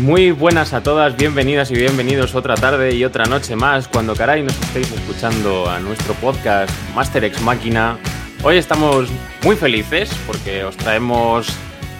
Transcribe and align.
Muy 0.00 0.32
buenas 0.32 0.72
a 0.72 0.82
todas, 0.82 1.16
bienvenidas 1.16 1.70
y 1.70 1.76
bienvenidos 1.76 2.34
otra 2.34 2.56
tarde 2.56 2.96
y 2.96 3.04
otra 3.04 3.26
noche 3.26 3.54
más 3.54 3.86
cuando 3.86 4.16
caray 4.16 4.42
nos 4.42 4.60
estéis 4.60 4.90
escuchando 4.90 5.70
a 5.70 5.78
nuestro 5.78 6.14
podcast 6.14 6.72
Master 6.96 7.22
X 7.22 7.40
Máquina. 7.42 7.96
Hoy 8.42 8.56
estamos 8.56 9.08
muy 9.44 9.54
felices 9.54 10.12
porque 10.26 10.64
os 10.64 10.76
traemos 10.76 11.46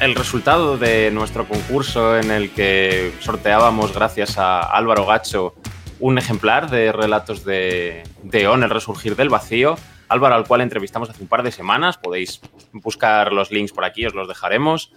el 0.01 0.17
resultado 0.17 0.77
de 0.77 1.13
nuestro 1.13 1.47
concurso 1.47 2.19
en 2.19 2.33
el 2.33 2.51
que 2.51 3.13
sorteábamos 3.21 3.95
gracias 3.95 4.39
a 4.39 4.61
Álvaro 4.63 5.07
Gacho 5.07 5.55
un 6.01 6.19
ejemplar 6.19 6.71
de 6.71 6.91
relatos 6.91 7.45
de, 7.45 8.03
de 8.25 8.49
On, 8.49 8.65
el 8.65 8.71
resurgir 8.71 9.15
del 9.15 9.29
vacío. 9.29 9.77
Álvaro, 10.09 10.35
al 10.35 10.47
cual 10.47 10.63
entrevistamos 10.63 11.11
hace 11.11 11.23
un 11.23 11.29
par 11.29 11.45
de 11.45 11.53
semanas. 11.53 11.97
Podéis 11.97 12.41
buscar 12.73 13.33
los 13.33 13.53
links 13.53 13.73
por 13.73 13.85
aquí, 13.85 14.05
os 14.05 14.15
los 14.15 14.27
dejaremos 14.27 14.93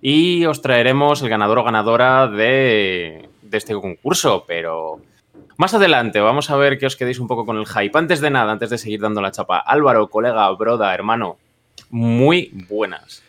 y 0.00 0.44
os 0.46 0.62
traeremos 0.62 1.22
el 1.22 1.28
ganador 1.28 1.58
o 1.58 1.64
ganadora 1.64 2.26
de, 2.26 3.28
de, 3.42 3.58
este 3.58 3.74
concurso, 3.74 4.44
pero 4.46 5.00
más 5.56 5.74
adelante 5.74 6.20
vamos 6.20 6.50
a 6.50 6.56
ver 6.56 6.78
que 6.78 6.86
os 6.86 6.96
quedéis 6.96 7.18
un 7.18 7.28
poco 7.28 7.44
con 7.44 7.58
el 7.58 7.66
hype. 7.66 7.98
Antes 7.98 8.20
de 8.20 8.30
nada, 8.30 8.52
antes 8.52 8.70
de 8.70 8.78
seguir 8.78 9.00
dando 9.00 9.20
la 9.20 9.30
chapa, 9.30 9.58
Álvaro, 9.58 10.08
colega, 10.08 10.50
broda, 10.52 10.94
hermano, 10.94 11.38
muy 11.90 12.50
buenas. 12.68 13.22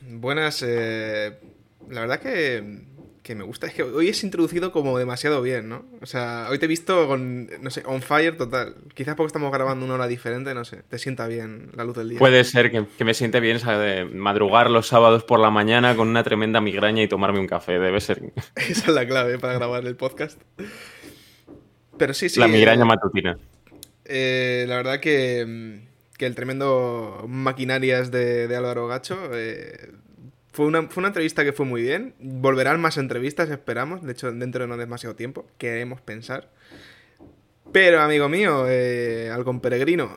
Buenas, 0.00 0.64
eh, 0.66 1.38
la 1.88 2.00
verdad 2.00 2.20
que, 2.20 2.82
que, 3.26 3.34
me 3.34 3.42
gusta, 3.42 3.66
es 3.66 3.74
que 3.74 3.82
hoy 3.82 4.08
es 4.08 4.22
introducido 4.22 4.70
como 4.70 4.96
demasiado 4.98 5.42
bien, 5.42 5.68
¿no? 5.68 5.84
O 6.00 6.06
sea, 6.06 6.46
hoy 6.48 6.58
te 6.58 6.66
he 6.66 6.68
visto 6.68 7.08
con, 7.08 7.48
no 7.60 7.70
sé, 7.70 7.82
on 7.84 8.00
fire 8.00 8.36
total. 8.36 8.76
Quizás 8.94 9.16
porque 9.16 9.26
estamos 9.26 9.52
grabando 9.52 9.84
una 9.84 9.94
hora 9.94 10.06
diferente, 10.06 10.54
no 10.54 10.64
sé, 10.64 10.82
te 10.88 10.98
sienta 10.98 11.26
bien 11.26 11.70
la 11.74 11.84
luz 11.84 11.96
del 11.96 12.10
día. 12.10 12.18
Puede 12.20 12.44
ser 12.44 12.70
que, 12.70 12.86
que 12.96 13.04
me 13.04 13.14
siente 13.14 13.40
bien 13.40 13.58
¿sabes? 13.58 14.12
madrugar 14.14 14.70
los 14.70 14.86
sábados 14.86 15.24
por 15.24 15.40
la 15.40 15.50
mañana 15.50 15.96
con 15.96 16.08
una 16.08 16.22
tremenda 16.22 16.60
migraña 16.60 17.02
y 17.02 17.08
tomarme 17.08 17.40
un 17.40 17.48
café, 17.48 17.78
debe 17.78 18.00
ser. 18.00 18.22
Esa 18.54 18.86
es 18.86 18.94
la 18.94 19.06
clave 19.06 19.38
para 19.38 19.54
grabar 19.54 19.84
el 19.84 19.96
podcast. 19.96 20.40
Pero 21.98 22.14
sí, 22.14 22.28
sí. 22.28 22.38
La 22.38 22.46
migraña 22.46 22.82
eh, 22.82 22.86
matutina. 22.86 23.38
Eh, 24.04 24.66
la 24.68 24.76
verdad 24.76 25.00
que 25.00 25.84
que 26.16 26.26
el 26.26 26.34
tremendo 26.34 27.24
maquinarias 27.28 28.10
de, 28.10 28.48
de 28.48 28.56
Álvaro 28.56 28.86
Gacho. 28.86 29.18
Eh, 29.34 29.90
fue, 30.56 30.64
una, 30.64 30.84
fue 30.84 31.02
una 31.02 31.08
entrevista 31.08 31.44
que 31.44 31.52
fue 31.52 31.66
muy 31.66 31.82
bien. 31.82 32.14
Volverán 32.18 32.80
más 32.80 32.96
entrevistas, 32.96 33.50
esperamos. 33.50 34.02
De 34.02 34.12
hecho, 34.12 34.32
dentro 34.32 34.62
de 34.62 34.68
no 34.68 34.78
demasiado 34.78 35.14
tiempo. 35.14 35.44
Queremos 35.58 36.00
pensar. 36.00 36.50
Pero, 37.72 38.00
amigo 38.00 38.30
mío, 38.30 38.64
eh, 38.66 39.30
Peregrino, 39.60 40.16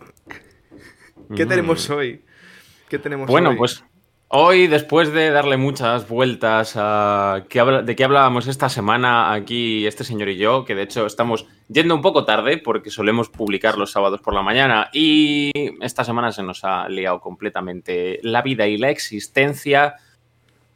¿qué 1.36 1.46
mm. 1.46 1.50
tenemos 1.50 1.90
hoy? 1.90 2.24
¿Qué 2.88 3.00
tenemos 3.00 3.28
bueno, 3.30 3.50
hoy? 3.50 3.58
pues 3.58 3.84
Hoy, 4.32 4.68
después 4.68 5.12
de 5.12 5.32
darle 5.32 5.58
muchas 5.58 6.08
vueltas 6.08 6.74
a 6.76 7.46
de 7.84 7.96
qué 7.96 8.04
hablábamos 8.04 8.46
esta 8.46 8.70
semana 8.70 9.34
aquí 9.34 9.88
este 9.88 10.04
señor 10.04 10.30
y 10.30 10.38
yo, 10.38 10.66
que 10.66 10.76
de 10.76 10.84
hecho 10.84 11.08
estamos 11.08 11.48
yendo 11.68 11.96
un 11.96 12.04
poco 12.04 12.26
tarde 12.26 12.60
porque 12.60 12.92
solemos 12.92 13.30
publicar 13.30 13.80
los 13.80 13.92
sábados 13.92 14.22
por 14.22 14.36
la 14.36 14.44
mañana 14.44 14.92
y 14.94 15.50
esta 15.82 16.04
semana 16.04 16.32
se 16.32 16.44
nos 16.44 16.64
ha 16.64 16.88
liado 16.90 17.20
completamente 17.22 18.20
la 18.22 18.44
vida 18.44 18.68
y 18.68 18.78
la 18.78 18.92
existencia, 18.92 19.96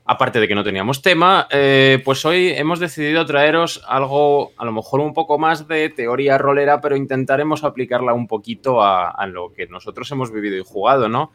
aparte 0.05 0.39
de 0.39 0.47
que 0.47 0.55
no 0.55 0.63
teníamos 0.63 1.01
tema, 1.01 1.47
eh, 1.49 2.01
pues 2.03 2.25
hoy 2.25 2.49
hemos 2.49 2.79
decidido 2.79 3.25
traeros 3.25 3.83
algo 3.87 4.51
a 4.57 4.65
lo 4.65 4.71
mejor 4.71 4.99
un 4.99 5.13
poco 5.13 5.37
más 5.37 5.67
de 5.67 5.89
teoría 5.89 6.37
rolera, 6.37 6.81
pero 6.81 6.97
intentaremos 6.97 7.63
aplicarla 7.63 8.13
un 8.13 8.27
poquito 8.27 8.83
a, 8.83 9.25
lo 9.27 9.53
que 9.53 9.67
nosotros 9.67 10.11
hemos 10.11 10.31
vivido 10.31 10.57
y 10.57 10.63
jugado, 10.65 11.07
¿no? 11.07 11.31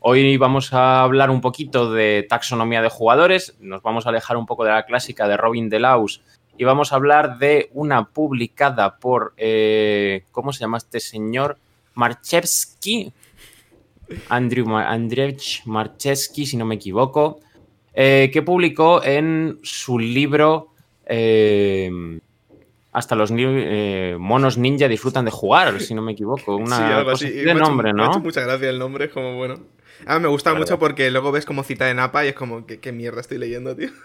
Hoy 0.00 0.36
vamos 0.36 0.72
a 0.72 1.02
hablar 1.02 1.30
un 1.30 1.40
poquito 1.40 1.92
de 1.92 2.24
taxonomía 2.28 2.80
de 2.80 2.88
jugadores, 2.88 3.56
nos 3.58 3.82
vamos 3.82 4.06
a 4.06 4.10
alejar 4.10 4.36
un 4.36 4.46
poco 4.46 4.64
de 4.64 4.70
la 4.70 4.84
clásica 4.84 5.26
de 5.26 5.36
Robin 5.36 5.68
Delaus 5.68 6.22
y 6.56 6.64
vamos 6.64 6.92
a 6.92 6.96
hablar 6.96 7.38
de 7.38 7.70
una 7.72 8.04
publicada 8.04 8.98
por, 8.98 9.34
eh, 9.36 10.24
¿cómo 10.30 10.52
se 10.52 10.60
llama 10.60 10.78
este 10.78 11.00
señor? 11.00 11.58
Marchevsky, 11.94 13.12
Andrew 14.28 14.76
Andrzej 14.76 15.62
Marchevsky, 15.64 16.46
si 16.46 16.56
no 16.56 16.66
me 16.66 16.76
equivoco, 16.76 17.40
eh, 17.96 18.30
que 18.32 18.42
publicó 18.42 19.02
en 19.02 19.58
su 19.62 19.98
libro 19.98 20.68
eh, 21.06 21.90
Hasta 22.92 23.14
los 23.16 23.30
eh, 23.36 24.16
monos 24.18 24.56
ninja 24.58 24.86
disfrutan 24.88 25.24
de 25.24 25.30
jugar, 25.30 25.80
si 25.80 25.94
no 25.94 26.02
me 26.02 26.12
equivoco. 26.12 26.56
Una 26.56 26.76
sí, 26.76 26.82
algo 26.84 27.10
cosa 27.10 27.26
así. 27.26 27.34
de 27.36 27.54
Me 27.54 27.54
nombre, 27.54 27.88
hecho, 27.90 27.96
me 27.96 28.02
¿no? 28.04 28.10
hecho 28.10 28.20
mucha 28.20 28.40
gracia 28.42 28.70
el 28.70 28.78
nombre, 28.78 29.06
es 29.06 29.10
como 29.10 29.36
bueno. 29.36 29.58
Ah, 30.06 30.18
me 30.18 30.28
gusta 30.28 30.52
mucho 30.54 30.78
porque 30.78 31.10
luego 31.10 31.32
ves 31.32 31.46
como 31.46 31.62
cita 31.62 31.90
en 31.90 31.98
APA 31.98 32.26
y 32.26 32.28
es 32.28 32.34
como, 32.34 32.66
¿qué, 32.66 32.78
qué 32.80 32.92
mierda 32.92 33.20
estoy 33.20 33.38
leyendo, 33.38 33.74
tío? 33.74 33.88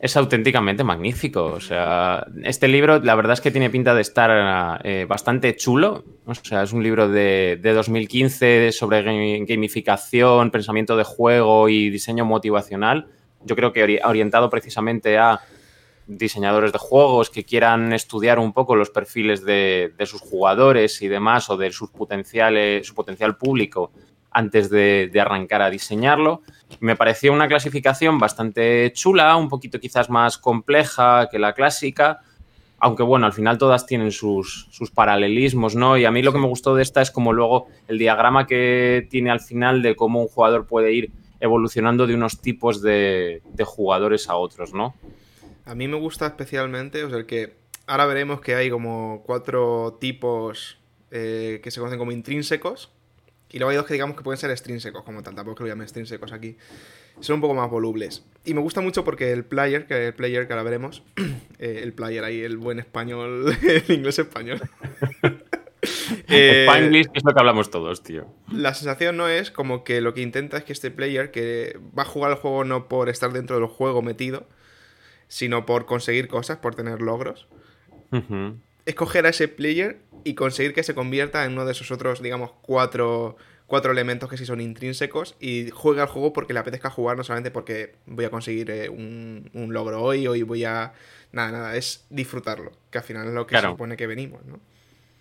Es 0.00 0.16
auténticamente 0.16 0.82
magnífico. 0.84 1.44
O 1.44 1.60
sea, 1.60 2.26
este 2.44 2.66
libro, 2.66 2.98
la 2.98 3.14
verdad 3.14 3.34
es 3.34 3.42
que 3.42 3.50
tiene 3.50 3.68
pinta 3.68 3.94
de 3.94 4.00
estar 4.00 4.80
eh, 4.84 5.04
bastante 5.06 5.54
chulo. 5.54 6.02
O 6.24 6.34
sea, 6.34 6.62
es 6.62 6.72
un 6.72 6.82
libro 6.82 7.10
de, 7.10 7.58
de 7.60 7.74
2015 7.74 8.72
sobre 8.72 9.04
gami- 9.04 9.46
gamificación, 9.46 10.50
pensamiento 10.50 10.96
de 10.96 11.04
juego 11.04 11.68
y 11.68 11.90
diseño 11.90 12.24
motivacional. 12.24 13.08
Yo 13.46 13.56
creo 13.56 13.72
que 13.72 13.84
ori- 13.84 14.00
orientado 14.04 14.50
precisamente 14.50 15.16
a 15.16 15.40
diseñadores 16.08 16.72
de 16.72 16.78
juegos 16.78 17.30
que 17.30 17.44
quieran 17.44 17.92
estudiar 17.92 18.38
un 18.38 18.52
poco 18.52 18.76
los 18.76 18.90
perfiles 18.90 19.44
de, 19.44 19.92
de 19.96 20.06
sus 20.06 20.20
jugadores 20.20 21.00
y 21.02 21.08
demás, 21.08 21.48
o 21.50 21.56
de 21.56 21.72
sus 21.72 21.90
potenciales, 21.90 22.86
su 22.86 22.94
potencial 22.94 23.36
público 23.36 23.90
antes 24.30 24.68
de, 24.68 25.08
de 25.12 25.20
arrancar 25.20 25.62
a 25.62 25.70
diseñarlo. 25.70 26.42
Me 26.80 26.94
pareció 26.94 27.32
una 27.32 27.48
clasificación 27.48 28.18
bastante 28.18 28.92
chula, 28.92 29.34
un 29.36 29.48
poquito 29.48 29.80
quizás 29.80 30.10
más 30.10 30.38
compleja 30.38 31.28
que 31.30 31.38
la 31.38 31.54
clásica, 31.54 32.20
aunque 32.78 33.02
bueno, 33.02 33.24
al 33.26 33.32
final 33.32 33.56
todas 33.56 33.86
tienen 33.86 34.12
sus, 34.12 34.68
sus 34.70 34.90
paralelismos, 34.90 35.74
¿no? 35.74 35.96
Y 35.96 36.04
a 36.04 36.10
mí 36.10 36.22
lo 36.22 36.32
que 36.32 36.38
me 36.38 36.46
gustó 36.46 36.74
de 36.74 36.82
esta 36.82 37.00
es 37.00 37.10
como 37.10 37.32
luego 37.32 37.68
el 37.88 37.96
diagrama 37.98 38.46
que 38.46 39.06
tiene 39.10 39.30
al 39.30 39.40
final 39.40 39.80
de 39.80 39.96
cómo 39.96 40.20
un 40.20 40.28
jugador 40.28 40.66
puede 40.66 40.92
ir 40.92 41.10
evolucionando 41.40 42.06
de 42.06 42.14
unos 42.14 42.40
tipos 42.40 42.82
de, 42.82 43.42
de 43.52 43.64
jugadores 43.64 44.28
a 44.28 44.36
otros, 44.36 44.72
¿no? 44.72 44.94
A 45.64 45.74
mí 45.74 45.88
me 45.88 45.96
gusta 45.96 46.26
especialmente, 46.26 47.04
o 47.04 47.08
sea, 47.08 47.18
el 47.18 47.26
que 47.26 47.54
ahora 47.86 48.06
veremos 48.06 48.40
que 48.40 48.54
hay 48.54 48.70
como 48.70 49.22
cuatro 49.24 49.96
tipos 50.00 50.78
eh, 51.10 51.60
que 51.62 51.70
se 51.70 51.80
conocen 51.80 51.98
como 51.98 52.12
intrínsecos. 52.12 52.90
Y 53.50 53.58
luego 53.58 53.70
hay 53.70 53.76
dos 53.76 53.86
que 53.86 53.94
digamos 53.94 54.16
que 54.16 54.22
pueden 54.22 54.38
ser 54.38 54.50
extrínsecos, 54.50 55.04
como 55.04 55.22
tal, 55.22 55.34
tampoco 55.34 55.62
lo 55.62 55.68
llamen 55.68 55.84
extrínsecos 55.84 56.32
aquí. 56.32 56.56
Son 57.20 57.36
un 57.36 57.40
poco 57.40 57.54
más 57.54 57.70
volubles. 57.70 58.24
Y 58.44 58.54
me 58.54 58.60
gusta 58.60 58.80
mucho 58.80 59.04
porque 59.04 59.32
el 59.32 59.44
player, 59.44 59.86
que 59.86 60.08
el 60.08 60.14
player 60.14 60.46
que 60.46 60.52
ahora 60.52 60.64
veremos, 60.64 61.02
eh, 61.58 61.80
el 61.82 61.92
player 61.92 62.24
ahí, 62.24 62.40
el 62.40 62.56
buen 62.56 62.78
español, 62.78 63.56
el 63.62 63.94
inglés 63.94 64.18
español. 64.18 64.60
Eh, 66.38 66.66
Spanglish, 66.66 67.06
es 67.14 67.24
lo 67.24 67.32
que 67.32 67.40
hablamos 67.40 67.70
todos, 67.70 68.02
tío. 68.02 68.26
la 68.52 68.74
sensación 68.74 69.16
no 69.16 69.28
es 69.28 69.50
como 69.50 69.84
que 69.84 70.00
lo 70.00 70.14
que 70.14 70.20
intenta 70.22 70.56
es 70.58 70.64
que 70.64 70.72
este 70.72 70.90
player 70.90 71.30
que 71.30 71.78
va 71.98 72.02
a 72.02 72.06
jugar 72.06 72.30
el 72.32 72.36
juego 72.38 72.64
no 72.64 72.88
por 72.88 73.08
estar 73.08 73.32
dentro 73.32 73.56
del 73.58 73.66
juego 73.66 74.02
metido, 74.02 74.46
sino 75.28 75.66
por 75.66 75.86
conseguir 75.86 76.28
cosas, 76.28 76.58
por 76.58 76.74
tener 76.74 77.00
logros. 77.02 77.48
Ujú. 78.12 78.56
Escoger 78.84 79.26
a 79.26 79.30
ese 79.30 79.48
player 79.48 79.98
y 80.24 80.34
conseguir 80.34 80.72
que 80.74 80.82
se 80.82 80.94
convierta 80.94 81.44
en 81.44 81.52
uno 81.52 81.64
de 81.64 81.72
esos 81.72 81.90
otros, 81.90 82.22
digamos, 82.22 82.52
cuatro, 82.62 83.36
cuatro 83.66 83.90
elementos 83.90 84.28
que 84.30 84.36
sí 84.36 84.46
son 84.46 84.60
intrínsecos 84.60 85.34
y 85.40 85.70
juega 85.70 86.02
el 86.04 86.08
juego 86.08 86.32
porque 86.32 86.52
le 86.52 86.60
apetezca 86.60 86.90
jugar, 86.90 87.16
no 87.16 87.24
solamente 87.24 87.50
porque 87.50 87.94
voy 88.06 88.24
a 88.24 88.30
conseguir 88.30 88.70
eh, 88.70 88.88
un, 88.88 89.50
un 89.54 89.72
logro 89.72 90.02
hoy, 90.02 90.26
hoy 90.28 90.42
voy 90.42 90.64
a... 90.64 90.92
Nada, 91.32 91.50
nada, 91.50 91.76
es 91.76 92.06
disfrutarlo, 92.08 92.70
que 92.90 92.98
al 92.98 93.04
final 93.04 93.26
es 93.26 93.34
lo 93.34 93.46
que 93.46 93.50
Claro. 93.50 93.68
se 93.68 93.72
supone 93.72 93.96
que 93.96 94.06
venimos, 94.06 94.44
¿no? 94.46 94.60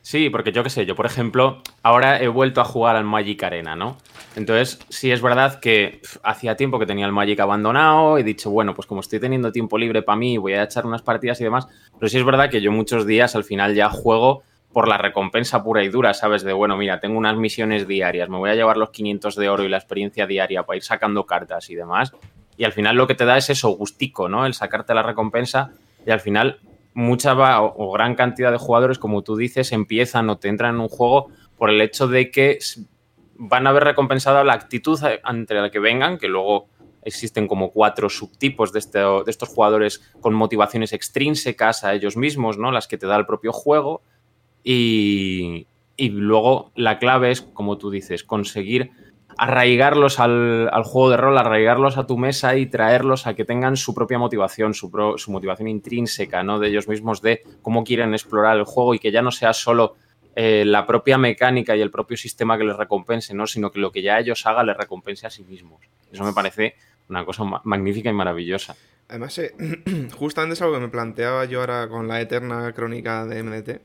Sí, 0.06 0.30
porque 0.30 0.52
yo 0.52 0.62
qué 0.62 0.70
sé, 0.70 0.86
yo 0.86 0.96
por 0.96 1.08
ejemplo, 1.08 1.64
ahora 1.82 2.22
he 2.22 2.28
vuelto 2.28 2.62
a 2.62 2.64
jugar 2.64 2.96
al 2.96 3.06
Magic 3.06 3.42
Arena, 3.42 3.76
¿no? 3.76 3.98
Entonces, 4.36 4.78
sí 4.88 5.12
es 5.12 5.20
verdad 5.20 5.60
que 5.60 6.00
hacía 6.22 6.56
tiempo 6.56 6.78
que 6.78 6.86
tenía 6.86 7.08
el 7.08 7.12
Magic 7.12 7.40
abandonado, 7.40 8.20
he 8.20 8.24
dicho, 8.24 8.52
bueno, 8.52 8.76
pues 8.76 8.86
como 8.86 9.02
estoy 9.02 9.20
teniendo 9.20 9.52
tiempo 9.52 9.80
libre 9.80 10.04
para 10.04 10.16
mí, 10.16 10.38
voy 10.38 10.54
a 10.54 10.62
echar 10.62 10.86
unas 10.86 11.02
partidas 11.02 11.42
y 11.42 11.46
demás, 11.46 11.68
pero 11.98 12.08
sí 12.08 12.20
es 12.20 12.24
verdad 12.24 12.52
que 12.52 12.62
yo 12.62 12.72
muchos 12.72 13.08
días 13.08 13.36
al 13.36 13.44
final 13.44 13.74
ya 13.74 13.90
juego 13.90 14.44
por 14.72 14.88
la 14.88 15.00
recompensa 15.00 15.64
pura 15.64 15.84
y 15.84 15.90
dura, 15.90 16.14
¿sabes? 16.14 16.44
De, 16.44 16.54
bueno, 16.54 16.78
mira, 16.78 17.00
tengo 17.00 17.18
unas 17.18 17.36
misiones 17.36 17.88
diarias, 17.88 18.30
me 18.30 18.38
voy 18.38 18.52
a 18.52 18.56
llevar 18.56 18.78
los 18.78 18.92
500 18.92 19.36
de 19.36 19.50
oro 19.50 19.64
y 19.64 19.70
la 19.70 19.78
experiencia 19.78 20.28
diaria 20.28 20.62
para 20.62 20.78
ir 20.78 20.84
sacando 20.84 21.26
cartas 21.26 21.72
y 21.72 21.76
demás, 21.76 22.14
y 22.58 22.64
al 22.64 22.74
final 22.74 22.96
lo 22.96 23.08
que 23.08 23.16
te 23.16 23.26
da 23.26 23.38
es 23.38 23.50
eso, 23.50 23.70
gustico, 23.70 24.30
¿no? 24.30 24.46
El 24.46 24.54
sacarte 24.54 24.94
la 24.94 25.02
recompensa 25.02 25.72
y 26.06 26.12
al 26.12 26.20
final 26.20 26.60
mucha 26.96 27.36
va- 27.36 27.62
o, 27.62 27.92
gran 27.92 28.16
cantidad 28.16 28.52
de 28.52 28.58
jugadores, 28.58 28.98
como 28.98 29.22
tú 29.22 29.36
dices, 29.36 29.72
empiezan 29.72 30.30
o 30.32 30.38
te 30.40 30.48
entran 30.48 30.74
en 30.76 30.82
un 30.82 30.88
juego 30.90 31.28
por 31.58 31.70
el 31.70 31.80
hecho 31.82 32.08
de 32.08 32.32
que 32.32 32.58
van 33.38 33.68
a 33.68 33.70
haber 33.70 33.84
recompensado 33.84 34.44
la 34.44 34.54
actitud 34.54 35.00
ante 35.24 35.54
la 35.54 35.70
que 35.70 35.80
vengan, 35.80 36.18
que 36.18 36.28
luego 36.28 36.68
existen 37.04 37.48
como 37.48 37.70
cuatro 37.70 38.10
subtipos 38.10 38.72
de, 38.74 38.80
este- 38.80 39.00
de 39.00 39.24
estos 39.28 39.50
jugadores 39.50 40.00
con 40.22 40.34
motivaciones 40.34 40.92
extrínsecas 40.94 41.84
a 41.84 41.94
ellos 41.94 42.18
mismos, 42.18 42.58
¿no? 42.58 42.72
Las 42.72 42.88
que 42.88 42.98
te 42.98 43.06
da 43.06 43.16
el 43.18 43.28
propio 43.28 43.52
juego. 43.54 44.02
Y 44.64 45.68
luego 45.98 46.72
la 46.76 46.98
clave 46.98 47.32
es, 47.32 47.42
como 47.42 47.78
tú 47.78 47.90
dices, 47.92 48.24
conseguir 48.24 48.92
arraigarlos 49.38 50.20
al, 50.20 50.70
juego 50.84 51.10
de 51.10 51.18
rol, 51.18 51.38
arraigarlos 51.38 51.98
a 51.98 52.08
tu 52.08 52.18
mesa 52.18 52.56
y 52.56 52.68
traerlos 52.68 53.28
a 53.28 53.34
que 53.34 53.46
tengan 53.46 53.78
su 53.78 53.94
propia 53.94 54.18
motivación, 54.18 54.74
su, 54.74 54.90
motivación 55.28 55.68
intrínseca, 55.68 56.44
¿no? 56.44 56.60
De 56.60 56.70
ellos 56.70 56.88
mismos, 56.88 57.22
de 57.22 57.44
cómo 57.62 57.84
quieren 57.84 58.14
explorar 58.14 58.58
el 58.58 58.64
juego 58.64 58.94
y 58.94 59.00
que 59.00 59.12
ya 59.12 59.22
no 59.22 59.32
sea 59.32 59.54
solo 59.54 59.96
eh, 60.36 60.64
la 60.66 60.86
propia 60.86 61.18
mecánica 61.18 61.76
y 61.76 61.82
el 61.82 61.92
propio 61.92 62.18
sistema 62.18 62.58
que 62.58 62.64
les 62.64 62.76
recompense, 62.76 63.34
¿no? 63.34 63.48
Sino 63.48 63.72
que 63.72 63.80
lo 63.80 63.92
que 63.92 64.02
ya 64.02 64.20
ellos 64.20 64.46
hagan 64.46 64.68
les 64.68 64.78
recompense 64.78 65.28
a 65.28 65.30
sí 65.30 65.44
mismos. 65.44 65.82
Eso 66.12 66.24
me 66.24 66.34
parece 66.34 66.76
una 67.10 67.26
cosa 67.26 67.44
magnífica 67.64 68.10
y 68.10 68.14
maravillosa. 68.14 68.76
Además, 69.08 69.38
eh, 69.38 69.54
justamente 70.18 70.54
es 70.54 70.62
algo 70.62 70.76
que 70.76 70.82
me 70.82 70.90
planteaba 70.90 71.46
yo 71.46 71.60
ahora 71.60 71.88
con 71.88 72.08
la 72.08 72.22
eterna 72.22 72.72
crónica 72.74 73.26
de 73.26 73.44
MDT. 73.44 73.82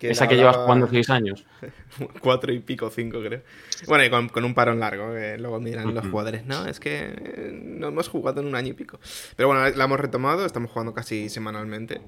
Esa 0.00 0.28
que 0.28 0.36
llevas 0.36 0.56
jugando 0.56 0.86
seis 0.88 1.10
años. 1.10 1.44
Cuatro 2.20 2.52
y 2.52 2.60
pico, 2.60 2.90
cinco 2.90 3.20
creo. 3.20 3.42
Bueno, 3.86 4.04
y 4.04 4.30
con, 4.30 4.44
un 4.44 4.54
parón 4.54 4.78
largo, 4.78 5.12
que 5.12 5.36
luego 5.38 5.60
miran 5.60 5.94
los 5.94 6.06
jugadores. 6.06 6.46
No, 6.46 6.66
es 6.66 6.78
que 6.78 7.14
eh, 7.16 7.50
no 7.52 7.88
hemos 7.88 8.08
jugado 8.08 8.40
en 8.40 8.46
un 8.46 8.54
año 8.54 8.68
y 8.68 8.74
pico. 8.74 9.00
Pero 9.36 9.48
bueno, 9.48 9.68
la 9.68 9.84
hemos 9.84 9.98
retomado, 9.98 10.46
estamos 10.46 10.70
jugando 10.70 10.94
casi 10.94 11.28
semanalmente. 11.28 12.00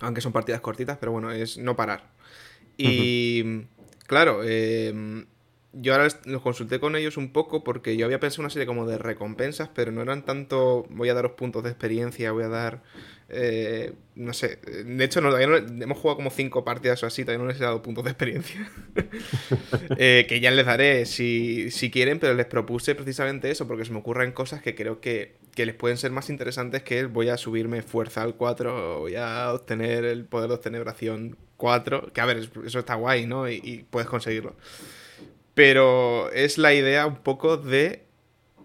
Aunque 0.00 0.20
son 0.20 0.32
partidas 0.32 0.60
cortitas, 0.60 0.96
pero 0.98 1.12
bueno, 1.12 1.30
es 1.30 1.58
no 1.58 1.76
parar. 1.76 2.10
Y 2.76 3.66
claro, 4.06 4.40
eh, 4.42 5.24
yo 5.72 5.94
ahora 5.94 6.08
los 6.26 6.42
consulté 6.42 6.78
con 6.80 6.96
ellos 6.96 7.16
un 7.16 7.32
poco 7.32 7.64
porque 7.64 7.96
yo 7.96 8.04
había 8.04 8.20
pensado 8.20 8.42
una 8.42 8.50
serie 8.50 8.66
como 8.66 8.86
de 8.86 8.98
recompensas, 8.98 9.70
pero 9.74 9.90
no 9.90 10.02
eran 10.02 10.24
tanto 10.24 10.86
voy 10.90 11.08
a 11.08 11.14
daros 11.14 11.32
puntos 11.32 11.62
de 11.64 11.70
experiencia, 11.70 12.30
voy 12.32 12.44
a 12.44 12.48
dar, 12.48 12.82
eh, 13.30 13.94
no 14.14 14.34
sé, 14.34 14.56
de 14.56 15.02
hecho 15.02 15.22
no, 15.22 15.34
hemos 15.34 15.98
jugado 15.98 16.16
como 16.16 16.30
cinco 16.30 16.62
partidas 16.62 17.02
o 17.02 17.06
así, 17.06 17.24
todavía 17.24 17.44
no 17.44 17.50
les 17.50 17.58
he 17.58 17.64
dado 17.64 17.80
puntos 17.80 18.04
de 18.04 18.10
experiencia, 18.10 18.70
eh, 19.96 20.26
que 20.28 20.40
ya 20.40 20.50
les 20.50 20.66
daré 20.66 21.06
si, 21.06 21.70
si, 21.70 21.90
quieren, 21.90 22.18
pero 22.18 22.34
les 22.34 22.46
propuse 22.46 22.94
precisamente 22.94 23.50
eso 23.50 23.66
porque 23.66 23.86
se 23.86 23.92
me 23.92 24.00
ocurren 24.00 24.32
cosas 24.32 24.60
que 24.60 24.74
creo 24.74 25.00
que, 25.00 25.36
que 25.54 25.64
les 25.64 25.74
pueden 25.74 25.96
ser 25.96 26.10
más 26.10 26.28
interesantes 26.28 26.82
que 26.82 27.06
voy 27.06 27.30
a 27.30 27.38
subirme 27.38 27.80
fuerza 27.80 28.22
al 28.22 28.34
4, 28.34 28.98
voy 29.00 29.16
a 29.16 29.50
obtener 29.54 30.04
el 30.04 30.26
poder 30.26 30.48
de 30.48 30.54
obtener 30.56 30.84
4, 31.56 32.12
que 32.12 32.20
a 32.20 32.26
ver, 32.26 32.50
eso 32.66 32.78
está 32.78 32.94
guay, 32.94 33.26
¿no? 33.26 33.48
y 33.48 33.86
puedes 33.90 34.08
conseguirlo. 34.08 34.54
Pero 35.54 36.30
es 36.32 36.58
la 36.58 36.72
idea 36.72 37.06
un 37.06 37.16
poco 37.16 37.56
de 37.56 38.06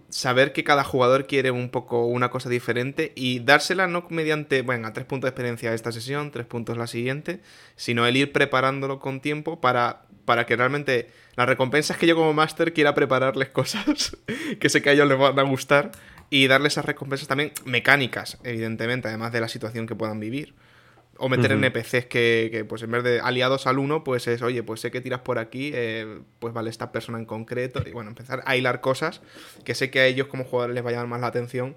saber 0.10 0.54
que 0.54 0.64
cada 0.64 0.84
jugador 0.84 1.28
quiere 1.28 1.52
un 1.52 1.70
poco 1.70 2.06
una 2.06 2.30
cosa 2.30 2.50
diferente 2.50 3.12
y 3.16 3.40
dársela 3.40 3.88
no 3.88 4.06
mediante, 4.10 4.62
bueno, 4.62 4.92
tres 4.94 5.06
puntos 5.06 5.28
de 5.28 5.32
experiencia 5.32 5.74
esta 5.74 5.92
sesión, 5.92 6.32
tres 6.32 6.46
puntos 6.46 6.78
la 6.78 6.88
siguiente, 6.88 7.42
sino 7.76 8.06
el 8.06 8.16
ir 8.16 8.32
preparándolo 8.32 9.00
con 9.00 9.20
tiempo 9.20 9.60
para, 9.60 10.04
para 10.26 10.46
que 10.46 10.56
realmente 10.56 11.10
las 11.36 11.48
recompensas 11.48 11.98
que 11.98 12.08
yo 12.08 12.16
como 12.16 12.34
máster 12.34 12.74
quiera 12.74 12.96
prepararles 12.96 13.50
cosas 13.58 14.18
que 14.60 14.70
sé 14.70 14.82
que 14.82 14.90
a 14.90 14.94
ellos 14.94 15.08
les 15.08 15.18
van 15.18 15.38
a 15.38 15.44
gustar 15.44 15.92
y 16.30 16.48
darles 16.48 16.74
esas 16.74 16.86
recompensas 16.86 17.28
también 17.28 17.52
mecánicas, 17.66 18.38
evidentemente, 18.44 19.08
además 19.08 19.32
de 19.32 19.42
la 19.42 19.48
situación 19.48 19.88
que 19.88 19.96
puedan 19.96 20.20
vivir. 20.20 20.54
O 21.20 21.30
meter 21.30 21.52
NPCs 21.52 22.06
que, 22.06 22.66
pues 22.68 22.84
en 22.84 22.92
vez 22.92 23.04
de 23.04 23.20
aliados 23.20 23.68
al 23.68 23.80
uno, 23.80 24.04
pues 24.04 24.28
es, 24.28 24.42
oye, 24.42 24.64
pues 24.64 24.82
sé 24.82 24.92
que 24.92 25.02
tiras 25.02 25.22
por 25.22 25.40
aquí, 25.40 25.72
eh, 25.74 26.20
pues 26.40 26.54
vale 26.54 26.70
esta 26.70 26.92
persona 26.92 27.18
en 27.18 27.26
concreto. 27.26 27.82
Y 27.86 27.92
bueno, 27.92 28.10
empezar 28.10 28.44
a 28.46 28.56
hilar 28.56 28.82
cosas 28.82 29.22
que 29.64 29.76
sé 29.76 29.90
que 29.90 30.00
a 30.00 30.06
ellos 30.06 30.28
como 30.28 30.44
jugadores 30.44 30.76
les 30.76 30.86
va 30.86 30.90
a 30.90 30.94
llamar 30.94 31.08
más 31.08 31.22
la 31.22 31.28
atención 31.28 31.76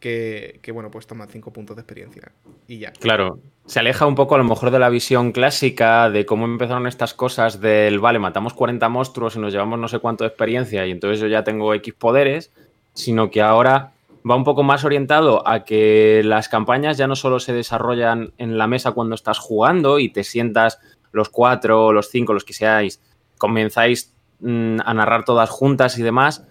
que, 0.00 0.70
bueno, 0.72 0.90
pues 0.90 1.06
tomar 1.06 1.28
cinco 1.30 1.50
puntos 1.50 1.76
de 1.76 1.80
experiencia. 1.80 2.30
Y 2.68 2.78
ya. 2.78 2.92
Claro, 2.92 3.38
se 3.64 3.80
aleja 3.80 4.06
un 4.06 4.14
poco 4.14 4.34
a 4.34 4.38
lo 4.38 4.44
mejor 4.44 4.70
de 4.70 4.78
la 4.78 4.90
visión 4.90 5.32
clásica 5.32 6.10
de 6.10 6.26
cómo 6.26 6.44
empezaron 6.44 6.86
estas 6.86 7.14
cosas 7.14 7.60
del, 7.60 8.00
vale, 8.00 8.18
matamos 8.18 8.52
40 8.52 8.86
monstruos 8.90 9.36
y 9.36 9.38
nos 9.38 9.52
llevamos 9.52 9.78
no 9.78 9.88
sé 9.88 10.00
cuánto 10.00 10.24
de 10.24 10.28
experiencia 10.28 10.86
y 10.86 10.90
entonces 10.90 11.20
yo 11.20 11.26
ya 11.28 11.42
tengo 11.42 11.72
X 11.74 11.94
poderes, 11.94 12.50
sino 12.92 13.30
que 13.30 13.40
ahora 13.40 13.93
va 14.28 14.36
un 14.36 14.44
poco 14.44 14.62
más 14.62 14.84
orientado 14.84 15.46
a 15.46 15.64
que 15.64 16.22
las 16.24 16.48
campañas 16.48 16.96
ya 16.96 17.06
no 17.06 17.16
solo 17.16 17.40
se 17.40 17.52
desarrollan 17.52 18.32
en 18.38 18.56
la 18.56 18.66
mesa 18.66 18.92
cuando 18.92 19.14
estás 19.14 19.38
jugando 19.38 19.98
y 19.98 20.08
te 20.08 20.24
sientas 20.24 20.80
los 21.12 21.28
cuatro, 21.28 21.92
los 21.92 22.08
cinco, 22.08 22.32
los 22.32 22.44
que 22.44 22.54
seáis, 22.54 23.02
comenzáis 23.38 24.14
mm, 24.40 24.78
a 24.84 24.94
narrar 24.94 25.24
todas 25.24 25.50
juntas 25.50 25.98
y 25.98 26.02
demás. 26.02 26.46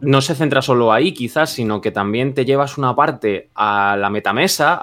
No 0.00 0.20
se 0.20 0.36
centra 0.36 0.62
solo 0.62 0.92
ahí, 0.92 1.12
quizás, 1.12 1.50
sino 1.50 1.80
que 1.80 1.90
también 1.90 2.32
te 2.32 2.44
llevas 2.44 2.78
una 2.78 2.94
parte 2.94 3.50
a 3.54 3.96
la 3.98 4.10
metamesa, 4.10 4.80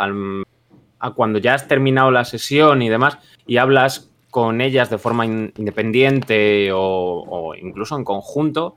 a 1.00 1.12
cuando 1.12 1.40
ya 1.40 1.54
has 1.54 1.70
terminado 1.70 2.12
la 2.12 2.26
sesión 2.26 2.82
y 2.82 2.90
demás, 2.90 3.18
y 3.48 3.58
hablas 3.58 4.12
con 4.30 4.60
ellas 4.60 4.90
de 4.90 4.98
forma 4.98 5.26
independiente 5.26 6.70
o 6.74 7.54
incluso 7.56 7.96
en 7.96 8.04
conjunto, 8.04 8.76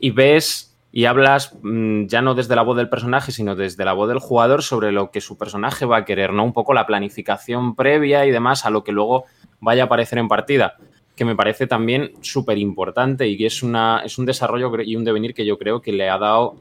y 0.00 0.10
ves 0.10 0.69
y 0.92 1.04
hablas 1.04 1.56
mm, 1.62 2.06
ya 2.06 2.22
no 2.22 2.34
desde 2.34 2.56
la 2.56 2.62
voz 2.62 2.76
del 2.76 2.88
personaje, 2.88 3.32
sino 3.32 3.54
desde 3.54 3.84
la 3.84 3.92
voz 3.92 4.08
del 4.08 4.18
jugador 4.18 4.62
sobre 4.62 4.92
lo 4.92 5.10
que 5.10 5.20
su 5.20 5.38
personaje 5.38 5.86
va 5.86 5.98
a 5.98 6.04
querer, 6.04 6.32
¿no? 6.32 6.44
Un 6.44 6.52
poco 6.52 6.74
la 6.74 6.86
planificación 6.86 7.74
previa 7.74 8.26
y 8.26 8.30
demás 8.30 8.66
a 8.66 8.70
lo 8.70 8.82
que 8.82 8.92
luego 8.92 9.24
vaya 9.60 9.84
a 9.84 9.86
aparecer 9.86 10.18
en 10.18 10.28
partida, 10.28 10.76
que 11.14 11.24
me 11.24 11.36
parece 11.36 11.66
también 11.66 12.12
súper 12.20 12.58
importante 12.58 13.28
y 13.28 13.36
que 13.36 13.46
es, 13.46 13.62
una, 13.62 14.02
es 14.04 14.18
un 14.18 14.26
desarrollo 14.26 14.72
y 14.82 14.96
un 14.96 15.04
devenir 15.04 15.34
que 15.34 15.46
yo 15.46 15.58
creo 15.58 15.80
que 15.80 15.92
le 15.92 16.08
ha 16.08 16.18
dado 16.18 16.56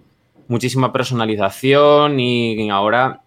muchísima 0.48 0.92
personalización 0.92 2.20
y 2.20 2.70
ahora 2.70 3.22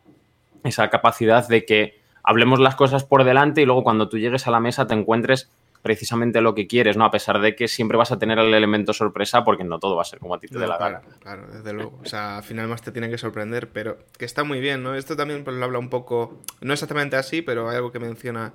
esa 0.64 0.88
capacidad 0.90 1.46
de 1.48 1.64
que 1.64 2.00
hablemos 2.22 2.60
las 2.60 2.76
cosas 2.76 3.05
por 3.05 3.25
delante 3.25 3.62
y 3.62 3.64
luego 3.64 3.82
cuando 3.82 4.08
tú 4.08 4.19
llegues 4.19 4.46
a 4.46 4.50
la 4.50 4.60
mesa 4.60 4.87
te 4.87 4.94
encuentres 4.94 5.50
precisamente 5.82 6.40
lo 6.40 6.55
que 6.55 6.67
quieres, 6.67 6.96
¿no? 6.96 7.05
A 7.05 7.11
pesar 7.11 7.40
de 7.40 7.56
que 7.56 7.67
siempre 7.67 7.99
vas 7.99 8.12
a 8.12 8.19
tener 8.19 8.38
el 8.38 8.55
elemento 8.55 8.93
sorpresa 8.93 9.44
porque 9.44 9.64
no 9.64 9.81
todo 9.81 9.96
va 9.96 10.02
a 10.02 10.05
ser 10.05 10.20
como 10.20 10.34
a 10.34 10.38
ti 10.38 10.46
te 10.46 10.58
dé 10.58 10.67
la 10.67 10.79
gana. 10.79 11.02
Claro, 11.20 11.49
desde 11.52 11.73
luego. 11.73 11.99
O 12.02 12.06
sea, 12.06 12.38
al 12.38 12.44
final 12.44 12.69
más 12.69 12.82
te 12.82 12.93
tiene 12.93 13.11
que 13.11 13.19
sorprender, 13.19 13.69
pero 13.69 13.99
que 14.17 14.25
está 14.25 14.44
muy 14.44 14.61
bien, 14.61 14.82
¿no? 14.82 14.94
Esto 14.94 15.17
también 15.17 15.43
pues, 15.43 15.56
lo 15.56 15.64
habla 15.64 15.79
un 15.81 15.90
poco, 15.90 16.40
no 16.61 16.73
exactamente 16.73 17.17
así, 17.17 17.43
pero 17.43 17.69
hay 17.69 17.76
algo 17.76 17.90
que 17.90 17.99
menciona 17.99 18.55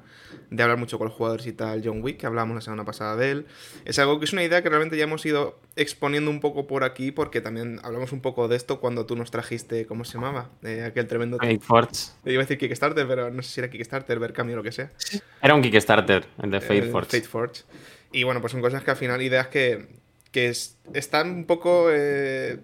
de 0.50 0.64
hablar 0.64 0.78
mucho 0.78 0.98
con 0.98 1.08
los 1.08 1.16
jugadores 1.16 1.46
y 1.48 1.54
tal, 1.54 1.82
John 1.84 2.02
Wick, 2.02 2.18
que 2.18 2.26
hablábamos 2.26 2.56
la 2.56 2.62
semana 2.62 2.86
pasada 2.86 3.18
de 3.18 3.32
él. 3.32 3.46
Es 3.84 4.00
algo 4.00 4.20
que 4.20 4.26
es 4.26 4.34
una 4.34 4.44
idea 4.44 4.62
que 4.64 4.70
realmente 4.70 4.98
ya 4.98 5.04
hemos 5.04 5.26
ido 5.26 5.60
exponiendo 5.76 6.32
un 6.32 6.40
poco 6.40 6.66
por 6.66 6.86
aquí, 6.86 7.12
porque 7.12 7.42
también 7.42 7.80
hablamos 7.84 8.14
un 8.14 8.22
poco 8.22 8.48
de 8.48 8.56
esto 8.56 8.80
cuando 8.80 9.06
tú 9.06 9.16
nos 9.18 9.32
trajiste, 9.32 9.86
¿cómo 9.86 10.06
se 10.06 10.14
llamaba? 10.14 10.50
Eh, 10.64 10.84
aquel 10.84 11.08
tremendo... 11.08 11.38
Forge. 11.62 12.12
Iba 12.26 12.42
a 12.42 12.46
decir 12.46 12.58
Kickstarter, 12.58 13.08
pero 13.08 13.30
no 13.30 13.42
sé 13.42 13.50
si 13.50 13.60
era 13.60 13.70
Kickstarter, 13.70 14.20
ver 14.20 14.34
cambio 14.34 14.56
o 14.56 14.58
lo 14.58 14.64
que 14.64 14.72
sea. 14.72 14.92
Era 15.42 15.54
un 15.54 15.62
Kickstarter, 15.62 16.26
el 16.42 16.52
de 16.52 16.62
Fate 16.62 16.84
Forge. 16.84 17.17
Forge. 17.26 17.64
Y 18.12 18.24
bueno, 18.24 18.42
pues 18.42 18.52
son 18.52 18.62
cosas 18.62 18.84
que 18.84 18.92
al 18.92 18.98
final, 18.98 19.22
ideas 19.22 19.48
que, 19.48 19.88
que 20.32 20.48
están 20.48 21.30
un 21.30 21.46
poco 21.46 21.90
eh, 21.92 22.60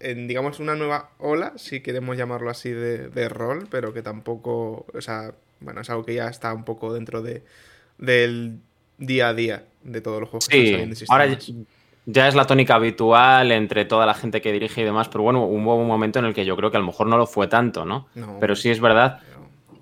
en, 0.00 0.28
digamos, 0.28 0.60
una 0.60 0.74
nueva 0.74 1.10
ola, 1.18 1.52
si 1.56 1.80
queremos 1.80 2.16
llamarlo 2.16 2.50
así, 2.50 2.70
de, 2.70 3.28
rol, 3.28 3.66
pero 3.70 3.92
que 3.92 4.02
tampoco, 4.02 4.86
o 4.92 5.00
sea, 5.00 5.34
bueno, 5.60 5.80
es 5.80 5.90
algo 5.90 6.04
que 6.04 6.14
ya 6.14 6.28
está 6.28 6.52
un 6.52 6.64
poco 6.64 6.92
dentro 6.92 7.22
de, 7.22 7.42
del 7.98 8.58
día 8.98 9.28
a 9.28 9.34
día 9.34 9.64
de 9.82 10.00
todos 10.00 10.20
los 10.20 10.28
juegos 10.28 10.48
que 10.48 10.86
están 10.86 11.08
ahora 11.08 11.38
ya 12.08 12.28
es 12.28 12.36
la 12.36 12.46
tónica 12.46 12.76
habitual 12.76 13.50
entre 13.50 13.84
toda 13.84 14.06
la 14.06 14.14
gente 14.14 14.40
que 14.40 14.52
dirige 14.52 14.80
y 14.80 14.84
demás, 14.84 15.08
pero 15.08 15.24
bueno, 15.24 15.44
hubo 15.44 15.74
un 15.74 15.88
momento 15.88 16.20
en 16.20 16.26
el 16.26 16.34
que 16.34 16.44
yo 16.44 16.56
creo 16.56 16.70
que 16.70 16.76
a 16.76 16.80
lo 16.80 16.86
mejor 16.86 17.08
no 17.08 17.18
lo 17.18 17.26
fue 17.26 17.48
tanto, 17.48 17.84
¿no? 17.84 18.06
pero 18.38 18.54
sí 18.54 18.70
es 18.70 18.80
verdad. 18.80 19.20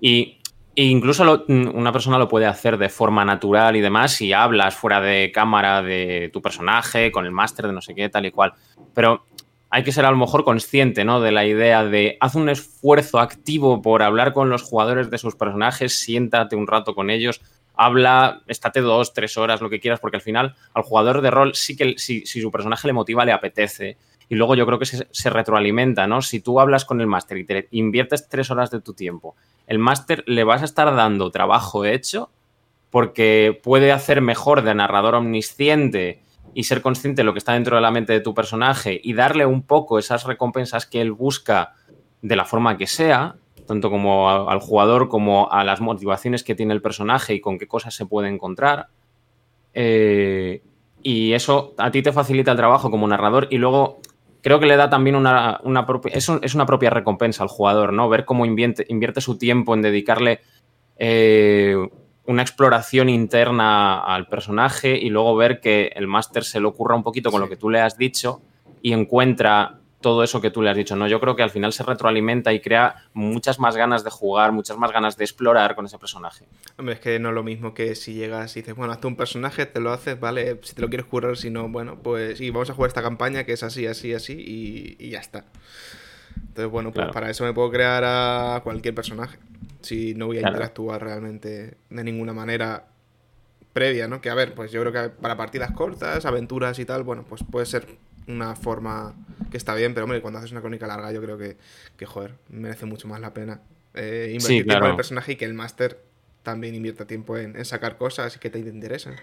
Y 0.01 0.34
e 0.75 0.83
incluso 0.83 1.45
mm, 1.47 1.69
una 1.73 1.91
persona 1.91 2.17
lo 2.17 2.27
puede 2.27 2.45
hacer 2.45 2.77
de 2.77 2.89
forma 2.89 3.23
natural 3.23 3.75
y 3.75 3.81
demás 3.81 4.13
si 4.13 4.33
hablas 4.33 4.75
fuera 4.75 4.99
de 4.99 5.31
cámara 5.33 5.81
de 5.81 6.29
tu 6.33 6.41
personaje, 6.41 7.11
con 7.11 7.25
el 7.25 7.31
máster 7.31 7.67
de 7.67 7.73
no 7.73 7.81
sé 7.81 7.95
qué, 7.95 8.09
tal 8.09 8.25
y 8.25 8.31
cual. 8.31 8.53
Pero 8.93 9.25
hay 9.69 9.83
que 9.83 9.91
ser 9.91 10.05
a 10.05 10.11
lo 10.11 10.17
mejor 10.17 10.43
consciente 10.43 11.05
¿no? 11.05 11.21
de 11.21 11.31
la 11.31 11.45
idea 11.45 11.83
de 11.83 12.17
haz 12.19 12.35
un 12.35 12.49
esfuerzo 12.49 13.19
activo 13.19 13.81
por 13.81 14.03
hablar 14.03 14.33
con 14.33 14.49
los 14.49 14.63
jugadores 14.63 15.09
de 15.09 15.17
sus 15.17 15.35
personajes, 15.35 15.97
siéntate 15.97 16.55
un 16.55 16.67
rato 16.67 16.93
con 16.93 17.09
ellos, 17.09 17.41
habla, 17.73 18.41
estate 18.47 18.81
dos, 18.81 19.13
tres 19.13 19.37
horas, 19.37 19.61
lo 19.61 19.69
que 19.69 19.79
quieras, 19.79 19.99
porque 19.99 20.17
al 20.17 20.21
final 20.21 20.55
al 20.73 20.83
jugador 20.83 21.21
de 21.21 21.31
rol 21.31 21.55
sí 21.55 21.75
que 21.75 21.95
si, 21.97 22.25
si 22.25 22.41
su 22.41 22.51
personaje 22.51 22.87
le 22.87 22.93
motiva, 22.93 23.25
le 23.25 23.31
apetece. 23.31 23.97
Y 24.29 24.35
luego 24.35 24.55
yo 24.55 24.65
creo 24.65 24.79
que 24.79 24.85
se, 24.85 25.29
retroalimenta, 25.29 26.07
¿no? 26.07 26.21
Si 26.21 26.39
tú 26.39 26.59
hablas 26.59 26.85
con 26.85 26.99
el 27.01 27.07
máster 27.07 27.37
y 27.37 27.45
te 27.45 27.67
inviertes 27.71 28.27
tres 28.27 28.49
horas 28.49 28.71
de 28.71 28.81
tu 28.81 28.93
tiempo 28.93 29.35
el 29.67 29.79
máster 29.79 30.23
le 30.27 30.43
vas 30.43 30.61
a 30.61 30.65
estar 30.65 30.93
dando 30.95 31.31
trabajo 31.31 31.85
hecho 31.85 32.29
porque 32.91 33.59
puede 33.63 33.91
hacer 33.91 34.21
mejor 34.21 34.61
de 34.61 34.75
narrador 34.75 35.15
omnisciente 35.15 36.21
y 36.53 36.63
ser 36.63 36.81
consciente 36.81 37.21
de 37.21 37.23
lo 37.25 37.33
que 37.33 37.39
está 37.39 37.53
dentro 37.53 37.75
de 37.75 37.81
la 37.81 37.91
mente 37.91 38.13
de 38.13 38.21
tu 38.21 38.33
personaje 38.33 38.99
y 39.03 39.13
darle 39.13 39.45
un 39.45 39.63
poco 39.63 39.99
esas 39.99 40.23
recompensas 40.23 40.85
que 40.85 41.01
él 41.01 41.11
busca 41.11 41.73
de 42.21 42.35
la 42.35 42.45
forma 42.45 42.77
que 42.77 42.87
sea, 42.87 43.35
tanto 43.67 43.89
como 43.89 44.29
al 44.29 44.59
jugador 44.59 45.09
como 45.09 45.51
a 45.51 45.63
las 45.63 45.81
motivaciones 45.81 46.43
que 46.43 46.55
tiene 46.55 46.73
el 46.73 46.81
personaje 46.81 47.33
y 47.33 47.41
con 47.41 47.57
qué 47.57 47.67
cosas 47.67 47.93
se 47.93 48.05
puede 48.05 48.29
encontrar. 48.29 48.87
Eh, 49.73 50.61
y 51.03 51.33
eso 51.33 51.73
a 51.77 51.91
ti 51.91 52.01
te 52.01 52.13
facilita 52.13 52.51
el 52.51 52.57
trabajo 52.57 52.89
como 52.89 53.07
narrador 53.07 53.47
y 53.51 53.57
luego 53.57 53.99
creo 54.45 54.59
que 54.59 54.67
le 54.67 54.75
da 54.75 54.91
también 54.91 55.15
una, 55.15 55.59
propia, 55.87 56.13
es, 56.13 56.29
es, 56.43 56.53
una 56.53 56.67
propia 56.67 56.91
recompensa 56.91 57.41
al 57.41 57.49
jugador, 57.49 57.91
¿no? 57.93 58.07
Ver 58.09 58.25
cómo 58.25 58.45
invierte, 58.45 58.85
invierte 58.89 59.19
su 59.19 59.39
tiempo 59.39 59.73
en 59.73 59.81
dedicarle 59.81 60.41
eh, 60.97 61.75
una 62.27 62.43
exploración 62.43 63.09
interna 63.09 63.97
al 64.01 64.27
personaje 64.27 64.99
y 64.99 65.09
luego 65.09 65.35
ver 65.35 65.61
que 65.61 65.91
el 65.95 66.05
máster 66.05 66.43
se 66.43 66.59
le 66.59 66.67
ocurra 66.67 66.95
un 66.95 67.01
poquito 67.01 67.31
con 67.31 67.41
lo 67.41 67.49
que 67.49 67.57
tú 67.57 67.71
le 67.71 67.81
has 67.81 67.97
dicho 67.97 68.43
y 68.83 68.93
encuentra 68.93 69.79
todo 70.01 70.23
eso 70.23 70.41
que 70.41 70.51
tú 70.51 70.61
le 70.61 70.69
has 70.69 70.77
dicho, 70.77 70.95
¿no? 70.95 71.07
Yo 71.07 71.19
creo 71.19 71.35
que 71.35 71.43
al 71.43 71.49
final 71.49 71.73
se 71.73 71.83
retroalimenta 71.83 72.53
y 72.53 72.59
crea 72.59 73.05
muchas 73.13 73.59
más 73.59 73.75
ganas 73.75 74.03
de 74.03 74.11
jugar, 74.11 74.51
muchas 74.51 74.77
más 74.77 74.91
ganas 74.91 75.17
de 75.17 75.23
explorar 75.23 75.75
con 75.75 75.85
ese 75.85 75.97
personaje. 75.97 76.45
Hombre, 76.77 76.95
es 76.95 76.99
que 76.99 77.17
no 77.19 77.29
es 77.29 77.35
lo 77.35 77.43
mismo 77.43 77.73
que 77.73 77.95
si 77.95 78.13
llegas 78.13 78.55
y 78.55 78.61
dices, 78.61 78.75
bueno, 78.75 78.93
hazte 78.93 79.07
un 79.07 79.15
personaje, 79.15 79.65
te 79.65 79.79
lo 79.79 79.91
haces, 79.91 80.19
vale, 80.19 80.59
si 80.63 80.75
te 80.75 80.81
lo 80.81 80.89
quieres 80.89 81.07
jugar, 81.07 81.37
si 81.37 81.49
no, 81.49 81.69
bueno, 81.69 81.97
pues 82.01 82.39
y 82.41 82.49
vamos 82.51 82.69
a 82.69 82.73
jugar 82.73 82.89
esta 82.89 83.01
campaña 83.01 83.45
que 83.45 83.53
es 83.53 83.63
así, 83.63 83.87
así, 83.87 84.13
así 84.13 84.95
y, 84.99 85.09
ya 85.09 85.19
está. 85.19 85.45
Entonces, 86.35 86.71
bueno, 86.71 86.91
pues 86.91 87.07
para 87.11 87.29
eso 87.29 87.43
me 87.43 87.53
puedo 87.53 87.71
crear 87.71 88.03
a 88.05 88.61
cualquier 88.63 88.93
personaje. 88.93 89.39
Si 89.81 90.13
no 90.13 90.27
voy 90.27 90.37
a 90.37 90.41
interactuar 90.41 91.01
realmente 91.01 91.77
de 91.89 92.03
ninguna 92.03 92.33
manera 92.33 92.87
previa, 93.73 94.07
¿no? 94.07 94.21
Que 94.21 94.29
a 94.29 94.35
ver, 94.35 94.53
pues 94.53 94.71
yo 94.71 94.81
creo 94.81 94.93
que 94.93 95.09
para 95.09 95.35
partidas 95.35 95.71
cortas, 95.71 96.25
aventuras 96.25 96.79
y 96.79 96.85
tal, 96.85 97.03
bueno, 97.03 97.25
pues 97.27 97.43
puede 97.43 97.65
ser 97.65 97.85
una 98.27 98.55
forma 98.55 99.13
que 99.51 99.57
está 99.57 99.75
bien, 99.75 99.93
pero 99.93 100.05
hombre, 100.05 100.21
cuando 100.21 100.39
haces 100.39 100.51
una 100.51 100.61
crónica 100.61 100.87
larga 100.87 101.11
yo 101.11 101.21
creo 101.21 101.37
que, 101.37 101.57
que 101.97 102.05
joder, 102.05 102.35
merece 102.49 102.85
mucho 102.85 103.07
más 103.07 103.19
la 103.19 103.33
pena 103.33 103.61
eh, 103.93 104.31
invertir 104.33 104.65
tiempo 104.65 104.85
en 104.85 104.91
el 104.91 104.95
personaje 104.95 105.31
y 105.33 105.35
que 105.35 105.45
el 105.45 105.53
máster 105.53 106.01
también 106.43 106.75
invierta 106.75 107.05
tiempo 107.05 107.37
en, 107.37 107.63
sacar 107.65 107.97
cosas 107.97 108.35
y 108.35 108.39
que 108.39 108.49
te 108.49 108.59
interesen. 108.59 109.15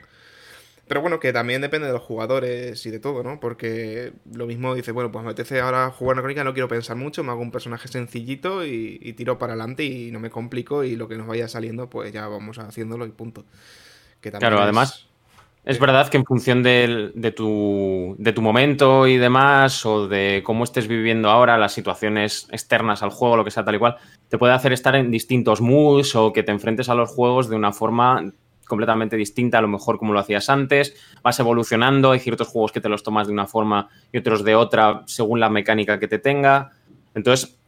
Pero 0.88 1.00
bueno, 1.00 1.20
que 1.20 1.32
también 1.32 1.62
depende 1.62 1.86
de 1.86 1.92
los 1.92 2.02
jugadores 2.02 2.84
y 2.84 2.90
de 2.90 2.98
todo, 2.98 3.22
¿no? 3.22 3.38
Porque 3.38 4.12
lo 4.34 4.46
mismo 4.46 4.74
dice, 4.74 4.90
bueno, 4.90 5.12
pues 5.12 5.24
me 5.24 5.30
apetece 5.30 5.60
ahora 5.60 5.90
jugar 5.90 6.16
una 6.16 6.22
crónica, 6.22 6.44
no 6.44 6.52
quiero 6.52 6.68
pensar 6.68 6.96
mucho, 6.96 7.22
me 7.22 7.30
hago 7.30 7.40
un 7.40 7.52
personaje 7.52 7.88
sencillito 7.88 8.66
y, 8.66 9.12
tiro 9.16 9.38
para 9.38 9.52
adelante 9.52 9.84
y 9.84 10.10
no 10.10 10.20
me 10.20 10.28
complico 10.28 10.84
y 10.84 10.96
lo 10.96 11.08
que 11.08 11.16
nos 11.16 11.26
vaya 11.26 11.48
saliendo, 11.48 11.88
pues 11.88 12.12
ya 12.12 12.26
vamos 12.26 12.58
haciéndolo 12.58 13.06
y 13.06 13.10
punto. 13.10 13.44
claro, 14.20 14.60
además 14.60 15.11
es 15.64 15.78
verdad 15.78 16.08
que 16.08 16.16
en 16.16 16.24
función 16.24 16.62
de, 16.62 17.32
tu, 17.36 18.16
tu, 18.34 18.42
momento 18.42 19.06
y 19.06 19.16
demás, 19.16 19.86
o 19.86 20.08
de 20.08 20.42
cómo 20.44 20.64
estés 20.64 20.88
viviendo 20.88 21.30
ahora, 21.30 21.56
las 21.56 21.72
situaciones 21.72 22.48
externas 22.50 23.02
al 23.02 23.10
juego, 23.10 23.36
lo 23.36 23.44
que 23.44 23.52
sea 23.52 23.64
tal 23.64 23.76
y 23.76 23.78
cual, 23.78 23.96
te 24.28 24.38
puede 24.38 24.54
hacer 24.54 24.72
estar 24.72 24.96
en 24.96 25.12
distintos 25.12 25.60
moods 25.60 26.16
o 26.16 26.32
que 26.32 26.42
te 26.42 26.50
enfrentes 26.50 26.88
a 26.88 26.96
los 26.96 27.10
juegos 27.10 27.48
de 27.48 27.54
una 27.54 27.72
forma 27.72 28.32
completamente 28.66 29.16
distinta 29.16 29.58
a 29.58 29.60
lo 29.60 29.68
mejor 29.68 29.98
como 29.98 30.12
lo 30.12 30.18
hacías 30.18 30.48
antes, 30.48 30.96
vas 31.22 31.38
evolucionando, 31.38 32.10
hay 32.10 32.20
ciertos 32.20 32.48
juegos 32.48 32.72
que 32.72 32.80
te 32.80 32.88
los 32.88 33.02
tomas 33.02 33.26
de 33.26 33.32
una 33.32 33.46
forma 33.46 33.88
y 34.12 34.18
otros 34.18 34.42
de 34.44 34.54
otra 34.56 35.02
según 35.06 35.40
la 35.40 35.50
mecánica 35.50 36.00
que 36.00 36.08
te 36.08 36.18
tenga. 36.18 36.72
Entonces, 37.14 37.58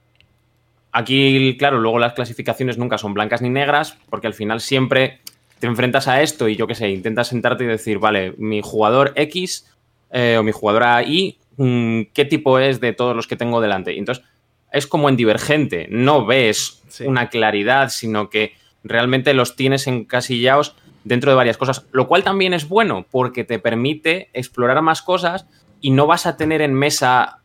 aquí, 0.91 1.57
claro, 1.59 1.79
luego 1.79 1.99
las 1.99 2.15
clasificaciones 2.15 2.79
nunca 2.79 2.99
son 2.99 3.15
blancas 3.15 3.43
ni 3.43 3.51
negras, 3.51 3.99
porque 4.09 4.27
al 4.27 4.35
final 4.35 4.61
siempre 4.61 5.21
te 5.59 5.67
enfrentas 5.67 6.09
a 6.09 6.23
esto 6.23 6.49
y 6.49 6.57
yo 6.57 6.67
qué 6.67 6.75
sé, 6.75 6.91
intentas 6.91 7.29
sentarte 7.29 7.65
y 7.65 7.69
decir, 7.69 7.99
vale, 7.99 8.35
mi 8.39 8.61
jugador 8.63 9.13
X 9.17 9.67
eh, 10.11 10.37
o 10.39 10.43
mi 10.43 10.53
jugadora 10.53 11.03
Y, 11.03 11.39
mm, 11.57 12.03
¿qué 12.13 12.25
tipo 12.25 12.59
es 12.59 12.81
de 12.81 12.93
todos 12.93 13.17
los 13.17 13.27
que 13.27 13.37
tengo 13.37 13.61
delante? 13.61 13.95
Y 13.95 13.99
entonces 13.99 14.25
es 14.73 14.87
como 14.87 15.09
en 15.09 15.17
divergente, 15.17 15.87
no 15.91 16.27
ves 16.27 16.83
una 17.05 17.29
claridad, 17.29 17.91
sino 17.91 18.29
que 18.29 18.55
realmente 18.83 19.33
los 19.33 19.57
tienes 19.57 19.87
encasillados 19.87 20.77
dentro 21.05 21.31
de 21.31 21.37
varias 21.37 21.57
cosas, 21.57 21.87
lo 21.93 22.09
cual 22.09 22.25
también 22.25 22.55
es 22.55 22.69
bueno 22.69 23.07
porque 23.11 23.45
te 23.45 23.59
permite 23.59 24.31
explorar 24.33 24.81
más 24.83 25.03
cosas 25.03 25.47
y 25.81 25.91
no 25.91 26.07
vas 26.07 26.27
a 26.27 26.37
tener 26.37 26.63
en 26.63 26.75
mesa 26.75 27.39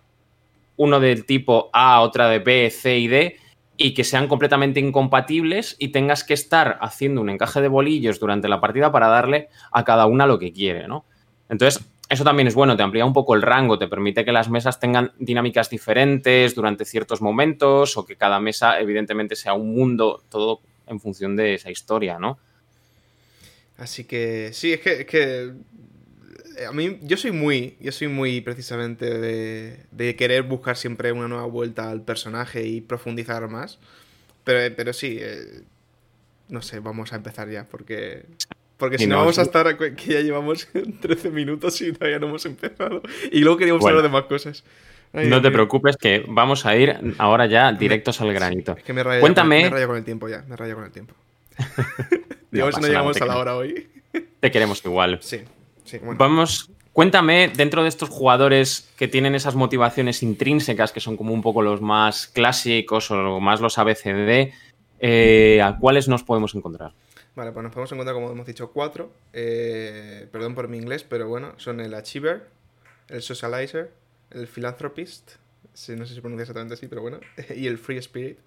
uno 0.78 1.00
del 1.00 1.26
tipo 1.26 1.70
A, 1.74 2.02
otra 2.02 2.30
de 2.30 2.40
B, 2.40 2.70
C 2.72 2.98
y 2.98 3.08
D, 3.08 3.38
y 3.82 3.94
que 3.94 4.04
sean 4.04 4.28
completamente 4.28 4.82
incompatibles 4.82 5.78
y 5.80 5.88
tengas 5.88 6.26
que 6.26 6.34
estar 6.34 6.78
haciendo 6.82 7.22
un 7.22 7.30
encaje 7.30 7.62
de 7.62 7.70
bolillos 7.70 8.20
durante 8.20 8.50
la 8.50 8.60
partida 8.60 8.92
para 8.92 9.08
darle 9.08 9.48
a 9.72 9.86
cada 9.86 10.06
una 10.06 10.28
lo 10.28 10.38
que 10.38 10.52
quiere, 10.52 10.86
¿no? 10.86 11.06
Entonces, 11.48 11.82
eso 12.10 12.26
también 12.26 12.50
es 12.50 12.56
bueno, 12.56 12.76
te 12.76 12.84
amplía 12.84 13.06
un 13.06 13.14
poco 13.14 13.36
el 13.36 13.42
rango, 13.42 13.80
te 13.80 13.88
permite 13.88 14.26
que 14.26 14.34
las 14.34 14.50
mesas 14.50 14.82
tengan 14.82 15.14
dinámicas 15.18 15.70
diferentes 15.70 16.54
durante 16.56 16.84
ciertos 16.84 17.22
momentos 17.22 17.96
o 17.96 18.06
que 18.06 18.18
cada 18.18 18.42
mesa 18.42 18.82
evidentemente 18.82 19.38
sea 19.38 19.54
un 19.54 19.74
mundo, 19.74 20.24
todo 20.28 20.60
en 20.86 21.00
función 21.00 21.38
de 21.38 21.54
esa 21.54 21.72
historia, 21.72 22.20
¿no? 22.20 22.38
Así 23.78 24.04
que 24.04 24.50
sí, 24.52 24.74
es 24.74 24.82
que, 24.82 25.06
que 25.06 25.54
a 26.68 26.72
mí, 26.72 27.00
yo 27.02 27.18
soy 27.18 27.32
muy, 27.32 27.76
yo 27.80 27.92
soy 27.92 28.08
muy 28.08 28.42
precisamente 28.42 29.06
de, 29.18 30.16
querer 30.16 30.44
buscar 30.44 30.78
siempre 30.78 31.12
una 31.12 31.28
nueva 31.28 31.46
vuelta 31.46 31.90
al 31.90 32.02
personaje 32.02 32.66
y 32.66 32.82
profundizar 32.82 33.48
más. 33.48 33.80
Pero, 34.44 34.76
pero 34.76 34.94
sí, 34.94 35.18
eh, 35.20 35.62
no 36.50 36.62
sé, 36.62 36.80
vamos 36.80 37.14
a 37.14 37.18
empezar 37.18 37.50
ya, 37.50 37.66
porque, 37.66 38.26
porque 38.78 38.98
si 38.98 39.08
no, 39.08 39.18
vamos 39.18 39.40
a 39.40 39.44
estar, 39.44 39.78
que 39.78 40.14
ya 40.14 40.22
llevamos 40.22 40.68
13 41.02 41.30
minutos 41.30 41.80
y 41.82 41.94
todavía 41.94 42.20
no 42.20 42.28
hemos 42.28 42.46
empezado. 42.46 43.02
Y 43.32 43.40
luego 43.40 43.58
queríamos 43.58 43.86
hablar 43.86 44.04
de 44.04 44.10
más 44.10 44.24
cosas. 44.24 44.64
no 45.14 45.42
te 45.42 45.52
preocupes 45.52 45.98
que 45.98 46.26
vamos 46.28 46.66
a 46.66 46.76
ir 46.76 46.96
ahora 47.18 47.46
ya 47.46 47.72
directos 47.72 48.20
al 48.22 48.34
granito. 48.34 48.76
Es 48.78 48.84
que 48.84 48.94
me 48.94 49.04
raya, 49.04 49.22
Cuéntame... 49.22 49.64
me 49.64 49.70
raya 49.70 49.88
con 49.88 49.98
el 49.98 50.04
tiempo 50.04 50.28
ya, 50.28 50.44
me 50.48 50.56
raya 50.56 50.76
con 50.76 50.84
el 50.84 50.92
tiempo. 50.92 51.14
Digamos 52.52 52.76
si 52.76 52.82
no 52.82 52.88
llegamos 52.88 53.22
a 53.22 53.26
la 53.26 53.38
hora 53.38 53.56
hoy. 53.56 53.88
Te 54.40 54.50
queremos 54.50 54.84
igual. 54.84 55.20
Sí. 55.22 55.42
Vamos, 56.18 56.72
cuéntame, 56.94 57.52
dentro 57.56 57.84
de 57.84 57.90
estos 57.90 58.10
jugadores 58.10 58.90
que 58.98 59.08
tienen 59.08 59.36
esas 59.36 59.56
motivaciones 59.56 60.24
intrínsecas, 60.24 60.92
que 60.92 61.00
son 61.00 61.18
como 61.18 61.34
un 61.34 61.42
poco 61.42 61.62
los 61.62 61.82
más 61.82 62.28
clásicos 62.28 63.12
o 63.12 63.40
más 63.40 63.62
los 63.62 63.78
ABCD, 63.78 64.52
eh, 65.00 65.62
¿a 65.62 65.78
cuáles 65.78 66.08
nos 66.08 66.24
podemos 66.24 66.54
encontrar? 66.56 66.94
Vale, 67.36 67.52
pues 67.52 67.64
nos 67.64 67.72
podemos 67.72 67.92
encontrar, 67.92 68.16
como 68.16 68.32
hemos 68.32 68.46
dicho, 68.46 68.72
cuatro. 68.72 69.12
Eh, 69.34 70.28
perdón 70.32 70.56
por 70.56 70.68
mi 70.68 70.78
inglés, 70.78 71.06
pero 71.08 71.28
bueno, 71.28 71.54
son 71.58 71.80
el 71.80 71.94
Achiever, 71.94 72.48
el 73.08 73.22
Socializer, 73.22 73.92
el 74.32 74.48
Philanthropist, 74.48 75.32
no 75.90 76.06
sé 76.06 76.14
si 76.14 76.22
pronuncia 76.22 76.44
exactamente 76.44 76.74
así, 76.74 76.88
pero 76.88 77.02
bueno, 77.02 77.20
y 77.56 77.68
el 77.68 77.78
Free 77.78 77.98
Spirit. 77.98 78.40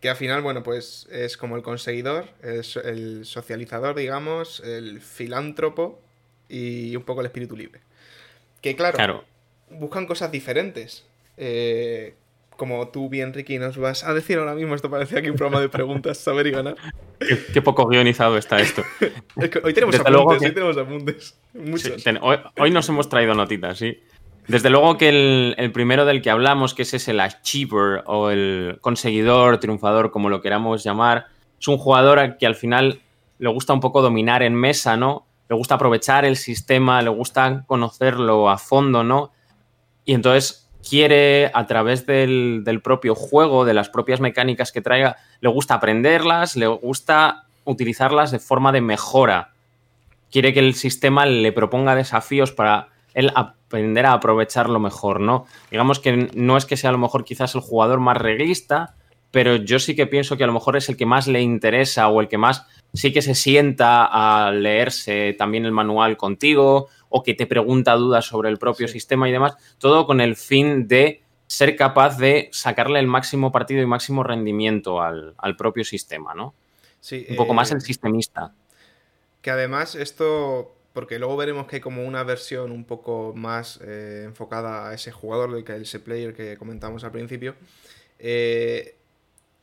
Que 0.00 0.08
al 0.08 0.16
final, 0.16 0.40
bueno, 0.40 0.62
pues 0.62 1.06
es 1.10 1.36
como 1.36 1.56
el 1.56 1.62
conseguidor, 1.62 2.26
el 2.42 3.24
socializador, 3.24 3.94
digamos, 3.94 4.60
el 4.60 5.00
filántropo 5.02 6.00
y 6.50 6.96
un 6.96 7.02
poco 7.02 7.20
el 7.20 7.26
espíritu 7.26 7.56
libre. 7.56 7.80
Que 8.60 8.76
claro, 8.76 9.24
buscan 9.70 10.06
cosas 10.06 10.30
diferentes. 10.30 11.06
Eh, 11.36 12.14
como 12.56 12.88
tú 12.88 13.08
bien, 13.08 13.32
Ricky, 13.32 13.58
nos 13.58 13.78
vas 13.78 14.04
a 14.04 14.12
decir 14.12 14.36
ahora 14.36 14.54
mismo, 14.54 14.74
esto 14.74 14.90
parecía 14.90 15.20
aquí 15.20 15.30
un 15.30 15.36
programa 15.36 15.62
de 15.62 15.70
preguntas, 15.70 16.18
saber 16.18 16.46
y 16.46 16.50
ganar. 16.50 16.76
Qué, 17.54 17.62
poco 17.62 17.86
guionizado 17.86 18.36
está 18.36 18.60
esto. 18.60 18.82
hoy 19.64 19.72
tenemos 19.72 19.98
apuntes, 19.98 20.42
hoy 20.42 20.52
tenemos 20.52 20.76
apuntes. 20.76 21.38
hoy, 22.58 22.70
nos 22.70 22.86
hemos 22.90 23.08
traído 23.08 23.34
notitas, 23.34 23.78
sí. 23.78 23.98
Desde 24.46 24.68
luego 24.68 24.98
que 24.98 25.08
el, 25.08 25.54
el, 25.56 25.72
primero 25.72 26.04
del 26.04 26.20
que 26.20 26.28
hablamos, 26.28 26.74
que 26.74 26.82
ese 26.82 26.98
es 26.98 27.08
el 27.08 27.20
achiever 27.20 28.02
o 28.06 28.30
el 28.30 28.78
conseguidor, 28.82 29.58
triunfador, 29.58 30.10
como 30.10 30.28
lo 30.28 30.42
queramos 30.42 30.84
llamar, 30.84 31.28
es 31.58 31.68
un 31.68 31.78
jugador 31.78 32.36
que 32.36 32.46
al 32.46 32.56
final 32.56 33.00
le 33.38 33.48
gusta 33.48 33.72
un 33.72 33.80
poco 33.80 34.02
dominar 34.02 34.42
en 34.42 34.54
mesa, 34.54 34.98
¿no? 34.98 35.26
Le 35.50 35.56
gusta 35.56 35.74
aprovechar 35.74 36.24
el 36.24 36.36
sistema, 36.36 37.02
le 37.02 37.10
gusta 37.10 37.64
conocerlo 37.66 38.48
a 38.48 38.56
fondo, 38.56 39.02
¿no? 39.02 39.32
Y 40.04 40.14
entonces 40.14 40.70
quiere, 40.88 41.50
a 41.52 41.66
través 41.66 42.06
del, 42.06 42.80
propio 42.84 43.16
juego, 43.16 43.64
de 43.64 43.74
las 43.74 43.88
propias 43.88 44.20
mecánicas 44.20 44.70
que 44.70 44.80
traiga, 44.80 45.16
le 45.40 45.48
gusta 45.48 45.74
aprenderlas, 45.74 46.54
le 46.54 46.68
gusta 46.68 47.46
utilizarlas 47.64 48.30
de 48.30 48.38
forma 48.38 48.70
de 48.70 48.80
mejora. 48.80 49.50
Quiere 50.30 50.54
que 50.54 50.60
el 50.60 50.74
sistema 50.74 51.26
le 51.26 51.50
proponga 51.50 51.96
desafíos 51.96 52.52
para 52.52 52.90
él 53.14 53.32
aprender 53.34 54.06
a 54.06 54.12
aprovecharlo 54.12 54.78
mejor, 54.78 55.18
¿no? 55.18 55.46
Digamos 55.72 55.98
que 55.98 56.30
no 56.32 56.58
es 56.58 56.64
que 56.64 56.76
sea 56.76 56.90
a 56.90 56.92
lo 56.92 56.98
mejor 56.98 57.24
quizás 57.24 57.56
el 57.56 57.60
jugador 57.60 57.98
más 57.98 58.16
reglista, 58.16 58.94
pero 59.32 59.56
yo 59.56 59.80
sí 59.80 59.96
que 59.96 60.06
pienso 60.06 60.36
que 60.36 60.44
a 60.44 60.46
lo 60.46 60.52
mejor 60.52 60.76
es 60.76 60.88
el 60.88 60.96
que 60.96 61.06
más 61.06 61.26
le 61.26 61.40
interesa 61.40 62.06
o 62.06 62.20
el 62.20 62.28
que 62.28 62.38
más 62.38 62.66
sí 62.92 63.12
que 63.12 63.22
se 63.22 63.34
sienta 63.34 64.04
a 64.04 64.52
leerse 64.52 65.34
también 65.38 65.64
el 65.64 65.72
manual 65.72 66.16
contigo 66.16 66.88
o 67.08 67.22
que 67.22 67.34
te 67.34 67.46
pregunta 67.46 67.94
dudas 67.94 68.24
sobre 68.24 68.48
el 68.48 68.58
propio 68.58 68.88
sistema 68.88 69.28
y 69.28 69.32
demás, 69.32 69.56
todo 69.78 70.06
con 70.06 70.20
el 70.20 70.36
fin 70.36 70.88
de 70.88 71.22
ser 71.46 71.74
capaz 71.74 72.16
de 72.16 72.48
sacarle 72.52 73.00
el 73.00 73.08
máximo 73.08 73.50
partido 73.50 73.82
y 73.82 73.86
máximo 73.86 74.22
rendimiento 74.22 75.02
al, 75.02 75.34
propio 75.58 75.84
sistema, 75.84 76.32
¿no? 76.32 76.54
Sí, 77.00 77.26
un 77.28 77.36
poco 77.36 77.54
más 77.54 77.72
el 77.72 77.78
eh, 77.78 77.80
sistemista. 77.80 78.54
Que 79.42 79.50
además 79.50 79.96
esto, 79.96 80.76
porque 80.92 81.18
luego 81.18 81.36
veremos 81.36 81.66
que 81.66 81.76
hay 81.76 81.82
como 81.82 82.04
una 82.04 82.22
versión 82.22 82.70
un 82.70 82.84
poco 82.84 83.32
más 83.34 83.80
eh, 83.82 84.22
enfocada 84.26 84.90
a 84.90 84.94
ese 84.94 85.10
jugador, 85.10 85.52
del 85.52 85.64
que 85.64 85.74
ese 85.74 85.98
player 85.98 86.34
que 86.34 86.56
comentamos 86.56 87.02
al 87.02 87.10
principio, 87.10 87.56
eh, 88.20 88.99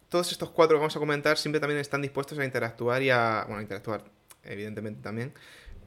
todos 0.09 0.31
estos 0.31 0.49
cuatro 0.49 0.77
que 0.77 0.79
vamos 0.79 0.95
a 0.95 0.99
comentar 0.99 1.37
siempre 1.37 1.59
también 1.59 1.79
están 1.79 2.01
dispuestos 2.01 2.39
a 2.39 2.45
interactuar 2.45 3.01
y 3.01 3.09
a. 3.09 3.43
Bueno, 3.45 3.59
a 3.59 3.61
interactuar, 3.61 4.03
evidentemente 4.43 5.01
también. 5.01 5.33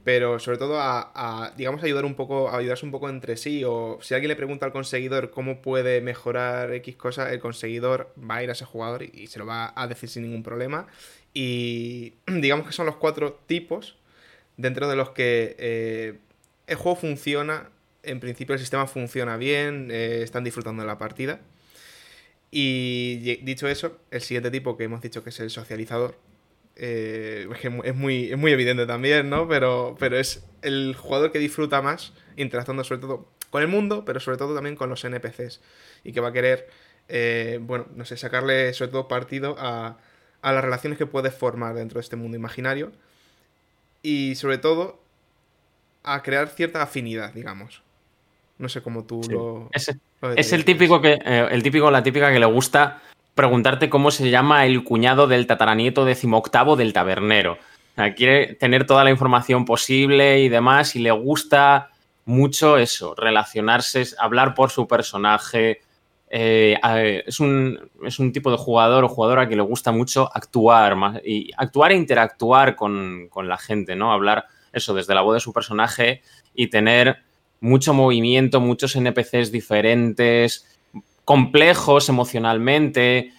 Pero 0.03 0.39
sobre 0.39 0.57
todo 0.57 0.77
a, 0.79 1.53
digamos, 1.57 1.83
ayudar 1.83 2.05
un 2.05 2.15
poco, 2.15 2.49
a 2.49 2.57
ayudarse 2.57 2.85
un 2.85 2.91
poco 2.91 3.07
entre 3.07 3.37
sí. 3.37 3.63
O 3.63 3.99
si 4.01 4.15
alguien 4.15 4.29
le 4.29 4.35
pregunta 4.35 4.65
al 4.65 4.71
conseguidor 4.71 5.29
cómo 5.29 5.61
puede 5.61 6.01
mejorar 6.01 6.73
X 6.73 6.95
cosa, 6.95 7.31
el 7.31 7.39
conseguidor 7.39 8.11
va 8.17 8.37
a 8.37 8.43
ir 8.43 8.49
a 8.49 8.53
ese 8.53 8.65
jugador 8.65 9.03
y, 9.03 9.27
se 9.27 9.37
lo 9.37 9.45
va 9.45 9.73
a 9.75 9.87
decir 9.87 10.09
sin 10.09 10.23
ningún 10.23 10.43
problema. 10.43 10.87
Y 11.33 12.15
digamos 12.27 12.65
que 12.65 12.73
son 12.73 12.87
los 12.87 12.95
cuatro 12.95 13.39
tipos 13.45 13.97
dentro 14.57 14.87
de 14.89 14.95
los 14.95 15.11
que 15.11 15.55
eh, 15.59 16.19
el 16.67 16.75
juego 16.77 16.95
funciona. 16.95 17.69
En 18.03 18.19
principio 18.19 18.53
el 18.53 18.59
sistema 18.59 18.87
funciona 18.87 19.37
bien, 19.37 19.89
eh, 19.91 20.21
están 20.23 20.43
disfrutando 20.43 20.81
de 20.81 20.87
la 20.87 20.97
partida. 20.97 21.41
Y 22.51 23.37
dicho 23.43 23.67
eso, 23.69 23.97
el 24.11 24.21
siguiente 24.21 24.51
tipo 24.51 24.75
que 24.75 24.83
hemos 24.83 25.01
dicho 25.01 25.23
que 25.23 25.29
es 25.29 25.39
el 25.39 25.49
socializador, 25.49 26.17
eh, 26.75 27.47
es, 27.83 27.95
muy, 27.95 28.31
es 28.31 28.37
muy 28.37 28.51
evidente 28.51 28.85
también, 28.85 29.29
¿no? 29.29 29.47
Pero, 29.47 29.95
pero 29.97 30.17
es 30.17 30.43
el 30.61 30.95
jugador 30.95 31.31
que 31.31 31.39
disfruta 31.39 31.81
más 31.81 32.13
interactuando 32.35 32.83
sobre 32.83 33.01
todo 33.01 33.27
con 33.49 33.61
el 33.61 33.67
mundo, 33.67 34.03
pero 34.05 34.19
sobre 34.19 34.37
todo 34.37 34.53
también 34.53 34.75
con 34.75 34.89
los 34.89 35.03
NPCs. 35.03 35.61
Y 36.03 36.11
que 36.11 36.19
va 36.19 36.29
a 36.29 36.33
querer, 36.33 36.67
eh, 37.07 37.59
bueno, 37.61 37.87
no 37.95 38.03
sé, 38.03 38.17
sacarle 38.17 38.73
sobre 38.73 38.91
todo 38.91 39.07
partido 39.07 39.55
a, 39.57 39.97
a 40.41 40.51
las 40.51 40.63
relaciones 40.63 40.97
que 40.97 41.05
puedes 41.05 41.33
formar 41.33 41.75
dentro 41.75 41.99
de 41.99 42.01
este 42.01 42.17
mundo 42.17 42.35
imaginario. 42.35 42.91
Y 44.03 44.35
sobre 44.35 44.57
todo 44.57 45.01
a 46.03 46.23
crear 46.23 46.49
cierta 46.49 46.81
afinidad, 46.81 47.33
digamos. 47.33 47.83
No 48.57 48.69
sé 48.69 48.81
cómo 48.81 49.05
tú 49.05 49.21
lo... 49.29 49.69
Es 50.35 50.53
el 50.53 50.65
típico 50.65 51.01
que, 51.01 51.19
eh, 51.25 51.47
el 51.51 51.63
típico, 51.63 51.89
la 51.89 52.03
típica 52.03 52.31
que 52.31 52.39
le 52.39 52.45
gusta 52.45 53.01
preguntarte 53.33 53.89
cómo 53.89 54.11
se 54.11 54.29
llama 54.29 54.65
el 54.65 54.83
cuñado 54.83 55.27
del 55.27 55.47
tataranieto 55.47 56.05
decimoctavo 56.05 56.75
del 56.75 56.93
tabernero. 56.93 57.57
quiere 58.15 58.55
tener 58.55 58.85
toda 58.85 59.03
la 59.03 59.09
información 59.09 59.65
posible 59.65 60.39
y 60.41 60.49
demás, 60.49 60.95
y 60.95 60.99
le 60.99 61.11
gusta 61.11 61.89
mucho 62.25 62.77
eso, 62.77 63.15
relacionarse, 63.15 64.03
hablar 64.19 64.53
por 64.53 64.69
su 64.69 64.87
personaje. 64.87 65.81
Eh, 66.29 66.77
es, 67.25 67.39
un, 67.39 67.79
es, 68.03 68.19
un, 68.19 68.31
tipo 68.31 68.51
de 68.51 68.57
jugador 68.57 69.03
o 69.03 69.09
jugadora 69.09 69.49
que 69.49 69.55
le 69.55 69.61
gusta 69.61 69.91
mucho 69.91 70.29
actuar 70.33 71.21
y 71.25 71.51
actuar 71.57 71.91
e 71.91 71.95
interactuar 71.95 72.75
con, 72.75 73.27
con 73.29 73.49
la 73.49 73.57
gente, 73.57 73.95
¿no? 73.95 74.13
Hablar 74.13 74.45
eso 74.71 74.93
desde 74.93 75.13
la 75.13 75.21
voz 75.21 75.33
de 75.33 75.39
su 75.41 75.51
personaje 75.51 76.21
y 76.53 76.67
tener 76.67 77.23
mucho 77.61 77.93
movimiento, 77.93 78.59
muchos 78.59 78.95
NPCs 78.95 79.51
diferentes, 79.51 80.67
complejos 81.23 82.09
emocionalmente, 82.09 83.31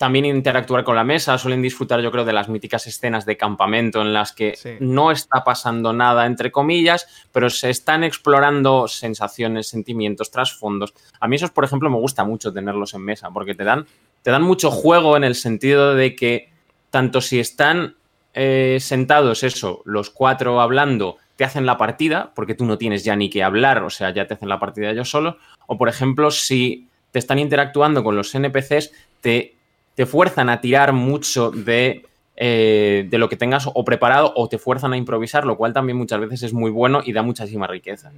también 0.00 0.24
interactuar 0.24 0.82
con 0.82 0.96
la 0.96 1.04
mesa, 1.04 1.36
suelen 1.36 1.60
disfrutar 1.60 2.00
yo 2.00 2.10
creo 2.10 2.24
de 2.24 2.32
las 2.32 2.48
míticas 2.48 2.86
escenas 2.86 3.26
de 3.26 3.36
campamento 3.36 4.00
en 4.00 4.14
las 4.14 4.32
que 4.32 4.54
no 4.80 5.10
está 5.10 5.44
pasando 5.44 5.92
nada 5.92 6.24
entre 6.24 6.50
comillas, 6.50 7.06
pero 7.32 7.50
se 7.50 7.68
están 7.68 8.02
explorando 8.02 8.88
sensaciones, 8.88 9.68
sentimientos, 9.68 10.30
trasfondos. 10.30 10.94
A 11.20 11.28
mí 11.28 11.36
esos, 11.36 11.50
por 11.50 11.64
ejemplo, 11.64 11.90
me 11.90 11.98
gusta 11.98 12.24
mucho 12.24 12.50
tenerlos 12.50 12.94
en 12.94 13.02
mesa 13.02 13.30
porque 13.30 13.54
te 13.54 13.64
dan, 13.64 13.86
te 14.22 14.30
dan 14.30 14.42
mucho 14.42 14.70
juego 14.70 15.18
en 15.18 15.24
el 15.24 15.34
sentido 15.34 15.94
de 15.94 16.16
que 16.16 16.50
tanto 16.88 17.20
si 17.20 17.38
están 17.38 17.96
eh, 18.32 18.78
sentados 18.80 19.42
eso, 19.42 19.82
los 19.84 20.08
cuatro 20.08 20.62
hablando, 20.62 21.18
te 21.40 21.46
hacen 21.46 21.64
la 21.64 21.78
partida, 21.78 22.32
porque 22.34 22.54
tú 22.54 22.66
no 22.66 22.76
tienes 22.76 23.02
ya 23.02 23.16
ni 23.16 23.30
que 23.30 23.42
hablar, 23.42 23.82
o 23.82 23.88
sea, 23.88 24.12
ya 24.12 24.26
te 24.26 24.34
hacen 24.34 24.50
la 24.50 24.60
partida 24.60 24.90
ellos 24.90 25.08
solos. 25.08 25.36
O, 25.66 25.78
por 25.78 25.88
ejemplo, 25.88 26.30
si 26.30 26.86
te 27.12 27.18
están 27.18 27.38
interactuando 27.38 28.04
con 28.04 28.14
los 28.14 28.34
NPCs, 28.34 28.92
te, 29.22 29.54
te 29.94 30.04
fuerzan 30.04 30.50
a 30.50 30.60
tirar 30.60 30.92
mucho 30.92 31.50
de, 31.50 32.04
eh, 32.36 33.06
de, 33.08 33.16
lo 33.16 33.30
que 33.30 33.36
tengas 33.36 33.70
o 33.72 33.84
preparado 33.86 34.34
o 34.36 34.50
te 34.50 34.58
fuerzan 34.58 34.92
a 34.92 34.98
improvisar, 34.98 35.46
lo 35.46 35.56
cual 35.56 35.72
también 35.72 35.96
muchas 35.96 36.20
veces 36.20 36.42
es 36.42 36.52
muy 36.52 36.70
bueno 36.70 37.00
y 37.02 37.14
da 37.14 37.22
muchísima 37.22 37.66
riqueza. 37.66 38.12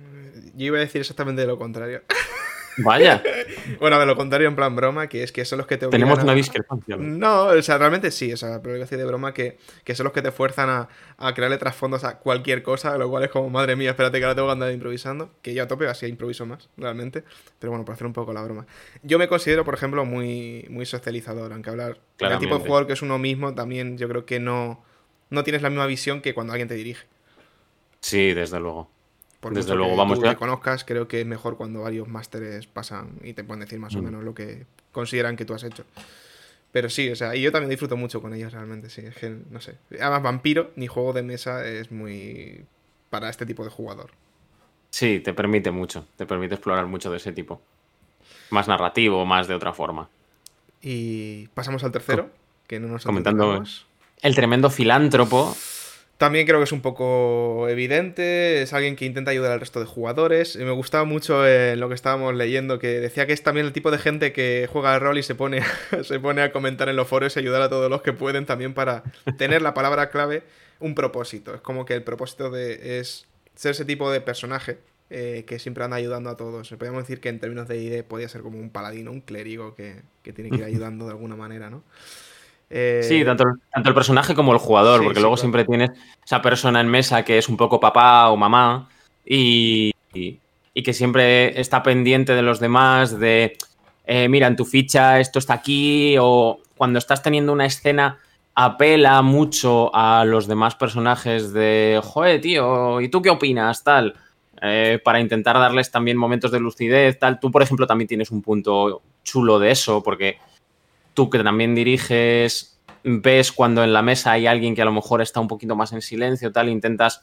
Yo 0.56 0.66
iba 0.66 0.78
a 0.78 0.80
decir 0.80 1.02
exactamente 1.02 1.46
lo 1.46 1.56
contrario. 1.56 2.02
Vaya. 2.78 3.22
bueno, 3.80 3.98
de 3.98 4.06
lo 4.06 4.16
contrario, 4.16 4.48
en 4.48 4.56
plan 4.56 4.74
broma, 4.74 5.06
que 5.08 5.22
es 5.22 5.32
que 5.32 5.44
son 5.44 5.58
los 5.58 5.66
que 5.66 5.76
te 5.76 5.86
Tenemos 5.88 6.22
una 6.22 6.34
discrepancia. 6.34 6.96
No, 6.96 7.46
o 7.46 7.62
sea, 7.62 7.78
realmente 7.78 8.10
sí, 8.10 8.32
o 8.32 8.36
sea, 8.36 8.62
pero 8.62 8.78
decir 8.78 8.98
de 8.98 9.04
broma 9.04 9.34
que, 9.34 9.58
que, 9.84 9.94
son 9.94 10.04
los 10.04 10.12
que 10.12 10.22
te 10.22 10.32
fuerzan 10.32 10.70
a, 10.70 10.88
a 11.18 11.34
crearle 11.34 11.58
trasfondos 11.58 12.04
a 12.04 12.18
cualquier 12.18 12.62
cosa, 12.62 12.96
lo 12.98 13.08
cual 13.10 13.24
es 13.24 13.30
como, 13.30 13.50
madre 13.50 13.76
mía, 13.76 13.90
espérate 13.90 14.18
que 14.18 14.24
ahora 14.24 14.34
tengo 14.34 14.48
que 14.48 14.52
andar 14.52 14.72
improvisando, 14.72 15.30
que 15.42 15.54
yo 15.54 15.62
a 15.62 15.68
tope 15.68 15.86
así 15.86 16.06
improviso 16.06 16.46
más, 16.46 16.68
realmente, 16.76 17.24
pero 17.58 17.70
bueno, 17.70 17.84
para 17.84 17.94
hacer 17.94 18.06
un 18.06 18.12
poco 18.12 18.32
la 18.32 18.42
broma. 18.42 18.66
Yo 19.02 19.18
me 19.18 19.28
considero, 19.28 19.64
por 19.64 19.74
ejemplo, 19.74 20.04
muy, 20.04 20.66
muy 20.70 20.86
socializador, 20.86 21.52
aunque 21.52 21.70
hablar 21.70 21.98
el 22.18 22.38
tipo 22.38 22.58
de 22.58 22.64
jugador 22.64 22.86
que 22.86 22.94
es 22.94 23.02
uno 23.02 23.18
mismo, 23.18 23.54
también 23.54 23.98
yo 23.98 24.08
creo 24.08 24.24
que 24.24 24.40
no, 24.40 24.82
no 25.30 25.44
tienes 25.44 25.62
la 25.62 25.70
misma 25.70 25.86
visión 25.86 26.20
que 26.20 26.34
cuando 26.34 26.52
alguien 26.52 26.68
te 26.68 26.74
dirige. 26.74 27.06
Sí, 28.00 28.34
desde 28.34 28.58
luego. 28.58 28.90
Desde 29.50 29.74
luego, 29.74 29.96
vamos 29.96 30.20
tú 30.20 30.24
ya. 30.24 30.36
conozcas, 30.36 30.84
creo 30.84 31.08
que 31.08 31.20
es 31.20 31.26
mejor 31.26 31.56
cuando 31.56 31.82
varios 31.82 32.06
másteres 32.08 32.66
pasan 32.66 33.10
y 33.22 33.32
te 33.32 33.42
pueden 33.42 33.60
decir 33.60 33.78
más 33.78 33.94
o 33.96 33.98
mm. 34.00 34.04
menos 34.04 34.24
lo 34.24 34.34
que 34.34 34.66
consideran 34.92 35.36
que 35.36 35.44
tú 35.44 35.54
has 35.54 35.64
hecho. 35.64 35.84
Pero 36.70 36.88
sí, 36.88 37.10
o 37.10 37.16
sea, 37.16 37.34
y 37.34 37.42
yo 37.42 37.52
también 37.52 37.68
disfruto 37.68 37.96
mucho 37.96 38.22
con 38.22 38.32
ellos 38.34 38.52
realmente, 38.52 38.88
sí. 38.88 39.02
Es 39.02 39.16
que, 39.16 39.36
no 39.50 39.60
sé. 39.60 39.76
Además, 40.00 40.22
Vampiro, 40.22 40.70
ni 40.76 40.86
juego 40.86 41.12
de 41.12 41.22
mesa, 41.22 41.66
es 41.66 41.90
muy 41.90 42.64
para 43.10 43.28
este 43.28 43.44
tipo 43.44 43.62
de 43.62 43.70
jugador. 43.70 44.10
Sí, 44.90 45.20
te 45.20 45.34
permite 45.34 45.70
mucho, 45.70 46.06
te 46.16 46.24
permite 46.24 46.54
explorar 46.54 46.86
mucho 46.86 47.10
de 47.10 47.18
ese 47.18 47.32
tipo. 47.32 47.60
Más 48.50 48.68
narrativo, 48.68 49.26
más 49.26 49.48
de 49.48 49.54
otra 49.54 49.72
forma. 49.72 50.08
Y 50.80 51.48
pasamos 51.48 51.84
al 51.84 51.92
tercero, 51.92 52.30
que 52.66 52.80
no 52.80 52.88
nos 52.88 53.04
Comentando 53.04 53.62
el 54.22 54.34
tremendo 54.34 54.70
filántropo 54.70 55.54
también 56.22 56.46
creo 56.46 56.60
que 56.60 56.64
es 56.64 56.72
un 56.72 56.82
poco 56.82 57.68
evidente, 57.68 58.62
es 58.62 58.72
alguien 58.72 58.94
que 58.94 59.04
intenta 59.04 59.32
ayudar 59.32 59.50
al 59.50 59.58
resto 59.58 59.80
de 59.80 59.86
jugadores. 59.86 60.54
Y 60.54 60.60
me 60.60 60.70
gustaba 60.70 61.02
mucho 61.02 61.44
en 61.44 61.80
lo 61.80 61.88
que 61.88 61.96
estábamos 61.96 62.32
leyendo, 62.36 62.78
que 62.78 63.00
decía 63.00 63.26
que 63.26 63.32
es 63.32 63.42
también 63.42 63.66
el 63.66 63.72
tipo 63.72 63.90
de 63.90 63.98
gente 63.98 64.32
que 64.32 64.68
juega 64.72 64.94
al 64.94 65.00
rol 65.00 65.18
y 65.18 65.24
se 65.24 65.34
pone, 65.34 65.62
se 66.04 66.20
pone 66.20 66.42
a 66.42 66.52
comentar 66.52 66.88
en 66.88 66.94
los 66.94 67.08
foros 67.08 67.34
y 67.34 67.40
ayudar 67.40 67.60
a 67.60 67.68
todos 67.68 67.90
los 67.90 68.02
que 68.02 68.12
pueden 68.12 68.46
también 68.46 68.72
para 68.72 69.02
tener 69.36 69.62
la 69.62 69.74
palabra 69.74 70.10
clave, 70.10 70.44
un 70.78 70.94
propósito. 70.94 71.56
Es 71.56 71.60
como 71.60 71.84
que 71.84 71.94
el 71.94 72.04
propósito 72.04 72.50
de, 72.50 73.00
es 73.00 73.26
ser 73.56 73.72
ese 73.72 73.84
tipo 73.84 74.08
de 74.08 74.20
personaje 74.20 74.78
eh, 75.10 75.42
que 75.44 75.58
siempre 75.58 75.82
anda 75.82 75.96
ayudando 75.96 76.30
a 76.30 76.36
todos. 76.36 76.68
Podríamos 76.68 77.02
decir 77.02 77.18
que 77.18 77.30
en 77.30 77.40
términos 77.40 77.66
de 77.66 77.82
ID 77.82 78.04
podría 78.04 78.28
ser 78.28 78.42
como 78.42 78.60
un 78.60 78.70
paladino, 78.70 79.10
un 79.10 79.22
clérigo 79.22 79.74
que, 79.74 80.02
que 80.22 80.32
tiene 80.32 80.50
que 80.50 80.58
ir 80.58 80.64
ayudando 80.66 81.06
de 81.06 81.10
alguna 81.10 81.34
manera, 81.34 81.68
¿no? 81.68 81.82
Sí, 82.72 83.20
eh, 83.20 83.24
tanto, 83.26 83.44
tanto, 83.70 83.88
el 83.90 83.94
personaje 83.94 84.34
como 84.34 84.52
el 84.52 84.58
jugador, 84.58 85.04
porque 85.04 85.20
luego 85.20 85.36
siempre 85.36 85.66
tienes 85.66 85.90
esa 86.24 86.40
persona 86.40 86.80
en 86.80 86.88
mesa 86.88 87.22
que 87.22 87.36
es 87.36 87.50
un 87.50 87.58
poco 87.58 87.78
papá 87.78 88.30
o 88.30 88.36
mamá 88.38 88.88
y, 89.26 89.92
y, 90.14 90.82
que 90.82 90.94
siempre 90.94 91.60
está 91.60 91.82
pendiente 91.82 92.34
de 92.34 92.40
los 92.40 92.60
demás, 92.60 93.20
de, 93.20 93.58
eh, 94.06 94.26
mira, 94.30 94.46
en 94.46 94.56
tu 94.56 94.64
ficha 94.64 95.20
esto 95.20 95.38
está 95.38 95.52
aquí, 95.52 96.16
o 96.18 96.60
cuando 96.74 96.98
estás 96.98 97.22
teniendo 97.22 97.52
una 97.52 97.66
escena 97.66 98.18
apela 98.54 99.20
mucho 99.20 99.94
a 99.94 100.24
los 100.24 100.46
demás 100.46 100.74
personajes 100.74 101.52
de, 101.52 102.00
joder, 102.02 102.40
tío, 102.40 103.02
¿y 103.02 103.08
tú 103.08 103.20
qué 103.20 103.28
opinas? 103.28 103.84
Tal. 103.84 104.14
Eh, 104.62 105.00
para 105.02 105.20
intentar 105.20 105.56
darles 105.58 105.90
también 105.90 106.16
momentos 106.16 106.52
de 106.52 106.60
lucidez, 106.60 107.18
tal. 107.18 107.40
Tú, 107.40 107.50
por 107.50 107.62
ejemplo, 107.62 107.86
también 107.86 108.08
tienes 108.08 108.30
un 108.30 108.42
punto 108.42 109.02
chulo 109.24 109.58
de 109.58 109.72
eso, 109.72 110.02
porque 110.02 110.38
tú 111.14 111.30
que 111.30 111.42
también 111.42 111.74
diriges, 111.74 112.78
ves 113.04 113.52
cuando 113.52 113.82
en 113.82 113.92
la 113.92 114.02
mesa 114.02 114.32
hay 114.32 114.46
alguien 114.46 114.74
que 114.74 114.82
a 114.82 114.86
lo 114.86 114.92
mejor 114.92 115.22
está 115.22 115.40
un 115.40 115.48
poquito 115.48 115.76
más 115.76 115.92
en 115.92 116.02
silencio, 116.02 116.52
tal, 116.52 116.68
intentas 116.68 117.22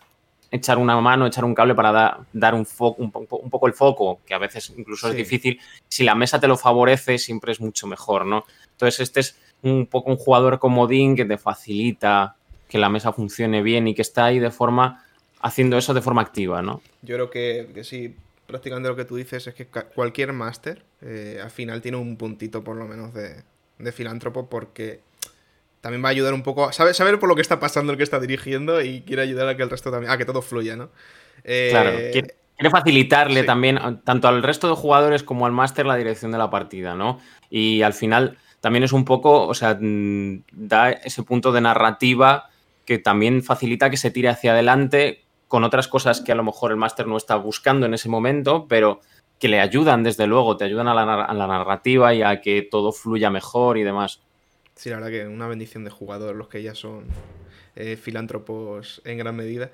echar 0.52 0.78
una 0.78 1.00
mano, 1.00 1.28
echar 1.28 1.46
un 1.46 1.54
cable 1.54 1.76
para 1.76 2.20
dar 2.34 2.56
un, 2.56 2.66
foco, 2.66 3.02
un, 3.02 3.12
poco 3.12 3.68
el 3.68 3.74
foco, 3.74 4.20
que 4.26 4.34
a 4.34 4.40
veces 4.40 4.74
incluso 4.76 5.10
es 5.10 5.16
difícil. 5.16 5.60
Si 5.88 6.04
la 6.04 6.16
mesa 6.16 6.40
te 6.40 6.48
lo 6.48 6.58
favorece, 6.58 7.18
siempre 7.18 7.52
es 7.52 7.62
mucho 7.62 7.88
mejor, 7.88 8.26
¿no? 8.26 8.46
Entonces, 8.72 9.00
este 9.02 9.20
es 9.20 9.38
un 9.62 9.86
poco 9.86 10.10
un 10.10 10.18
jugador 10.18 10.60
comodín 10.60 11.16
que 11.16 11.26
te 11.26 11.38
facilita 11.38 12.36
que 12.68 12.78
la 12.78 12.90
mesa 12.90 13.12
funcione 13.14 13.62
bien 13.62 13.88
y 13.88 13.96
que 13.96 14.02
está 14.02 14.26
ahí 14.26 14.40
de 14.40 14.52
forma, 14.52 15.04
haciendo 15.42 15.78
eso 15.78 15.94
de 15.94 16.02
forma 16.02 16.22
activa, 16.22 16.62
¿no? 16.62 16.82
Yo 17.02 17.16
creo 17.16 17.30
que, 17.30 17.84
sí, 17.84 18.16
prácticamente 18.46 18.90
lo 18.90 18.96
que 18.96 19.06
tú 19.06 19.16
dices 19.16 19.48
es 19.48 19.54
que 19.54 19.68
cualquier 19.68 20.34
máster 20.34 20.84
eh, 21.02 21.40
al 21.44 21.52
final 21.52 21.82
tiene 21.82 21.98
un 21.98 22.16
puntito 22.16 22.64
por 22.64 22.76
lo 22.76 22.86
menos 22.86 23.14
de, 23.14 23.44
de 23.80 23.92
filántropo 23.92 24.50
porque 24.50 25.02
también 25.82 26.04
va 26.04 26.10
a 26.10 26.12
ayudar 26.12 26.34
un 26.34 26.44
poco 26.44 26.66
a 26.66 26.74
saber, 26.74 26.94
saber 26.94 27.20
por 27.20 27.30
lo 27.30 27.36
que 27.36 27.42
está 27.42 27.60
pasando 27.60 27.92
el 27.92 27.98
que 27.98 28.04
está 28.04 28.20
dirigiendo 28.20 28.82
y 28.82 29.02
quiere 29.02 29.22
ayudar 29.22 29.48
a 29.48 29.58
que 29.58 29.64
el 29.64 29.70
resto 29.70 29.92
también, 29.92 30.12
a 30.12 30.18
que 30.18 30.26
todo 30.26 30.42
fluya, 30.42 30.76
¿no? 30.76 30.90
Eh, 31.44 31.70
claro, 31.72 31.92
quiere, 32.12 32.36
facilitarle 32.70 33.44
también 33.44 33.80
tanto 34.04 34.28
al 34.28 34.44
resto 34.44 34.68
de 34.68 34.76
jugadores 34.76 35.24
como 35.24 35.46
al 35.46 35.54
máster 35.54 35.86
la 35.86 35.96
dirección 35.96 36.32
de 36.32 36.38
la 36.38 36.50
partida, 36.50 36.96
¿no? 36.96 37.20
Y 37.50 37.82
al 37.82 37.94
final 37.94 38.38
también 38.60 38.84
es 38.84 38.92
un 38.92 39.06
poco, 39.06 39.48
o 39.48 39.54
sea, 39.54 39.78
mm, 39.80 40.44
da 40.52 40.92
ese 40.92 41.24
punto 41.24 41.54
de 41.54 41.62
narrativa 41.62 42.50
que 42.86 42.98
también 42.98 43.44
facilita 43.44 43.90
que 43.90 43.98
se 43.98 44.12
tire 44.12 44.28
hacia 44.28 44.52
adelante 44.52 45.24
con 45.48 45.64
otras 45.64 45.88
cosas 45.88 46.22
que 46.22 46.32
a 46.32 46.36
lo 46.36 46.44
mejor 46.44 46.72
el 46.72 46.78
máster 46.78 47.08
no 47.08 47.16
está 47.16 47.36
buscando 47.36 47.86
en 47.86 47.94
ese 47.94 48.10
momento, 48.10 48.68
pero 48.68 49.00
que 49.40 49.48
le 49.48 49.60
ayudan, 49.62 50.04
desde 50.04 50.28
luego, 50.28 50.58
te 50.58 50.66
ayudan 50.66 50.90
a 50.90 50.94
la, 50.94 51.48
narrativa 51.48 52.14
y 52.14 52.22
a 52.22 52.42
que 52.42 52.62
todo 52.62 52.92
fluya 52.92 53.30
mejor 53.30 53.78
y 53.78 53.84
demás. 53.84 54.20
Sí, 54.76 54.90
la 54.90 54.98
verdad 54.98 55.12
que 55.12 55.28
una 55.28 55.48
bendición 55.48 55.86
de 55.86 55.90
jugador, 55.90 56.36
los 56.36 56.50
que 56.50 56.62
ya 56.62 56.76
son 56.76 57.06
eh, 57.76 57.96
filántropos 57.96 59.02
en 59.06 59.18
gran 59.18 59.36
medida. 59.36 59.72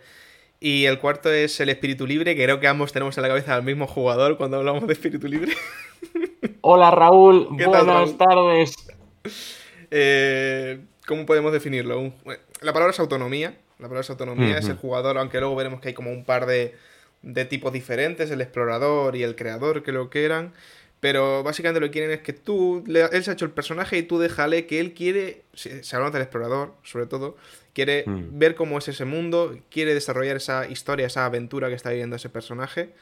Y 0.59 0.85
el 0.85 0.99
cuarto 0.99 1.31
es 1.31 1.59
el 1.59 1.69
espíritu 1.69 2.05
libre, 2.05 2.35
que 2.35 2.43
creo 2.43 2.59
que 2.59 2.67
ambos 2.67 2.93
tenemos 2.93 3.17
en 3.17 3.23
la 3.23 3.27
cabeza 3.27 3.55
al 3.55 3.63
mismo 3.63 3.87
jugador 3.87 4.37
cuando 4.37 4.57
hablamos 4.57 4.85
de 4.85 4.93
espíritu 4.93 5.27
libre. 5.27 5.53
Hola 6.61 6.91
Raúl, 6.91 7.47
buenas 7.49 8.17
tardes. 8.17 8.75
Eh, 9.89 10.79
¿Cómo 11.07 11.25
podemos 11.25 11.51
definirlo? 11.51 12.13
la 12.61 12.73
palabra 12.73 12.91
es 12.91 12.99
autonomía. 12.99 13.57
La 13.77 13.87
palabra 13.87 14.01
es 14.01 14.09
autonomía, 14.09 14.57
es 14.57 14.69
el 14.69 14.77
jugador, 14.77 15.17
aunque 15.17 15.39
luego 15.39 15.55
veremos 15.55 15.81
que 15.81 15.89
hay 15.89 15.93
como 15.93 16.09
un 16.09 16.23
par 16.23 16.45
de, 16.45 16.75
de 17.25 17.43
tipos 17.43 17.73
diferentes, 17.73 18.31
el 18.31 18.39
explorador 18.39 19.17
y 19.17 19.23
el 19.23 19.35
creador, 19.35 19.83
que 19.83 19.91
lo 19.91 20.09
que 20.09 20.23
eran. 20.23 20.53
Pero 21.01 21.43
básicamente 21.43 21.81
lo 21.81 21.87
que 21.87 21.91
quieren 21.91 22.11
es 22.11 22.21
que 22.21 22.33
tú, 22.33 22.83
él 22.87 23.23
se 23.23 23.29
ha 23.29 23.33
hecho 23.33 23.45
el 23.45 23.51
personaje 23.51 23.97
y 23.97 24.03
tú 24.03 24.17
déjale 24.17 24.65
que 24.65 24.79
él 24.79 24.93
quiere, 24.93 25.43
se 25.53 25.95
habla 25.95 26.09
del 26.09 26.21
explorador 26.21 26.73
sobre 26.83 27.05
todo, 27.05 27.35
quiere 27.73 28.05
mm. 28.07 28.39
ver 28.39 28.55
cómo 28.55 28.77
es 28.77 28.87
ese 28.87 29.05
mundo, 29.05 29.59
quiere 29.69 29.93
desarrollar 29.93 30.37
esa 30.37 30.67
historia, 30.67 31.05
esa 31.05 31.25
aventura 31.25 31.67
que 31.67 31.75
está 31.75 31.89
viviendo 31.89 32.15
ese 32.15 32.29
personaje 32.29 32.93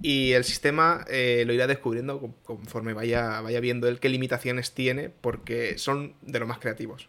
y 0.00 0.32
el 0.32 0.44
sistema 0.44 1.04
eh, 1.08 1.44
lo 1.46 1.52
irá 1.52 1.66
descubriendo 1.66 2.34
conforme 2.44 2.94
vaya, 2.94 3.40
vaya 3.40 3.60
viendo 3.60 3.88
él 3.88 4.00
qué 4.00 4.08
limitaciones 4.08 4.72
tiene, 4.72 5.10
porque 5.10 5.78
son 5.78 6.14
de 6.22 6.38
los 6.38 6.48
más 6.48 6.58
creativos. 6.58 7.08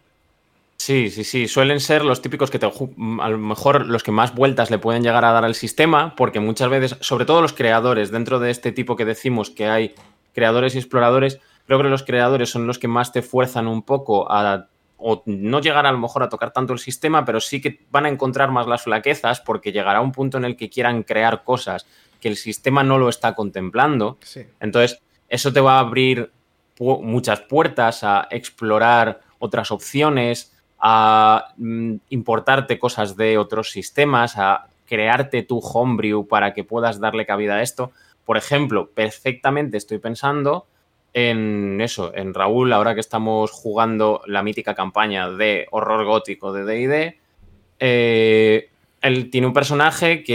Sí, 0.86 1.10
sí, 1.10 1.24
sí. 1.24 1.48
Suelen 1.48 1.80
ser 1.80 2.04
los 2.04 2.22
típicos 2.22 2.48
que 2.48 2.60
te, 2.60 2.66
a 2.66 3.28
lo 3.28 3.38
mejor 3.38 3.86
los 3.86 4.04
que 4.04 4.12
más 4.12 4.36
vueltas 4.36 4.70
le 4.70 4.78
pueden 4.78 5.02
llegar 5.02 5.24
a 5.24 5.32
dar 5.32 5.44
al 5.44 5.56
sistema, 5.56 6.14
porque 6.14 6.38
muchas 6.38 6.68
veces, 6.68 6.96
sobre 7.00 7.24
todo 7.24 7.42
los 7.42 7.52
creadores, 7.52 8.12
dentro 8.12 8.38
de 8.38 8.52
este 8.52 8.70
tipo 8.70 8.94
que 8.94 9.04
decimos 9.04 9.50
que 9.50 9.66
hay 9.66 9.96
creadores 10.32 10.76
y 10.76 10.78
exploradores, 10.78 11.40
creo 11.66 11.82
que 11.82 11.88
los 11.88 12.04
creadores 12.04 12.50
son 12.50 12.68
los 12.68 12.78
que 12.78 12.86
más 12.86 13.10
te 13.10 13.22
fuerzan 13.22 13.66
un 13.66 13.82
poco 13.82 14.30
a 14.30 14.68
o 14.96 15.24
no 15.26 15.60
llegar 15.60 15.86
a 15.86 15.90
lo 15.90 15.98
mejor 15.98 16.22
a 16.22 16.28
tocar 16.28 16.52
tanto 16.52 16.72
el 16.72 16.78
sistema, 16.78 17.24
pero 17.24 17.40
sí 17.40 17.60
que 17.60 17.84
van 17.90 18.06
a 18.06 18.08
encontrar 18.08 18.52
más 18.52 18.68
las 18.68 18.84
flaquezas 18.84 19.40
porque 19.40 19.72
llegará 19.72 20.00
un 20.00 20.12
punto 20.12 20.38
en 20.38 20.44
el 20.44 20.56
que 20.56 20.70
quieran 20.70 21.02
crear 21.02 21.42
cosas 21.42 21.84
que 22.20 22.28
el 22.28 22.36
sistema 22.36 22.84
no 22.84 22.96
lo 22.96 23.08
está 23.08 23.34
contemplando. 23.34 24.18
Entonces, 24.60 25.02
eso 25.28 25.52
te 25.52 25.60
va 25.60 25.78
a 25.78 25.80
abrir 25.80 26.30
muchas 26.78 27.40
puertas 27.40 28.04
a 28.04 28.28
explorar 28.30 29.22
otras 29.40 29.72
opciones, 29.72 30.55
a 30.88 31.48
mm, 31.56 31.94
importarte 32.10 32.78
cosas 32.78 33.16
de 33.16 33.38
otros 33.38 33.72
sistemas, 33.72 34.38
a 34.38 34.68
crearte 34.86 35.42
tu 35.42 35.58
homebrew 35.58 36.28
para 36.28 36.54
que 36.54 36.62
puedas 36.62 37.00
darle 37.00 37.26
cabida 37.26 37.56
a 37.56 37.62
esto. 37.62 37.90
Por 38.24 38.36
ejemplo, 38.36 38.88
perfectamente 38.90 39.78
estoy 39.78 39.98
pensando 39.98 40.66
en 41.12 41.80
eso, 41.80 42.12
en 42.14 42.34
Raúl, 42.34 42.72
ahora 42.72 42.94
que 42.94 43.00
estamos 43.00 43.50
jugando 43.50 44.22
la 44.26 44.44
mítica 44.44 44.76
campaña 44.76 45.28
de 45.28 45.66
horror 45.72 46.04
gótico 46.04 46.52
de 46.52 46.62
DD, 46.62 47.18
eh, 47.80 48.70
él 49.02 49.30
tiene 49.30 49.48
un 49.48 49.54
personaje 49.54 50.22
que, 50.22 50.34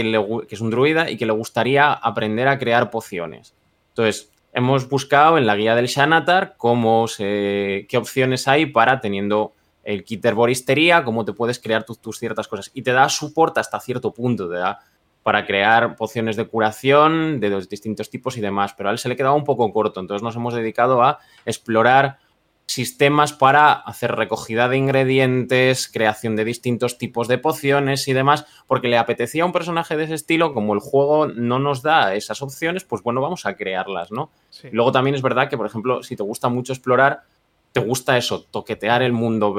es 0.50 0.60
un 0.60 0.70
druida 0.70 1.10
y 1.10 1.16
que 1.16 1.24
le 1.24 1.32
gustaría 1.32 1.94
aprender 1.94 2.48
a 2.48 2.58
crear 2.58 2.90
pociones. 2.90 3.54
Entonces, 3.88 4.30
hemos 4.52 4.86
buscado 4.86 5.38
en 5.38 5.46
la 5.46 5.56
guía 5.56 5.74
del 5.74 5.86
Shanatar 5.86 6.56
cómo 6.58 7.06
qué 7.16 7.96
opciones 7.96 8.48
hay 8.48 8.66
para 8.66 9.00
teniendo 9.00 9.54
el 9.84 10.04
kit 10.04 10.22
de 10.22 10.28
herboristería, 10.28 11.04
cómo 11.04 11.24
te 11.24 11.32
puedes 11.32 11.58
crear 11.58 11.84
tus, 11.84 12.18
ciertas 12.18 12.48
cosas. 12.48 12.70
Y 12.74 12.82
te 12.82 12.92
da 12.92 13.08
soporte 13.08 13.60
hasta 13.60 13.80
cierto 13.80 14.12
punto, 14.12 14.48
te 14.48 14.56
da 14.56 14.80
para 15.22 15.46
crear 15.46 15.94
pociones 15.96 16.36
de 16.36 16.46
curación 16.46 17.38
de 17.40 17.50
los 17.50 17.68
distintos 17.68 18.10
tipos 18.10 18.36
y 18.36 18.40
demás, 18.40 18.74
pero 18.74 18.88
a 18.88 18.92
él 18.92 18.98
se 18.98 19.08
le 19.08 19.16
quedaba 19.16 19.36
un 19.36 19.44
poco 19.44 19.72
corto, 19.72 20.00
entonces 20.00 20.22
nos 20.22 20.34
hemos 20.34 20.54
dedicado 20.54 21.02
a 21.02 21.20
explorar 21.46 22.18
sistemas 22.66 23.32
para 23.32 23.72
hacer 23.72 24.12
recogida 24.12 24.68
de 24.68 24.78
ingredientes, 24.78 25.88
creación 25.88 26.36
de 26.36 26.44
distintos 26.44 26.98
tipos 26.98 27.28
de 27.28 27.38
pociones 27.38 28.08
y 28.08 28.12
demás, 28.12 28.46
porque 28.66 28.88
le 28.88 28.98
apetecía 28.98 29.44
un 29.44 29.52
personaje 29.52 29.96
de 29.96 30.04
ese 30.04 30.14
estilo, 30.14 30.54
como 30.54 30.74
el 30.74 30.80
juego 30.80 31.26
no 31.26 31.58
nos 31.58 31.82
da 31.82 32.14
esas 32.14 32.40
opciones, 32.42 32.84
pues 32.84 33.02
bueno, 33.02 33.20
vamos 33.20 33.46
a 33.46 33.56
crearlas, 33.56 34.10
¿no? 34.10 34.30
Luego 34.70 34.90
también 34.90 35.14
es 35.14 35.22
verdad 35.22 35.48
que, 35.48 35.56
por 35.56 35.66
ejemplo, 35.66 36.02
si 36.02 36.16
te 36.16 36.22
gusta 36.22 36.48
mucho 36.48 36.72
explorar, 36.72 37.24
te 37.72 37.80
gusta 37.80 38.16
eso, 38.16 38.42
toquetear 38.42 39.02
el 39.02 39.12
mundo, 39.12 39.54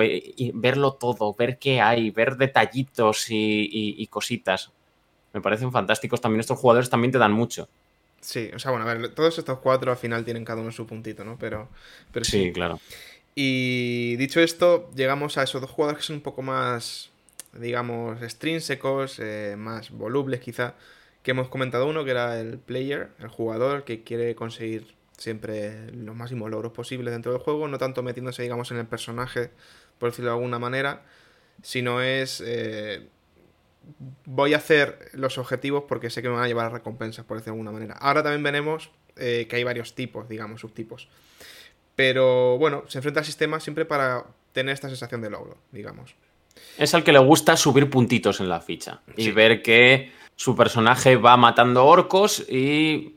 verlo 0.53 0.93
todo, 0.93 1.33
ver 1.33 1.57
qué 1.57 1.81
hay, 1.81 2.11
ver 2.11 2.37
detallitos 2.37 3.25
y 3.29 4.07
cositas 4.07 4.71
me 5.33 5.41
parecen 5.41 5.71
fantásticos. 5.71 6.21
También 6.21 6.39
estos 6.39 6.59
jugadores 6.59 6.89
también 6.89 7.11
te 7.11 7.17
dan 7.17 7.33
mucho. 7.33 7.67
Sí, 8.21 8.49
o 8.55 8.59
sea, 8.59 8.71
bueno, 8.71 8.87
a 8.87 8.93
ver, 8.93 9.13
todos 9.13 9.37
estos 9.37 9.59
cuatro 9.59 9.91
al 9.91 9.97
final 9.97 10.23
tienen 10.23 10.45
cada 10.45 10.61
uno 10.61 10.71
su 10.71 10.85
puntito, 10.85 11.25
¿no? 11.25 11.37
Pero, 11.37 11.67
pero 12.11 12.23
sí. 12.23 12.53
claro. 12.53 12.79
Y 13.35 14.15
dicho 14.15 14.39
esto, 14.39 14.89
llegamos 14.95 15.37
a 15.37 15.43
esos 15.43 15.59
dos 15.59 15.71
jugadores 15.71 15.97
que 15.99 16.05
son 16.05 16.17
un 16.17 16.21
poco 16.21 16.41
más, 16.41 17.09
digamos, 17.51 18.21
extrínsecos, 18.21 19.19
eh, 19.19 19.55
más 19.57 19.89
volubles 19.89 20.39
quizá, 20.39 20.75
que 21.23 21.31
hemos 21.31 21.49
comentado 21.49 21.87
uno, 21.87 22.05
que 22.05 22.11
era 22.11 22.39
el 22.39 22.59
player, 22.59 23.09
el 23.19 23.27
jugador 23.27 23.83
que 23.83 24.03
quiere 24.03 24.35
conseguir 24.35 24.93
siempre 25.17 25.91
los 25.91 26.15
máximos 26.15 26.49
logros 26.49 26.71
posibles 26.71 27.13
dentro 27.13 27.31
del 27.31 27.41
juego, 27.41 27.67
no 27.67 27.77
tanto 27.77 28.03
metiéndose, 28.03 28.43
digamos, 28.43 28.71
en 28.71 28.77
el 28.77 28.85
personaje, 28.85 29.51
por 29.97 30.09
decirlo 30.09 30.31
de 30.31 30.37
alguna 30.37 30.59
manera, 30.59 31.03
sino 31.61 32.01
es 32.01 32.43
eh, 32.45 33.07
voy 34.25 34.53
a 34.53 34.57
hacer 34.57 35.09
los 35.13 35.37
objetivos 35.37 35.83
porque 35.87 36.09
sé 36.09 36.21
que 36.21 36.29
me 36.29 36.35
van 36.35 36.43
a 36.43 36.47
llevar 36.47 36.67
a 36.67 36.69
recompensas, 36.69 37.25
por 37.25 37.37
decirlo 37.37 37.55
de 37.55 37.59
alguna 37.59 37.71
manera. 37.71 37.95
Ahora 37.99 38.23
también 38.23 38.43
veremos 38.43 38.91
eh, 39.15 39.47
que 39.49 39.57
hay 39.57 39.63
varios 39.63 39.95
tipos, 39.95 40.27
digamos, 40.27 40.61
subtipos. 40.61 41.07
Pero 41.95 42.57
bueno, 42.57 42.83
se 42.87 42.97
enfrenta 42.99 43.19
al 43.19 43.25
sistema 43.25 43.59
siempre 43.59 43.85
para 43.85 44.25
tener 44.51 44.73
esta 44.73 44.89
sensación 44.89 45.21
de 45.21 45.29
logro, 45.29 45.57
digamos. 45.71 46.15
Es 46.77 46.93
al 46.93 47.03
que 47.03 47.11
le 47.11 47.19
gusta 47.19 47.57
subir 47.57 47.89
puntitos 47.89 48.39
en 48.39 48.49
la 48.49 48.61
ficha 48.61 49.01
y 49.15 49.31
ver 49.31 49.61
que 49.61 50.11
su 50.35 50.55
personaje 50.55 51.15
va 51.15 51.37
matando 51.37 51.85
orcos 51.85 52.45
y 52.49 53.15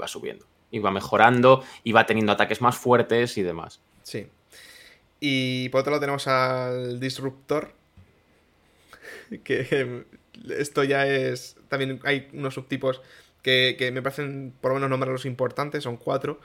va 0.00 0.08
subiendo. 0.08 0.46
Va 0.78 0.90
mejorando 0.90 1.62
va 1.92 2.06
teniendo 2.06 2.32
ataques 2.32 2.60
más 2.60 2.76
fuertes 2.76 3.36
y 3.38 3.42
demás. 3.42 3.80
Sí. 4.02 4.26
Y 5.20 5.68
por 5.70 5.80
otro 5.80 5.92
lado 5.92 6.00
tenemos 6.00 6.26
al 6.26 7.00
Disruptor, 7.00 7.72
que 9.44 10.04
esto 10.50 10.84
ya 10.84 11.06
es. 11.06 11.56
También 11.68 12.00
hay 12.04 12.28
unos 12.32 12.54
subtipos 12.54 13.00
que, 13.42 13.90
me 13.92 14.02
parecen, 14.02 14.52
por 14.60 14.70
lo 14.70 14.74
menos, 14.76 14.90
nombrar 14.90 15.12
los 15.12 15.26
importantes, 15.26 15.84
son 15.84 15.96
cuatro. 15.96 16.40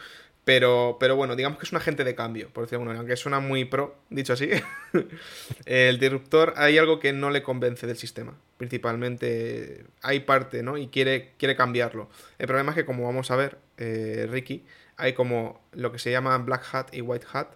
Pero, 0.46 0.98
pero 1.00 1.16
bueno, 1.16 1.36
digamos 1.36 1.60
que 1.60 1.66
es 1.66 1.72
un 1.72 1.78
agente 1.78 2.04
de 2.04 2.16
cambio, 2.16 2.50
por 2.50 2.64
decirlo 2.64 2.90
aunque 2.92 3.16
suena 3.18 3.40
muy 3.40 3.66
pro, 3.66 3.98
dicho 4.10 4.34
así. 4.34 4.50
el 5.66 6.00
disruptor, 6.00 6.54
hay 6.58 6.78
algo 6.78 7.00
que 7.00 7.14
no 7.14 7.30
le 7.30 7.44
convence 7.44 7.86
del 7.86 7.98
sistema. 7.98 8.36
Principalmente 8.58 9.84
hay 10.02 10.22
parte, 10.22 10.64
¿no? 10.64 10.78
Y 10.78 10.88
quiere, 10.88 11.34
quiere 11.38 11.56
cambiarlo. 11.56 12.10
El 12.40 12.48
problema 12.48 12.72
es 12.72 12.78
que, 12.78 12.86
como 12.86 13.04
vamos 13.06 13.30
a 13.30 13.36
ver, 13.36 13.58
eh, 13.80 14.28
Ricky, 14.30 14.64
hay 14.98 15.14
como 15.14 15.62
lo 15.72 15.92
que 15.92 15.98
se 15.98 16.12
llama 16.12 16.38
Black 16.38 16.64
Hat 16.72 16.94
y 16.94 17.02
White 17.02 17.26
Hat, 17.34 17.48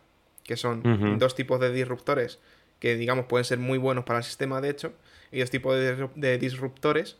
que 0.44 0.58
son 0.58 1.20
dos 1.20 1.36
tipos 1.36 1.60
de 1.60 1.72
disruptores 1.72 2.40
que, 2.80 2.96
digamos, 2.96 3.26
pueden 3.28 3.46
ser 3.46 3.60
muy 3.60 3.78
buenos 3.78 4.04
para 4.04 4.20
el 4.20 4.26
sistema, 4.26 4.60
de 4.60 4.70
hecho, 4.70 4.94
y 5.32 5.40
dos 5.40 5.50
tipos 5.50 5.76
de, 5.76 6.38
disruptores 6.38 7.18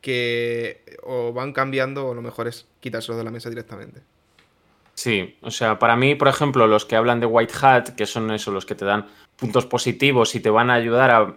que 0.00 0.82
o 1.02 1.32
van 1.32 1.52
cambiando 1.52 2.06
o 2.06 2.14
lo 2.14 2.22
mejor 2.22 2.48
es 2.48 2.66
quitárselos 2.80 3.18
de 3.18 3.24
la 3.24 3.30
mesa 3.30 3.48
directamente. 3.48 4.00
Sí, 4.94 5.36
o 5.42 5.50
sea, 5.50 5.78
para 5.78 5.94
mí, 5.94 6.16
por 6.16 6.26
ejemplo, 6.26 6.66
los 6.66 6.84
que 6.84 6.96
hablan 6.96 7.20
de 7.20 7.26
White 7.26 7.54
Hat, 7.60 7.88
que 7.90 8.06
son 8.06 8.30
eso, 8.32 8.50
los 8.50 8.66
que 8.66 8.74
te 8.74 8.84
dan 8.84 9.06
puntos 9.36 9.66
positivos 9.66 10.34
y 10.34 10.40
te 10.40 10.50
van 10.50 10.70
a 10.70 10.74
ayudar 10.74 11.10
a 11.10 11.36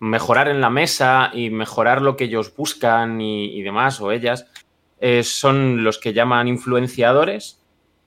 mejorar 0.00 0.48
en 0.48 0.60
la 0.60 0.70
mesa 0.70 1.30
y 1.32 1.50
mejorar 1.50 2.02
lo 2.02 2.16
que 2.16 2.24
ellos 2.24 2.54
buscan 2.56 3.20
y, 3.20 3.62
demás, 3.62 4.00
o 4.00 4.10
ellas, 4.10 4.46
eh, 5.00 5.22
son 5.22 5.82
los 5.82 5.98
que 5.98 6.12
llaman 6.12 6.46
influenciadores, 6.46 7.58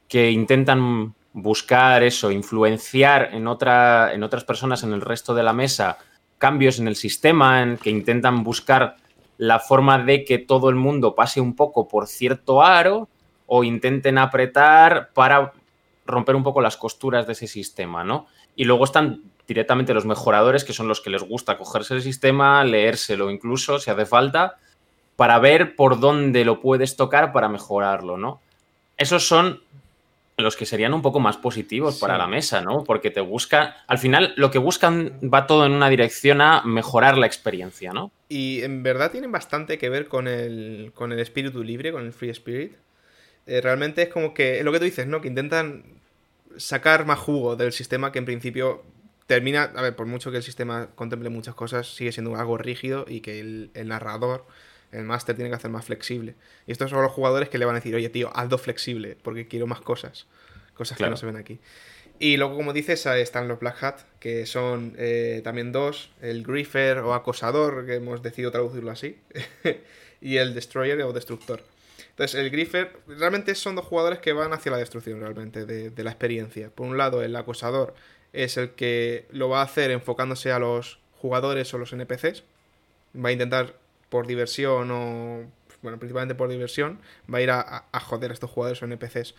que 0.08 0.32
intentan 0.32 1.15
buscar 1.34 2.03
eso, 2.03 2.32
influenciar 2.32 3.29
en, 3.34 3.47
otra, 3.47 4.13
en 4.13 4.23
otras 4.23 4.43
personas 4.43 4.84
en 4.84 4.93
el 4.93 5.01
resto 5.01 5.34
de 5.34 5.43
la 5.43 5.53
mesa 5.53 5.97
cambios 6.38 6.77
en 6.77 6.88
el 6.89 6.95
sistema, 6.95 7.62
en 7.62 7.77
que 7.77 7.89
intentan 7.89 8.43
buscar 8.43 8.97
la 9.38 9.60
forma 9.60 9.97
de 9.97 10.25
que 10.25 10.39
todo 10.39 10.69
el 10.69 10.75
mundo 10.75 11.15
pase 11.15 11.39
un 11.39 11.56
poco 11.56 11.88
por 11.88 12.06
cierto 12.06 12.62
aro 12.62 13.08
o 13.47 13.63
intenten 13.63 14.17
apretar 14.17 15.12
para 15.13 15.53
romper 16.06 16.36
un 16.36 16.43
poco 16.43 16.62
las 16.62 16.77
costuras 16.77 17.25
de 17.25 17.32
ese 17.34 17.47
sistema, 17.47 18.03
¿no? 18.03 18.27
Y 18.56 18.65
luego 18.65 18.84
están 18.84 19.21
directamente 19.47 19.93
los 19.93 20.06
mejoradores, 20.06 20.63
que 20.63 20.73
son 20.73 20.88
los 20.88 21.01
que 21.01 21.10
les 21.10 21.23
gusta 21.23 21.58
cogerse 21.58 21.95
el 21.95 22.01
sistema, 22.01 22.63
leérselo 22.63 23.32
incluso, 23.32 23.79
si 23.79 23.89
hace 23.89 24.06
falta, 24.06 24.58
para 25.15 25.39
ver 25.39 25.76
por 25.76 25.99
dónde 25.99 26.45
lo 26.45 26.62
puedes 26.62 26.95
tocar 26.95 27.32
para 27.32 27.49
mejorarlo, 27.49 28.17
¿no? 28.17 28.41
Esos 28.97 29.28
son 29.28 29.62
los 30.38 30.56
que 30.56 30.65
serían 30.65 30.93
un 30.93 31.02
poco 31.02 31.19
más 31.19 31.38
positivos 31.38 31.99
para 31.99 32.17
la 32.17 32.28
mesa, 32.28 32.62
¿no? 32.62 32.84
Porque 32.84 33.12
te 33.12 33.21
busca, 33.21 33.78
al 33.88 33.99
final 33.99 34.34
lo 34.36 34.49
que 34.49 34.58
buscan 34.58 35.19
va 35.21 35.45
todo 35.45 35.65
en 35.65 35.73
una 35.73 35.89
dirección 35.89 36.41
a 36.41 36.63
mejorar 36.63 37.17
la 37.17 37.28
experiencia, 37.28 37.93
¿no? 37.93 38.12
Y 38.30 38.62
en 38.63 38.82
verdad 38.82 39.12
tienen 39.12 39.32
bastante 39.32 39.78
que 39.78 39.89
ver 39.89 40.08
con 40.08 40.28
el, 40.28 40.91
con 40.95 41.12
el 41.12 41.19
espíritu 41.19 41.63
libre, 41.63 41.91
con 41.91 42.06
el 42.06 42.13
free 42.13 42.32
spirit. 42.32 42.73
Eh, 43.45 43.62
realmente 43.62 44.04
es 44.04 44.10
como 44.10 44.34
que, 44.34 44.60
es 44.60 44.65
lo 44.65 44.71
que 44.71 44.80
tú 44.80 44.86
dices, 44.86 45.06
¿no? 45.06 45.21
Que 45.21 45.28
intentan 45.28 45.84
sacar 46.58 47.06
más 47.06 47.19
jugo 47.19 47.56
del 47.56 47.71
sistema 47.71 48.12
que 48.12 48.19
en 48.19 48.26
principio 48.26 48.84
termina, 49.28 49.71
a 49.76 49.82
ver, 49.82 49.95
por 49.95 50.08
mucho 50.08 50.32
que 50.32 50.38
el 50.38 50.43
sistema 50.43 50.89
contemple 50.95 51.30
muchas 51.30 51.54
cosas, 51.54 51.93
sigue 51.93 52.12
siendo 52.12 52.36
algo 52.36 52.58
rígido 52.58 53.06
y 53.08 53.21
que 53.21 53.39
el, 53.39 53.69
el 53.76 53.88
narrador 53.88 54.45
el 54.93 55.03
máster 55.03 55.36
tiene 55.36 55.49
que 55.49 55.56
hacer 55.56 55.71
más 55.71 55.86
flexible. 55.86 56.36
Y 56.67 56.71
estos 56.71 56.89
son 56.89 57.01
los 57.01 57.12
jugadores 57.12 57.49
que 57.49 57.58
le 57.58 57.65
van 57.65 57.75
a 57.75 57.79
decir, 57.79 57.95
oye, 57.95 58.10
tío, 58.10 58.32
hazlo 58.36 58.58
flexible, 58.58 59.17
porque 59.21 59.47
quiero 59.47 59.67
más 59.67 59.82
cosas. 59.82 60.27
Cosas 60.73 60.97
que 60.97 61.10
no 61.10 61.17
se 61.17 61.25
ven 61.25 61.36
aquí. 61.36 61.60
Y 62.19 62.38
luego, 62.38 62.56
como 62.56 62.73
dices, 62.73 63.06
están 63.06 63.47
los 63.47 63.60
Black 63.60 63.84
Hat, 63.84 63.99
que 64.19 64.45
son 64.45 64.93
eh, 64.97 65.41
también 65.43 65.71
dos, 65.71 66.12
el 66.21 66.43
Griefer 66.43 66.99
o 66.99 67.13
Acosador, 67.13 67.86
que 67.86 67.95
hemos 67.95 68.21
decidido 68.21 68.51
traducirlo 68.51 68.91
así, 68.91 69.17
y 70.21 70.38
el 70.38 70.53
Destroyer 70.53 71.01
o 71.01 71.12
Destructor. 71.12 71.62
Entonces, 72.12 72.39
el 72.39 72.49
Griefer 72.51 72.95
realmente 73.08 73.56
son 73.56 73.75
dos 73.75 73.86
jugadores 73.86 74.19
que 74.19 74.34
van 74.34 74.53
hacia 74.53 74.71
la 74.71 74.77
destrucción 74.77 75.19
realmente 75.19 75.65
de, 75.65 75.89
de 75.89 76.03
la 76.03 76.12
experiencia. 76.12 76.69
Por 76.69 76.88
un 76.88 76.97
lado, 76.97 77.23
el 77.23 77.36
Acosador 77.36 77.95
es 78.32 78.58
el 78.58 78.71
que 78.71 79.25
lo 79.32 79.49
va 79.49 79.62
a 79.62 79.65
hacer 79.65 79.91
enfocándose 79.91 80.51
a 80.51 80.60
los 80.60 80.99
jugadores 81.17 81.73
o 81.73 81.77
los 81.77 81.91
NPCs. 81.93 82.43
Va 83.15 83.29
a 83.29 83.32
intentar 83.32 83.75
por 84.13 84.28
diversión 84.28 84.91
o... 84.91 85.52
Bueno, 85.82 85.97
principalmente 85.97 86.36
por 86.36 86.47
diversión, 86.47 86.99
va 87.34 87.39
a 87.39 87.41
ir 87.41 87.49
a, 87.49 87.84
joder 87.99 88.30
a 88.30 88.34
estos 88.36 88.47
jugadores 88.52 88.80
o 88.84 88.86
NPCs. 88.86 89.34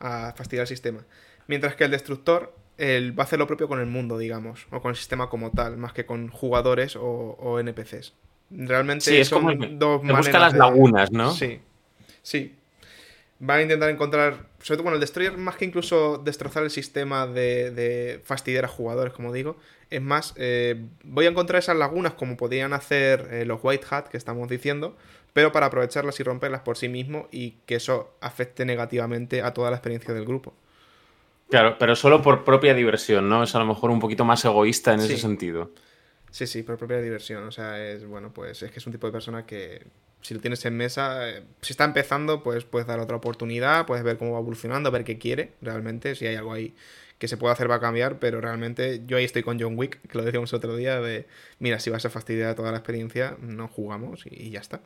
A 0.00 0.34
fastidiar 0.36 0.64
el 0.64 0.66
sistema. 0.66 1.06
Mientras 1.46 1.76
que 1.76 1.84
el 1.84 1.92
destructor 1.92 2.52
él 2.76 3.16
va 3.16 3.22
a 3.22 3.26
hacer 3.26 3.38
lo 3.38 3.46
propio 3.46 3.68
con 3.68 3.78
el 3.78 3.86
mundo, 3.86 4.18
digamos, 4.18 4.66
o 4.72 4.82
con 4.82 4.90
el 4.90 4.96
sistema 4.96 5.30
como 5.30 5.52
tal, 5.52 5.76
más 5.76 5.92
que 5.92 6.04
con 6.06 6.26
jugadores 6.28 6.98
o, 7.00 7.60
NPCs. 7.60 8.14
Realmente 8.50 9.20
es 9.20 9.28
son 9.28 9.42
como 9.42 9.66
dos 9.78 10.02
maneras. 10.02 10.26
Busca 10.26 10.40
las 10.40 10.54
lagunas, 10.54 11.12
¿no? 11.12 11.30
Sí. 11.30 11.60
Sí. 12.20 12.56
Va 13.48 13.54
a 13.54 13.62
intentar 13.62 13.90
encontrar 13.90 14.48
sobre 14.64 14.78
todo, 14.78 14.84
bueno, 14.84 14.94
el 14.94 15.00
Destroyer, 15.00 15.36
más 15.36 15.56
que 15.56 15.66
incluso 15.66 16.16
destrozar 16.16 16.62
el 16.62 16.70
sistema 16.70 17.26
de, 17.26 18.22
fastidiar 18.24 18.64
a 18.64 18.68
jugadores, 18.68 19.12
como 19.12 19.30
digo, 19.30 19.58
es 19.90 20.00
más, 20.00 20.32
eh, 20.38 20.86
voy 21.02 21.26
a 21.26 21.28
encontrar 21.28 21.58
esas 21.58 21.76
lagunas 21.76 22.14
como 22.14 22.38
podrían 22.38 22.72
hacer 22.72 23.28
eh, 23.30 23.44
los 23.44 23.60
White 23.62 23.84
Hat 23.90 24.08
que 24.08 24.16
estamos 24.16 24.48
diciendo, 24.48 24.96
pero 25.34 25.52
para 25.52 25.66
aprovecharlas 25.66 26.18
y 26.18 26.22
romperlas 26.22 26.62
por 26.62 26.78
sí 26.78 26.88
mismo 26.88 27.28
y 27.30 27.56
que 27.66 27.74
eso 27.74 28.14
afecte 28.22 28.64
negativamente 28.64 29.42
a 29.42 29.52
toda 29.52 29.68
la 29.68 29.76
experiencia 29.76 30.14
del 30.14 30.24
grupo. 30.24 30.54
Claro, 31.50 31.76
pero 31.78 31.94
solo 31.94 32.22
por 32.22 32.44
propia 32.44 32.72
diversión, 32.72 33.28
¿no? 33.28 33.42
Es 33.42 33.54
a 33.54 33.58
lo 33.58 33.66
mejor 33.66 33.90
un 33.90 34.00
poquito 34.00 34.24
más 34.24 34.46
egoísta 34.46 34.94
en 34.94 35.00
ese 35.00 35.18
sentido. 35.18 35.72
Sí, 36.34 36.48
sí, 36.48 36.64
por 36.64 36.76
propia 36.76 37.00
diversión. 37.00 37.44
O 37.44 37.52
sea, 37.52 37.80
es 37.80 38.04
bueno, 38.04 38.32
pues 38.34 38.60
es 38.64 38.72
que 38.72 38.80
es 38.80 38.86
un 38.88 38.92
tipo 38.92 39.06
de 39.06 39.12
persona 39.12 39.46
que 39.46 39.86
si 40.20 40.34
lo 40.34 40.40
tienes 40.40 40.64
en 40.64 40.76
mesa, 40.76 41.30
eh, 41.30 41.44
si 41.60 41.74
está 41.74 41.84
empezando, 41.84 42.42
pues 42.42 42.64
puedes 42.64 42.88
dar 42.88 42.98
otra 42.98 43.16
oportunidad, 43.16 43.86
puedes 43.86 44.02
ver 44.02 44.18
cómo 44.18 44.32
va 44.32 44.40
evolucionando, 44.40 44.90
ver 44.90 45.04
qué 45.04 45.16
quiere 45.16 45.52
realmente, 45.62 46.16
si 46.16 46.26
hay 46.26 46.34
algo 46.34 46.52
ahí 46.52 46.74
que 47.20 47.28
se 47.28 47.36
puede 47.36 47.52
hacer 47.52 47.70
va 47.70 47.76
a 47.76 47.80
cambiar, 47.80 48.18
pero 48.18 48.40
realmente 48.40 49.02
yo 49.06 49.16
ahí 49.16 49.22
estoy 49.22 49.44
con 49.44 49.60
John 49.60 49.78
Wick, 49.78 50.00
que 50.08 50.18
lo 50.18 50.24
decíamos 50.24 50.52
otro 50.52 50.74
día, 50.74 51.00
de, 51.00 51.28
mira, 51.60 51.78
si 51.78 51.88
vas 51.90 52.04
a 52.04 52.10
fastidiar 52.10 52.56
toda 52.56 52.72
la 52.72 52.78
experiencia, 52.78 53.36
no 53.40 53.68
jugamos 53.68 54.24
y, 54.28 54.50
ya 54.50 54.58
está. 54.58 54.78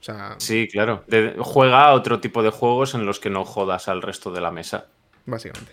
O 0.00 0.02
sea, 0.02 0.34
sí, 0.38 0.66
claro. 0.66 1.04
juega 1.38 1.92
otro 1.92 2.18
tipo 2.18 2.42
de 2.42 2.50
juegos 2.50 2.96
en 2.96 3.06
los 3.06 3.20
que 3.20 3.30
no 3.30 3.44
jodas 3.44 3.86
al 3.86 4.02
resto 4.02 4.32
de 4.32 4.40
la 4.40 4.50
mesa. 4.50 4.88
Básicamente. 5.24 5.70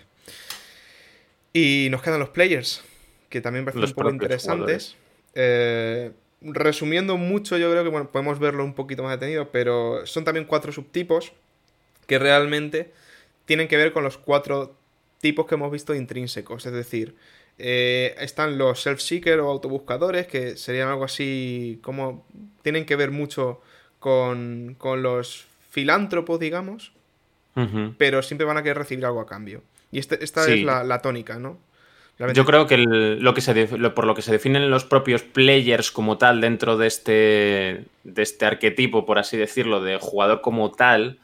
Y 1.52 1.88
nos 1.90 2.02
quedan 2.02 2.20
los 2.20 2.28
players, 2.28 2.84
que 3.28 3.40
también 3.40 3.64
parecen 3.64 3.82
un 3.82 3.92
poco 3.94 4.10
interesantes. 4.10 4.94
Eh, 5.40 6.10
resumiendo 6.40 7.16
mucho, 7.16 7.56
yo 7.58 7.70
creo 7.70 7.84
que 7.84 7.90
bueno, 7.90 8.10
podemos 8.10 8.40
verlo 8.40 8.64
un 8.64 8.74
poquito 8.74 9.04
más 9.04 9.12
detenido, 9.12 9.50
pero 9.52 10.04
son 10.04 10.24
también 10.24 10.46
cuatro 10.46 10.72
subtipos 10.72 11.32
que 12.08 12.18
realmente 12.18 12.92
tienen 13.44 13.68
que 13.68 13.76
ver 13.76 13.92
con 13.92 14.02
los 14.02 14.18
cuatro 14.18 14.74
tipos 15.20 15.46
que 15.46 15.54
hemos 15.54 15.70
visto 15.70 15.94
intrínsecos. 15.94 16.66
Es 16.66 16.72
decir, 16.72 17.14
eh, 17.56 18.16
están 18.18 18.58
los 18.58 18.84
self-seeker 18.84 19.38
o 19.38 19.48
autobuscadores, 19.48 20.26
que 20.26 20.56
serían 20.56 20.88
algo 20.88 21.04
así 21.04 21.78
como. 21.82 22.26
tienen 22.62 22.84
que 22.84 22.96
ver 22.96 23.12
mucho 23.12 23.60
con, 24.00 24.74
con 24.76 25.02
los 25.02 25.46
filántropos, 25.70 26.40
digamos, 26.40 26.92
pero 27.96 28.22
siempre 28.22 28.44
van 28.44 28.56
a 28.56 28.62
querer 28.62 28.78
recibir 28.78 29.06
algo 29.06 29.20
a 29.20 29.26
cambio. 29.26 29.62
Y 29.92 30.00
este, 30.00 30.22
esta 30.22 30.48
es 30.52 30.62
la, 30.62 30.82
la 30.82 31.00
tónica, 31.00 31.38
¿no? 31.38 31.58
Yo 32.34 32.44
creo 32.44 32.66
que 32.66 32.78
lo 32.78 33.32
que 33.32 33.40
se 33.40 33.66
por 33.68 34.04
lo 34.04 34.14
que 34.14 34.22
se 34.22 34.32
definen 34.32 34.70
los 34.70 34.84
propios 34.84 35.22
players 35.22 35.92
como 35.92 36.18
tal 36.18 36.40
dentro 36.40 36.76
de 36.76 36.88
este, 36.88 37.84
de 38.02 38.22
este 38.22 38.44
arquetipo, 38.44 39.06
por 39.06 39.20
así 39.20 39.36
decirlo, 39.36 39.80
de 39.80 39.98
jugador 40.00 40.40
como 40.40 40.72
tal, 40.72 41.20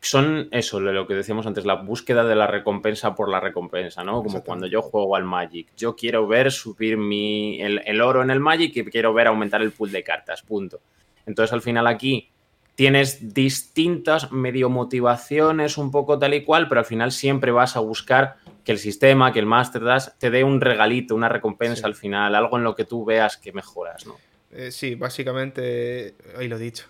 son 0.00 0.48
eso, 0.50 0.80
lo 0.80 1.06
que 1.06 1.14
decíamos 1.14 1.46
antes, 1.46 1.64
la 1.64 1.74
búsqueda 1.74 2.24
de 2.24 2.34
la 2.34 2.48
recompensa 2.48 3.14
por 3.14 3.28
la 3.28 3.38
recompensa, 3.38 4.02
¿no? 4.02 4.22
Como 4.24 4.42
cuando 4.42 4.66
yo 4.66 4.82
juego 4.82 5.14
al 5.14 5.24
Magic. 5.24 5.68
Yo 5.76 5.94
quiero 5.94 6.26
ver 6.26 6.50
subir 6.50 6.96
mi, 6.96 7.62
el, 7.62 7.82
el 7.84 8.00
oro 8.00 8.22
en 8.22 8.30
el 8.30 8.40
Magic 8.40 8.76
y 8.76 8.84
quiero 8.84 9.14
ver 9.14 9.28
aumentar 9.28 9.62
el 9.62 9.70
pool 9.70 9.92
de 9.92 10.02
cartas, 10.02 10.42
punto. 10.42 10.80
Entonces 11.24 11.52
al 11.52 11.62
final 11.62 11.86
aquí 11.86 12.30
tienes 12.74 13.32
distintas 13.32 14.32
medio 14.32 14.70
motivaciones, 14.70 15.78
un 15.78 15.92
poco 15.92 16.18
tal 16.18 16.34
y 16.34 16.44
cual, 16.44 16.68
pero 16.68 16.80
al 16.80 16.86
final 16.86 17.12
siempre 17.12 17.52
vas 17.52 17.76
a 17.76 17.80
buscar 17.80 18.36
que 18.66 18.72
el 18.72 18.78
sistema, 18.78 19.32
que 19.32 19.38
el 19.38 19.46
Master 19.46 19.84
te 20.18 20.28
dé 20.28 20.42
un 20.42 20.60
regalito, 20.60 21.14
una 21.14 21.28
recompensa 21.28 21.86
al 21.86 21.94
final, 21.94 22.34
algo 22.34 22.58
en 22.58 22.64
lo 22.64 22.74
que 22.74 22.84
tú 22.84 23.04
veas 23.04 23.36
que 23.36 23.52
mejoras, 23.52 24.04
¿no? 24.06 24.16
Eh, 24.50 24.72
sí, 24.72 24.96
básicamente, 24.96 26.16
ahí 26.36 26.48
lo 26.48 26.56
he 26.56 26.58
dicho. 26.58 26.88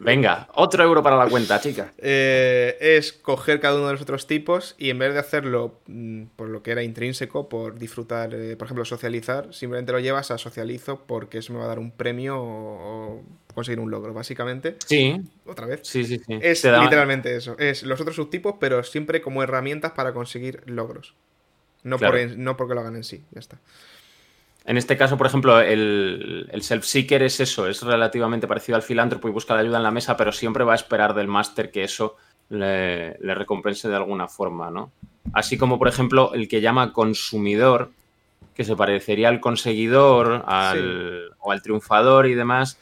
Venga, 0.00 0.48
otro 0.54 0.82
euro 0.82 1.02
para 1.02 1.16
la 1.16 1.28
cuenta, 1.28 1.60
chica. 1.60 1.92
Eh, 1.98 2.76
es 2.80 3.12
coger 3.12 3.60
cada 3.60 3.76
uno 3.76 3.86
de 3.86 3.92
los 3.92 4.02
otros 4.02 4.26
tipos 4.26 4.74
y 4.78 4.88
en 4.88 4.98
vez 4.98 5.12
de 5.12 5.20
hacerlo 5.20 5.78
mm, 5.86 6.24
por 6.36 6.48
lo 6.48 6.62
que 6.62 6.70
era 6.70 6.82
intrínseco, 6.82 7.50
por 7.50 7.78
disfrutar, 7.78 8.34
eh, 8.34 8.56
por 8.56 8.64
ejemplo, 8.66 8.86
socializar, 8.86 9.52
simplemente 9.52 9.92
lo 9.92 10.00
llevas 10.00 10.30
a 10.30 10.38
socializo 10.38 11.04
porque 11.06 11.38
eso 11.38 11.52
me 11.52 11.58
va 11.58 11.66
a 11.66 11.68
dar 11.68 11.78
un 11.78 11.90
premio 11.90 12.36
o, 12.40 13.22
conseguir 13.54 13.78
un 13.78 13.90
logro, 13.90 14.14
básicamente. 14.14 14.76
Sí. 14.86 15.20
Otra 15.44 15.66
vez. 15.66 15.80
Sí, 15.82 16.04
sí, 16.04 16.18
sí. 16.18 16.38
Es 16.40 16.64
literalmente 16.64 17.36
eso. 17.36 17.56
Es 17.58 17.82
los 17.82 18.00
otros 18.00 18.16
subtipos, 18.16 18.54
pero 18.58 18.82
siempre 18.82 19.20
como 19.20 19.42
herramientas 19.42 19.92
para 19.92 20.14
conseguir 20.14 20.62
logros. 20.64 21.14
No, 21.82 21.98
no 22.36 22.56
porque 22.56 22.74
lo 22.74 22.80
hagan 22.80 22.96
en 22.96 23.04
sí, 23.04 23.22
ya 23.32 23.40
está. 23.40 23.58
En 24.64 24.76
este 24.76 24.96
caso, 24.96 25.16
por 25.16 25.26
ejemplo, 25.26 25.60
el, 25.60 26.48
self-seeker 26.52 27.22
es 27.22 27.40
eso, 27.40 27.66
es 27.66 27.82
relativamente 27.82 28.46
parecido 28.46 28.76
al 28.76 28.82
filántropo 28.82 29.28
y 29.28 29.32
busca 29.32 29.54
la 29.54 29.60
ayuda 29.60 29.78
en 29.78 29.82
la 29.82 29.90
mesa, 29.90 30.16
pero 30.16 30.32
siempre 30.32 30.64
va 30.64 30.72
a 30.72 30.76
esperar 30.76 31.14
del 31.14 31.28
máster 31.28 31.70
que 31.70 31.84
eso 31.84 32.16
le, 32.50 33.14
recompense 33.34 33.88
de 33.88 33.96
alguna 33.96 34.28
forma, 34.28 34.70
¿no? 34.70 34.92
Así 35.32 35.56
como, 35.56 35.78
por 35.78 35.88
ejemplo, 35.88 36.34
el 36.34 36.46
que 36.48 36.60
llama 36.60 36.92
consumidor, 36.92 37.90
que 38.54 38.64
se 38.64 38.76
parecería 38.76 39.28
al 39.28 39.40
conseguidor 39.40 40.44
o 40.46 41.50
al 41.50 41.62
triunfador 41.62 42.26
y 42.26 42.34
demás, 42.34 42.78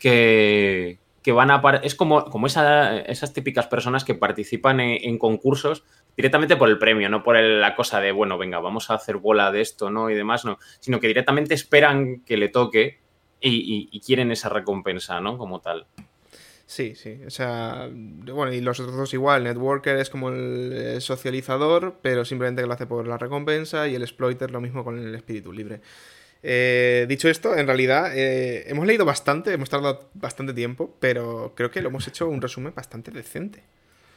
que, 0.00 0.98
van 1.26 1.52
a... 1.52 1.62
Es 1.84 1.94
como, 1.94 2.24
como 2.24 2.48
esas 2.48 3.32
típicas 3.32 3.68
personas 3.68 4.04
que 4.04 4.14
participan 4.14 4.80
en 4.80 5.18
concursos 5.18 5.84
directamente 6.16 6.56
por 6.56 6.68
el 6.68 6.78
premio, 6.78 7.08
no 7.08 7.22
por 7.22 7.38
la 7.40 7.74
cosa 7.74 8.00
de, 8.00 8.12
bueno, 8.12 8.38
venga, 8.38 8.60
vamos 8.60 8.90
a 8.90 8.94
hacer 8.94 9.16
bola 9.16 9.50
de 9.50 9.60
esto, 9.60 9.90
¿no? 9.90 10.10
Y 10.10 10.14
demás, 10.14 10.44
no, 10.44 10.58
sino 10.80 11.00
que 11.00 11.08
directamente 11.08 11.54
esperan 11.54 12.22
que 12.24 12.36
le 12.36 12.48
toque 12.48 13.00
y, 13.40 14.00
quieren 14.00 14.30
esa 14.30 14.48
recompensa, 14.48 15.20
¿no? 15.20 15.36
Como 15.38 15.60
tal. 15.60 15.86
Sí, 16.66 16.94
sí. 16.94 17.20
O 17.26 17.30
sea, 17.30 17.88
bueno, 17.92 18.52
y 18.52 18.60
los 18.60 18.80
otros 18.80 18.96
dos 18.96 19.12
igual. 19.14 19.44
Networker 19.44 19.96
es 19.96 20.10
como 20.10 20.30
el 20.30 21.00
socializador, 21.00 21.98
pero 22.02 22.24
simplemente 22.24 22.64
lo 22.66 22.72
hace 22.72 22.86
por 22.86 23.06
la 23.06 23.18
recompensa, 23.18 23.88
y 23.88 23.94
el 23.94 24.02
exploiter 24.02 24.50
lo 24.50 24.60
mismo 24.60 24.84
con 24.84 24.98
el 24.98 25.14
espíritu 25.14 25.52
libre. 25.52 25.80
Eh, 26.44 27.06
dicho 27.08 27.28
esto, 27.28 27.56
en 27.56 27.66
realidad 27.66 28.16
eh, 28.16 28.64
hemos 28.68 28.86
leído 28.86 29.04
bastante, 29.04 29.52
hemos 29.52 29.70
tardado 29.70 30.10
bastante 30.14 30.52
tiempo, 30.52 30.96
pero 30.98 31.52
creo 31.54 31.70
que 31.70 31.80
lo 31.82 31.88
hemos 31.88 32.08
hecho 32.08 32.28
un 32.28 32.40
resumen 32.40 32.74
bastante 32.74 33.10
decente. 33.12 33.62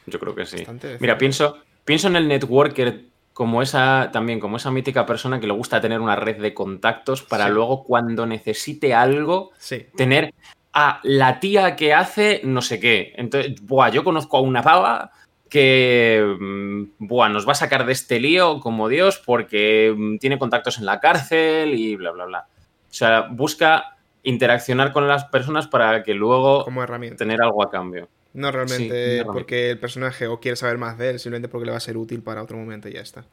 Yo 0.06 0.18
creo 0.18 0.34
que 0.34 0.46
sí. 0.46 0.64
Mira, 1.00 1.18
pienso, 1.18 1.58
pienso 1.86 2.08
en 2.08 2.16
el 2.16 2.28
networker 2.28 3.06
como 3.32 3.62
esa 3.62 4.10
también 4.12 4.40
como 4.40 4.58
esa 4.58 4.70
mítica 4.70 5.06
persona 5.06 5.40
que 5.40 5.46
le 5.46 5.52
gusta 5.52 5.80
tener 5.80 6.00
una 6.00 6.16
red 6.16 6.40
de 6.40 6.52
contactos 6.52 7.22
para 7.22 7.48
luego 7.48 7.84
cuando 7.84 8.26
necesite 8.26 8.92
algo 8.92 9.52
tener 9.94 10.34
a 10.72 11.00
la 11.02 11.40
tía 11.40 11.76
que 11.76 11.94
hace 11.94 12.42
no 12.44 12.60
sé 12.60 12.78
qué. 12.80 13.14
Entonces, 13.16 13.62
buah, 13.62 13.90
yo 13.90 14.04
conozco 14.04 14.36
a 14.36 14.42
una 14.42 14.62
pava 14.62 15.10
que 15.48 16.36
mm, 16.38 16.82
buah, 16.98 17.28
nos 17.28 17.46
va 17.46 17.52
a 17.52 17.56
sacar 17.56 17.86
de 17.86 17.92
este 17.92 18.20
lío 18.20 18.60
como 18.60 18.88
Dios 18.88 19.22
porque 19.24 19.94
mm, 19.96 20.18
tiene 20.18 20.38
contactos 20.38 20.78
en 20.78 20.86
la 20.86 21.00
cárcel 21.00 21.74
y 21.74 21.96
bla, 21.96 22.10
bla, 22.10 22.24
bla. 22.26 22.46
O 22.90 22.94
sea, 22.94 23.28
busca 23.30 23.96
interaccionar 24.22 24.92
con 24.92 25.06
las 25.06 25.24
personas 25.26 25.66
para 25.66 26.02
que 26.02 26.14
luego 26.14 26.64
como 26.64 26.84
tener 27.16 27.40
algo 27.42 27.62
a 27.62 27.70
cambio. 27.70 28.08
No 28.36 28.52
realmente 28.52 29.24
porque 29.24 29.70
el 29.70 29.78
personaje 29.78 30.26
o 30.26 30.40
quiere 30.40 30.56
saber 30.56 30.76
más 30.76 30.98
de 30.98 31.10
él, 31.10 31.18
simplemente 31.18 31.48
porque 31.48 31.64
le 31.64 31.70
va 31.70 31.78
a 31.78 31.80
ser 31.80 31.96
útil 31.96 32.22
para 32.22 32.42
otro 32.42 32.58
momento 32.58 32.86
y 32.86 32.92
ya 32.92 33.00
está. 33.00 33.24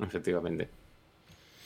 efectivamente. 0.00 0.70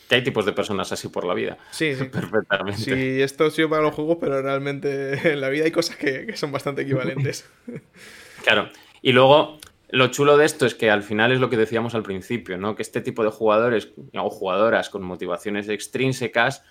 Que 0.09 0.16
hay 0.16 0.24
tipos 0.24 0.44
de 0.44 0.52
personas 0.52 0.90
así 0.90 1.09
por 1.09 1.24
la 1.24 1.35
vida. 1.35 1.59
Sí, 1.70 1.94
sí. 1.98 2.04
Perfectamente. 2.04 2.81
Sí, 2.81 3.22
esto 3.22 3.50
sirve 3.50 3.68
para 3.68 3.83
los 3.83 3.94
juegos, 3.94 4.18
pero 4.20 4.42
realmente 4.42 5.33
en 5.33 5.40
la 5.40 5.48
vida 5.48 5.64
hay 5.64 5.70
cosas 5.70 5.94
que, 5.94 6.37
son 6.37 6.50
bastante 6.50 6.83
equivalentes. 6.83 7.48
claro. 8.42 8.68
Y 9.00 9.12
luego, 9.12 9.61
lo 9.90 10.09
chulo 10.09 10.37
de 10.37 10.44
esto 10.44 10.66
es 10.66 10.74
que 10.74 10.90
al 10.90 11.04
final 11.04 11.31
es 11.31 11.38
lo 11.38 11.50
que 11.50 11.57
decíamos 11.57 11.94
al 11.94 12.02
principio, 12.02 12.59
¿no? 12.59 12.74
Que 12.74 12.83
este 12.83 13.00
tipo 13.00 13.22
de 13.22 13.31
jugadores 13.31 13.90
o 14.14 14.28
jugadoras 14.28 14.90
con 14.90 15.02
motivaciones 15.02 15.68
extrínsecas, 15.68 16.64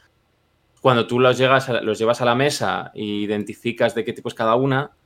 cuando 0.82 1.08
tú 1.08 1.22
los, 1.22 1.38
llegas 1.38 1.70
los 1.84 1.98
llevas 1.98 2.20
a 2.20 2.26
la 2.26 2.36
mesa 2.36 2.92
e 2.94 3.04
identificas 3.04 3.96
de 3.96 4.04
qué 4.04 4.12
tipo 4.12 4.28
es 4.28 4.36
cada 4.36 4.56
una, 4.56 4.97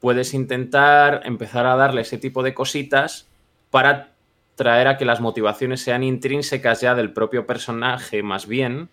puedes 0.00 0.34
intentar 0.34 1.22
empezar 1.24 1.66
a 1.66 1.76
darle 1.76 2.00
ese 2.00 2.18
tipo 2.18 2.42
de 2.42 2.54
cositas 2.54 3.28
para 3.70 4.12
traer 4.56 4.88
a 4.88 4.96
que 4.96 5.04
las 5.04 5.20
motivaciones 5.20 5.82
sean 5.82 6.02
intrínsecas 6.02 6.80
ya 6.80 6.94
del 6.94 7.12
propio 7.12 7.46
personaje 7.46 8.22
más 8.22 8.46
bien 8.46 8.88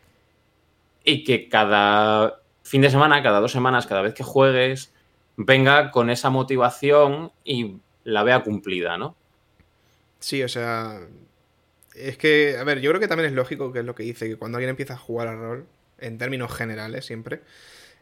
y 1.04 1.24
que 1.24 1.50
cada 1.50 2.42
fin 2.64 2.82
de 2.82 2.90
semana, 2.90 3.24
cada 3.24 3.40
dos 3.40 3.52
semanas, 3.52 3.88
cada 3.88 4.02
vez 4.02 4.14
que 4.14 4.24
juegues, 4.24 4.94
venga 5.38 5.92
con 5.92 6.10
esa 6.10 6.30
motivación 6.30 7.32
y 7.44 7.78
la 8.04 8.24
vea 8.24 8.44
cumplida, 8.44 8.98
¿no? 8.98 9.16
Sí, 10.20 10.44
o 10.44 10.50
sea, 10.50 11.00
es 11.96 12.18
que, 12.18 12.58
a 12.58 12.64
ver, 12.64 12.82
yo 12.82 12.92
creo 12.92 13.00
que 13.00 13.08
también 13.08 13.30
es 13.30 13.36
lógico 13.36 13.72
que 13.72 13.80
es 13.80 13.86
lo 13.86 13.96
que 13.96 14.04
dice, 14.04 14.28
que 14.28 14.36
cuando 14.36 14.58
alguien 14.58 14.72
empieza 14.72 14.94
a 14.94 14.98
jugar 14.98 15.28
al 15.28 15.38
rol, 15.40 15.66
en 16.00 16.18
términos 16.18 16.54
generales 16.54 17.06
siempre, 17.06 17.42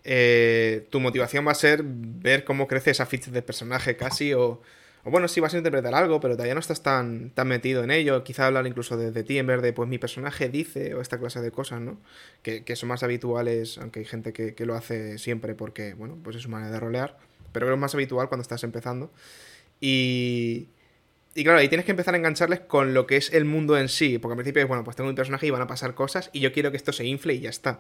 eh, 0.06 0.88
tu 0.92 1.00
motivación 1.00 1.46
va 1.46 1.52
a 1.52 1.56
ser 1.56 1.82
ver 1.84 2.44
cómo 2.46 2.68
crece 2.68 2.92
esa 2.92 3.06
ficha 3.06 3.32
de 3.32 3.42
personaje 3.42 3.98
casi 3.98 4.34
o 4.34 4.62
bueno, 5.12 5.28
sí 5.28 5.40
vas 5.40 5.54
a 5.54 5.58
interpretar 5.58 5.94
algo, 5.94 6.20
pero 6.20 6.34
todavía 6.34 6.56
no 6.56 6.60
estás 6.60 6.82
tan, 6.82 7.30
tan 7.30 7.48
metido 7.48 7.84
en 7.84 7.92
ello. 7.92 8.24
Quizá 8.24 8.48
hablar 8.48 8.66
incluso 8.66 8.98
de, 8.98 9.24
ti 9.24 9.38
en 9.38 9.46
vez 9.46 9.62
de, 9.62 9.72
pues 9.72 9.88
mi 9.88 10.00
personaje 10.00 10.50
dice, 10.50 10.96
o 10.96 11.02
esta 11.02 11.20
clase 11.20 11.42
de 11.42 11.52
cosas, 11.52 11.80
¿no? 11.80 12.00
Que, 12.42 12.64
son 12.76 12.90
más 12.90 13.04
habituales, 13.04 13.78
aunque 13.78 14.00
hay 14.00 14.06
gente 14.06 14.34
que, 14.34 14.66
lo 14.66 14.74
hace 14.74 15.20
siempre 15.20 15.54
porque, 15.54 15.94
bueno, 15.94 16.18
pues 16.24 16.38
es 16.38 16.42
su 16.42 16.50
manera 16.50 16.72
de 16.72 16.80
rolear. 16.80 17.18
Pero 17.52 17.68
que 17.68 17.74
es 17.74 17.80
más 17.80 17.94
habitual 17.94 18.30
cuando 18.30 18.42
estás 18.42 18.64
empezando. 18.64 19.12
Y, 19.80 20.70
y 21.36 21.44
claro, 21.44 21.60
ahí 21.60 21.70
tienes 21.70 21.86
que 21.86 21.92
empezar 21.92 22.16
a 22.16 22.18
engancharles 22.18 22.62
con 22.62 22.96
lo 22.96 23.06
que 23.06 23.18
es 23.18 23.32
el 23.32 23.46
mundo 23.46 23.78
en 23.78 23.90
sí. 23.90 24.18
Porque 24.18 24.34
al 24.34 24.38
principio 24.38 24.64
es, 24.64 24.68
bueno, 24.68 24.84
pues 24.84 24.96
tengo 24.96 25.10
un 25.10 25.16
personaje 25.16 25.46
y 25.46 25.52
van 25.52 25.62
a 25.62 25.68
pasar 25.68 25.94
cosas 25.94 26.32
y 26.34 26.40
yo 26.40 26.52
quiero 26.52 26.72
que 26.72 26.78
esto 26.78 26.92
se 26.92 27.06
infle 27.06 27.36
y 27.36 27.42
ya 27.42 27.52
está. 27.52 27.80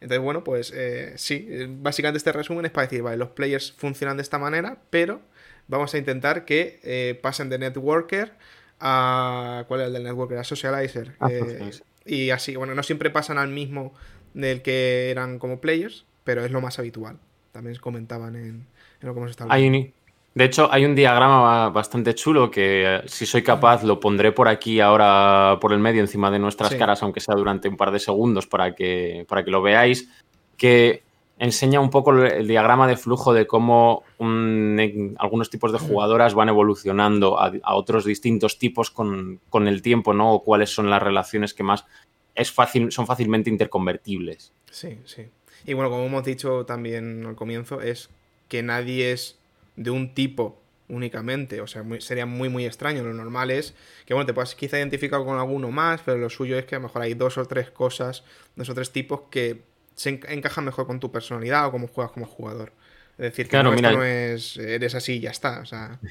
Entonces, 0.00 0.22
bueno, 0.22 0.44
pues 0.44 0.72
eh, 0.74 1.14
sí, 1.16 1.48
básicamente 1.68 2.18
este 2.18 2.32
resumen 2.32 2.64
es 2.66 2.70
para 2.70 2.86
decir, 2.86 3.02
vale, 3.02 3.16
los 3.16 3.30
players 3.30 3.72
funcionan 3.72 4.16
de 4.16 4.22
esta 4.22 4.38
manera, 4.38 4.78
pero 4.90 5.20
vamos 5.68 5.94
a 5.94 5.98
intentar 5.98 6.44
que 6.44 6.80
eh, 6.82 7.18
pasen 7.20 7.48
de 7.48 7.58
Networker 7.58 8.32
a... 8.80 9.64
¿Cuál 9.68 9.80
es 9.80 9.86
el 9.86 9.92
del 9.94 10.04
Networker? 10.04 10.38
A 10.38 10.44
Socializer. 10.44 11.14
Ah, 11.20 11.28
eh, 11.30 11.70
y 12.04 12.30
así, 12.30 12.56
bueno, 12.56 12.74
no 12.74 12.82
siempre 12.82 13.10
pasan 13.10 13.38
al 13.38 13.48
mismo 13.48 13.94
del 14.34 14.62
que 14.62 15.10
eran 15.10 15.38
como 15.38 15.60
players, 15.60 16.04
pero 16.24 16.44
es 16.44 16.50
lo 16.50 16.60
más 16.60 16.78
habitual. 16.78 17.18
También 17.52 17.76
comentaban 17.76 18.36
en, 18.36 18.66
lo 19.00 19.14
que 19.14 19.20
hemos 19.20 19.30
estado 19.30 19.50
hablando. 19.50 19.92
De 20.34 20.44
hecho, 20.44 20.68
hay 20.72 20.84
un 20.84 20.96
diagrama 20.96 21.70
bastante 21.70 22.12
chulo 22.14 22.50
que, 22.50 22.96
eh, 22.96 23.02
si 23.06 23.24
soy 23.24 23.44
capaz, 23.44 23.84
lo 23.84 24.00
pondré 24.00 24.32
por 24.32 24.48
aquí 24.48 24.80
ahora 24.80 25.58
por 25.60 25.72
el 25.72 25.78
medio, 25.78 26.00
encima 26.00 26.28
de 26.28 26.40
nuestras 26.40 26.74
caras, 26.74 27.04
aunque 27.04 27.20
sea 27.20 27.36
durante 27.36 27.68
un 27.68 27.76
par 27.76 27.92
de 27.92 28.00
segundos, 28.00 28.48
para 28.48 28.74
que, 28.74 29.24
para 29.28 29.44
que 29.44 29.52
lo 29.52 29.62
veáis. 29.62 30.08
Que 30.56 31.04
enseña 31.38 31.78
un 31.78 31.90
poco 31.90 32.12
el 32.12 32.48
diagrama 32.48 32.88
de 32.88 32.96
flujo 32.96 33.32
de 33.32 33.46
cómo 33.46 34.02
algunos 34.18 35.50
tipos 35.50 35.70
de 35.72 35.78
jugadoras 35.78 36.34
van 36.34 36.48
evolucionando 36.48 37.38
a, 37.38 37.52
otros 37.74 38.04
distintos 38.04 38.58
tipos 38.58 38.90
con, 38.90 39.40
el 39.52 39.82
tiempo, 39.82 40.14
¿no? 40.14 40.34
O 40.34 40.42
cuáles 40.42 40.70
son 40.70 40.90
las 40.90 41.02
relaciones 41.02 41.54
que 41.54 41.62
más 41.62 41.84
es 42.34 42.50
fácil, 42.50 42.90
son 42.90 43.06
fácilmente 43.06 43.50
interconvertibles. 43.50 44.52
Sí, 44.68 44.98
sí. 45.04 45.28
Y 45.64 45.74
bueno, 45.74 45.90
como 45.90 46.04
hemos 46.06 46.24
dicho 46.24 46.66
también 46.66 47.24
al 47.24 47.36
comienzo, 47.36 47.80
es 47.80 48.10
que 48.48 48.64
nadie 48.64 49.12
es 49.12 49.38
de 49.76 49.90
un 49.90 50.14
tipo 50.14 50.60
únicamente. 50.88 51.60
O 51.60 51.66
sea, 51.66 51.84
sería 52.00 52.26
muy, 52.26 52.48
muy 52.48 52.66
extraño. 52.66 53.02
Lo 53.02 53.14
normal 53.14 53.50
es 53.50 53.74
que, 54.06 54.14
bueno, 54.14 54.26
te 54.26 54.34
puedas 54.34 54.54
quizá 54.54 54.78
identificar 54.78 55.22
con 55.24 55.38
alguno 55.38 55.70
más, 55.70 56.02
pero 56.04 56.18
lo 56.18 56.30
suyo 56.30 56.58
es 56.58 56.64
que 56.64 56.74
a 56.74 56.78
lo 56.78 56.84
mejor 56.84 57.02
hay 57.02 57.14
dos 57.14 57.38
o 57.38 57.46
tres 57.46 57.70
cosas, 57.70 58.24
dos 58.56 58.68
o 58.68 58.74
tres 58.74 58.90
tipos 58.90 59.22
que 59.30 59.62
se 59.94 60.20
encaja 60.28 60.60
mejor 60.60 60.86
con 60.86 61.00
tu 61.00 61.12
personalidad 61.12 61.66
o 61.66 61.70
cómo 61.70 61.86
juegas 61.86 62.12
como 62.12 62.26
jugador. 62.26 62.72
Es 63.12 63.30
decir, 63.30 63.48
que 63.48 63.62
no, 63.62 63.74
no 63.74 64.02
es 64.02 64.56
eres 64.56 64.94
así 64.94 65.14
y 65.14 65.20
ya 65.20 65.30
está. 65.30 65.60
O 65.60 65.66
sea... 65.66 65.98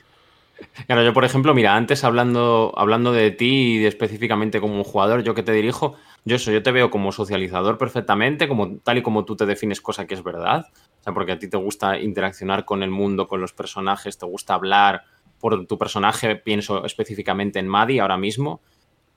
Claro, 0.85 1.03
yo 1.03 1.13
por 1.13 1.25
ejemplo, 1.25 1.53
mira, 1.53 1.75
antes 1.75 2.03
hablando, 2.03 2.73
hablando 2.77 3.11
de 3.11 3.31
ti 3.31 3.79
y 3.79 3.85
específicamente 3.85 4.61
como 4.61 4.83
jugador, 4.83 5.23
yo 5.23 5.33
que 5.33 5.43
te 5.43 5.51
dirijo, 5.51 5.95
yo 6.25 6.35
eso, 6.35 6.51
yo 6.51 6.63
te 6.63 6.71
veo 6.71 6.89
como 6.89 7.11
socializador 7.11 7.77
perfectamente, 7.77 8.47
como 8.47 8.77
tal 8.77 8.99
y 8.99 9.01
como 9.01 9.25
tú 9.25 9.35
te 9.35 9.45
defines 9.45 9.81
cosa 9.81 10.05
que 10.05 10.13
es 10.13 10.23
verdad. 10.23 10.67
Sea, 11.03 11.13
porque 11.13 11.33
a 11.33 11.39
ti 11.39 11.49
te 11.49 11.57
gusta 11.57 11.99
interaccionar 11.99 12.63
con 12.63 12.81
el 12.81 12.89
mundo, 12.89 13.27
con 13.27 13.41
los 13.41 13.51
personajes, 13.51 14.17
te 14.17 14.25
gusta 14.25 14.53
hablar 14.53 15.03
por 15.37 15.67
tu 15.67 15.77
personaje, 15.77 16.37
pienso 16.37 16.85
específicamente 16.85 17.59
en 17.59 17.67
Maddie 17.67 17.99
ahora 17.99 18.17
mismo. 18.17 18.61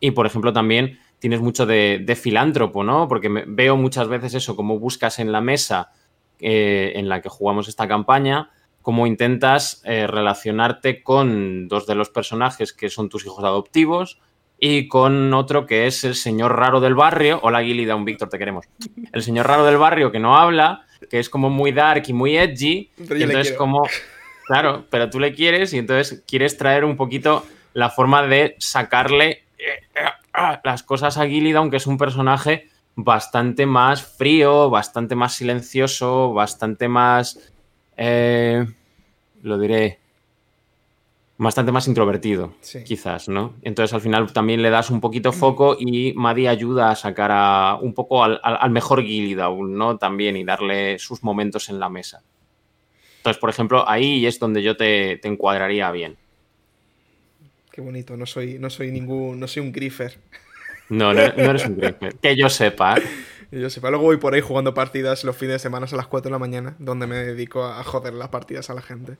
Y 0.01 0.11
por 0.11 0.27
ejemplo 0.27 0.53
también 0.53 0.99
tienes 1.21 1.41
mucho 1.41 1.65
de, 1.65 2.19
filántropo, 2.21 2.83
¿no? 2.83 3.07
Porque 3.07 3.29
veo 3.47 3.77
muchas 3.77 4.09
veces 4.09 4.35
eso, 4.35 4.57
como 4.57 4.81
buscas 4.81 5.21
en 5.21 5.31
la 5.31 5.41
mesa 5.41 5.93
eh, 6.41 6.95
en 6.97 7.09
la 7.09 7.23
que 7.23 7.29
jugamos 7.29 7.69
esta 7.69 7.87
campaña, 7.87 8.51
cómo 8.83 9.07
intentas 9.07 9.81
eh, 9.85 10.09
relacionarte 10.09 11.05
con 11.05 11.69
dos 11.69 11.87
de 11.87 11.95
los 11.95 12.11
personajes 12.11 12.73
que 12.73 12.91
son 12.91 13.09
tus 13.09 13.25
hijos 13.25 13.45
adoptivos 13.45 14.21
y 14.59 14.89
con 14.89 15.33
otro 15.35 15.67
que 15.67 15.87
es 15.87 16.03
el 16.05 16.15
señor 16.15 16.57
raro 16.57 16.81
del 16.81 16.95
barrio. 16.95 17.39
Hola 17.43 17.63
Gilly, 17.63 17.89
un 17.91 18.05
Víctor, 18.05 18.29
te 18.29 18.39
queremos. 18.39 18.67
El 19.13 19.23
señor 19.23 19.47
raro 19.47 19.65
del 19.65 19.77
barrio 19.77 20.11
que 20.11 20.19
no 20.19 20.37
habla, 20.37 20.86
que 21.11 21.19
es 21.19 21.29
como 21.29 21.51
muy 21.51 21.73
dark 21.73 22.05
y 22.07 22.13
muy 22.13 22.37
edgy. 22.37 22.91
y 22.99 23.23
entonces 23.23 23.53
como... 23.55 23.83
Claro, 24.47 24.87
pero 24.91 25.11
tú 25.11 25.19
le 25.19 25.35
quieres 25.35 25.73
y 25.73 25.79
entonces 25.79 26.23
quieres 26.25 26.57
traer 26.57 26.85
un 26.85 26.97
poquito 26.97 27.45
la 27.73 27.91
forma 27.91 28.23
de 28.23 28.55
sacarle 28.59 29.43
eh, 29.59 29.81
las 30.63 30.83
cosas 30.85 31.19
a 31.19 31.27
Gilida, 31.27 31.59
aunque 31.59 31.79
es 31.79 31.87
un 31.87 31.99
personaje 31.99 32.69
bastante 32.95 33.67
más 33.67 34.03
frío, 34.03 34.71
bastante 34.71 35.15
más 35.15 35.35
silencioso, 35.35 36.33
bastante 36.33 36.89
más. 36.89 37.53
Eh, 37.97 38.67
lo 39.43 39.59
diré. 39.59 39.99
Bastante 41.39 41.71
más 41.71 41.87
introvertido, 41.87 42.55
quizás, 42.87 43.29
¿no? 43.29 43.57
Entonces 43.61 43.93
al 43.93 44.01
final 44.01 44.33
también 44.33 44.63
le 44.63 44.71
das 44.71 44.89
un 44.89 45.03
poquito 45.03 45.33
foco 45.33 45.77
y 45.79 46.15
Maddie 46.15 46.49
ayuda 46.49 46.91
a 46.91 46.97
sacar 46.97 47.31
a, 47.31 47.79
un 47.81 47.93
poco 47.93 48.25
al, 48.25 48.71
mejor 48.71 49.03
Gilida, 49.03 49.51
¿no? 49.51 49.99
También 49.99 50.37
y 50.39 50.45
darle 50.45 50.99
sus 50.99 51.23
momentos 51.23 51.69
en 51.69 51.79
la 51.79 51.91
mesa. 51.91 52.23
Entonces, 53.19 53.39
por 53.39 53.51
ejemplo, 53.51 53.87
ahí 53.87 54.25
es 54.25 54.39
donde 54.39 54.63
yo 54.63 54.79
te, 54.79 55.19
te 55.19 55.29
encuadraría 55.29 55.91
bien. 55.91 56.17
Qué 57.71 57.83
bonito, 57.83 58.17
no 58.17 58.25
soy, 58.25 58.59
no 58.59 58.71
soy 58.71 58.91
ningún, 58.91 59.39
no 59.39 59.47
soy 59.47 59.63
un 59.63 59.73
griffer. 59.73 60.19
No, 60.89 61.13
no, 61.13 61.21
eres 61.21 61.67
un 61.67 61.77
griffer. 61.77 62.17
Que 62.23 62.35
yo 62.35 62.49
sepa. 62.49 62.97
yo 63.51 63.69
sepa. 63.69 63.91
Luego 63.91 64.05
voy 64.05 64.17
por 64.17 64.33
ahí 64.33 64.41
jugando 64.41 64.73
partidas 64.73 65.25
los 65.25 65.37
fines 65.37 65.57
de 65.57 65.59
semana 65.59 65.87
a 65.91 65.95
las 65.97 66.07
4 66.07 66.31
de 66.31 66.33
la 66.33 66.39
mañana, 66.39 66.77
donde 66.79 67.07
me 67.07 67.17
dedico 67.17 67.65
a 67.65 67.85
joder 67.85 68.15
las 68.15 68.31
partidas 68.31 68.71
a 68.71 68.75
la 68.75 68.81
gente. 68.81 69.19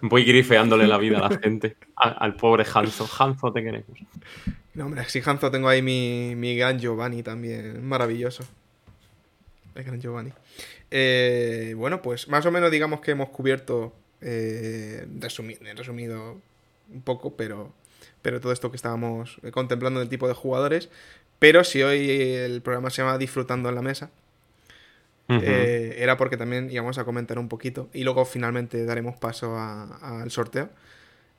Voy 0.00 0.24
grifeándole 0.24 0.86
la 0.86 0.98
vida 0.98 1.18
a 1.18 1.28
la 1.30 1.38
gente. 1.38 1.76
al 1.96 2.34
pobre 2.36 2.64
Hanzo. 2.72 3.08
Hanzo 3.18 3.52
te 3.52 3.62
queremos. 3.62 3.98
No, 4.74 4.86
hombre, 4.86 5.04
si 5.08 5.20
Hanzo 5.24 5.50
tengo 5.50 5.68
ahí 5.68 5.82
mi, 5.82 6.34
mi 6.36 6.56
gran 6.56 6.78
Giovanni 6.78 7.22
también. 7.22 7.86
Maravilloso. 7.86 8.44
El 9.74 9.84
gran 9.84 10.00
Giovanni. 10.00 10.32
Eh, 10.90 11.74
bueno, 11.76 12.02
pues 12.02 12.28
más 12.28 12.44
o 12.46 12.50
menos 12.50 12.70
digamos 12.70 13.00
que 13.00 13.12
hemos 13.12 13.30
cubierto, 13.30 13.94
eh, 14.20 15.06
resumido 15.18 16.40
un 16.92 17.02
poco, 17.02 17.36
pero 17.36 17.72
pero 18.22 18.40
todo 18.40 18.52
esto 18.52 18.70
que 18.70 18.76
estábamos 18.76 19.38
eh, 19.42 19.50
contemplando 19.50 20.00
del 20.00 20.08
tipo 20.08 20.28
de 20.28 20.34
jugadores. 20.34 20.88
Pero 21.38 21.64
si 21.64 21.82
hoy 21.82 22.08
el 22.08 22.62
programa 22.62 22.88
se 22.90 23.02
llama 23.02 23.18
Disfrutando 23.18 23.68
en 23.68 23.74
la 23.74 23.82
Mesa, 23.82 24.10
eh, 25.42 25.96
era 25.98 26.16
porque 26.16 26.36
también 26.36 26.70
íbamos 26.70 26.98
a 26.98 27.04
comentar 27.04 27.38
un 27.38 27.48
poquito 27.48 27.88
y 27.92 28.04
luego 28.04 28.24
finalmente 28.24 28.84
daremos 28.84 29.16
paso 29.16 29.58
al 29.58 30.30
sorteo. 30.30 30.70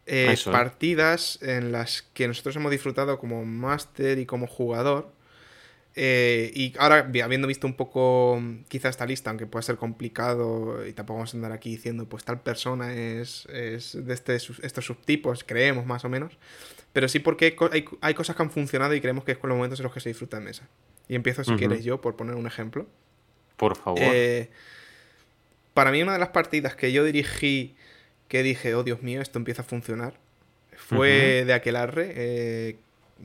Eh, 0.06 0.36
partidas 0.52 1.40
en 1.42 1.72
las 1.72 2.02
que 2.02 2.28
nosotros 2.28 2.56
hemos 2.58 2.72
disfrutado 2.72 3.18
como 3.20 3.46
máster 3.46 4.20
y 4.20 4.26
como 4.26 4.48
jugador. 4.48 5.12
y 5.96 6.74
ahora, 6.78 7.10
habiendo 7.24 7.48
visto 7.48 7.68
un 7.68 7.76
poco 7.76 8.42
quizá 8.68 8.90
esta 8.90 9.06
lista, 9.06 9.30
aunque 9.30 9.46
pueda 9.46 9.64
ser 9.64 9.78
complicado 9.78 10.86
y 10.86 10.94
tampoco 10.94 11.20
vamos 11.20 11.34
a 11.34 11.38
andar 11.38 11.52
aquí 11.52 11.70
diciendo, 11.70 12.06
pues 12.10 12.24
tal 12.26 12.42
persona 12.42 12.94
es, 12.94 13.46
es 13.46 13.98
de 14.06 14.14
este, 14.14 14.36
estos 14.36 14.86
subtipos, 14.86 15.44
creemos 15.44 15.86
más 15.86 16.04
o 16.04 16.10
menos 16.10 16.38
pero 16.94 17.08
sí 17.08 17.20
porque 17.20 17.58
hay, 18.02 18.14
cosas 18.14 18.36
que 18.36 18.44
han 18.44 18.52
funcionado 18.52 18.94
y 18.94 19.02
creemos 19.02 19.24
que 19.24 19.32
es 19.34 19.38
con 19.40 19.50
los 19.50 19.58
momentos 19.58 19.80
en 19.80 19.84
los 19.84 19.94
que 19.94 20.00
se 20.00 20.10
disfruta 20.10 20.38
en 20.38 20.44
mesa. 20.44 20.70
Y 21.10 21.16
empiezo, 21.16 21.44
si 21.44 21.56
quieres, 21.56 21.84
yo, 21.84 22.00
por 22.00 22.16
poner 22.16 22.36
un 22.36 22.46
ejemplo. 22.46 22.86
Por 23.58 23.78
favor. 23.78 24.00
Eh, 24.02 24.50
para 25.74 25.92
mí, 25.92 26.02
una 26.02 26.14
de 26.14 26.20
las 26.20 26.30
partidas 26.30 26.76
que 26.76 26.92
yo 26.92 27.04
dirigí, 27.04 27.76
que 28.28 28.44
dije, 28.44 28.76
oh 28.76 28.84
Dios 28.84 29.02
mío, 29.02 29.22
esto 29.22 29.40
empieza 29.40 29.62
a 29.62 29.66
funcionar, 29.66 30.14
fue 30.76 31.46
de 31.46 31.54
Aquelarre. 31.54 32.14
Eh, 32.16 32.76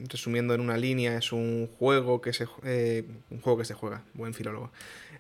resumiendo 0.09 0.55
en 0.55 0.61
una 0.61 0.77
línea, 0.77 1.17
es 1.19 1.33
un 1.33 1.69
juego 1.79 2.21
que 2.21 2.33
se, 2.33 2.47
eh, 2.65 3.05
un 3.31 3.41
juego 3.41 3.59
que 3.59 3.65
se 3.65 3.75
juega, 3.75 4.05
buen 4.15 4.33
filólogo. 4.33 4.71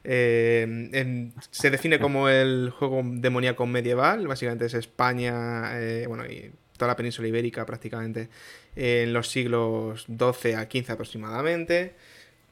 se 0.05 1.71
define 1.71 1.99
como 2.01 2.29
el 2.29 2.71
juego 2.71 3.03
demoníaco 3.05 3.67
medieval, 3.67 4.29
básicamente 4.29 4.67
es 4.67 4.75
España, 4.75 5.73
bueno, 6.07 6.27
y 6.27 6.53
toda 6.77 6.93
la 6.93 6.97
península 6.97 7.29
ibérica 7.29 7.67
prácticamente 7.67 8.29
en 8.77 9.13
los 9.13 9.29
siglos 9.29 10.07
XII 10.07 10.55
a 10.55 10.63
XV 10.71 10.91
aproximadamente. 10.93 11.95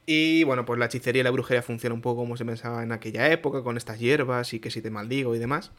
Y 0.06 0.44
bueno, 0.44 0.64
pues 0.64 0.78
la 0.78 0.86
hechicería 0.86 1.20
y 1.20 1.24
la 1.24 1.32
brujería 1.32 1.62
funciona 1.62 1.92
un 1.92 2.00
poco 2.00 2.22
como 2.22 2.36
se 2.36 2.44
pensaba 2.44 2.84
en 2.84 2.92
aquella 2.92 3.30
época, 3.32 3.62
con 3.62 3.76
estas 3.76 3.98
hierbas 3.98 4.54
y 4.54 4.60
que 4.60 4.70
si 4.70 4.80
te 4.80 4.90
maldigo 4.90 5.34
y 5.34 5.38
demás. 5.40 5.72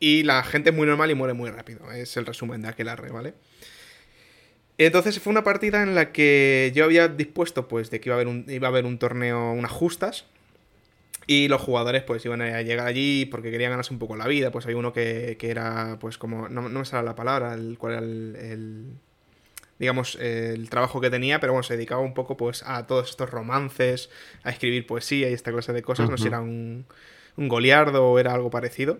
Y 0.00 0.22
la 0.22 0.42
gente 0.42 0.70
es 0.70 0.76
muy 0.76 0.86
normal 0.86 1.10
y 1.10 1.14
muere 1.14 1.34
muy 1.34 1.50
rápido. 1.50 1.92
Es 1.92 2.16
el 2.16 2.24
resumen 2.24 2.62
de 2.62 2.68
aquel 2.68 2.88
arre, 2.88 3.10
¿vale? 3.10 3.34
Entonces 4.78 5.20
fue 5.20 5.30
una 5.30 5.44
partida 5.44 5.82
en 5.82 5.94
la 5.94 6.10
que 6.10 6.72
yo 6.74 6.84
había 6.84 7.06
dispuesto 7.08 7.68
pues 7.68 7.90
de 7.90 8.00
que 8.00 8.08
iba 8.08 8.14
a 8.14 8.16
haber 8.16 8.28
un, 8.28 8.46
iba 8.48 8.66
a 8.66 8.70
haber 8.70 8.86
un 8.86 8.98
torneo, 8.98 9.52
unas 9.52 9.70
justas. 9.70 10.24
Y 11.26 11.48
los 11.48 11.60
jugadores 11.60 12.02
pues 12.02 12.24
iban 12.24 12.40
a 12.40 12.62
llegar 12.62 12.86
allí 12.86 13.26
porque 13.26 13.50
querían 13.50 13.72
ganarse 13.72 13.92
un 13.92 13.98
poco 13.98 14.16
la 14.16 14.26
vida. 14.26 14.50
Pues 14.50 14.64
hay 14.64 14.72
uno 14.74 14.94
que, 14.94 15.36
era 15.38 15.98
pues 16.00 16.16
como... 16.16 16.48
No, 16.48 16.62
me 16.62 16.84
sale 16.86 17.04
la 17.04 17.14
palabra, 17.14 17.52
el, 17.52 17.76
cuál 17.78 17.92
era 17.92 18.02
el, 18.02 18.94
digamos, 19.80 20.16
el 20.16 20.68
trabajo 20.68 21.00
que 21.00 21.08
tenía, 21.08 21.40
pero 21.40 21.54
bueno, 21.54 21.62
se 21.62 21.74
dedicaba 21.74 22.02
un 22.02 22.12
poco 22.12 22.36
pues 22.36 22.62
a 22.66 22.86
todos 22.86 23.08
estos 23.08 23.30
romances, 23.30 24.10
a 24.44 24.50
escribir 24.50 24.86
poesía 24.86 25.30
y 25.30 25.32
esta 25.32 25.50
clase 25.50 25.72
de 25.72 25.82
cosas. 25.82 26.10
No 26.10 26.18
sé 26.18 26.24
si 26.24 26.28
era 26.28 26.40
un, 26.40 26.84
un 27.36 27.48
goliardo 27.48 28.06
o 28.06 28.18
era 28.18 28.34
algo 28.34 28.50
parecido. 28.50 28.98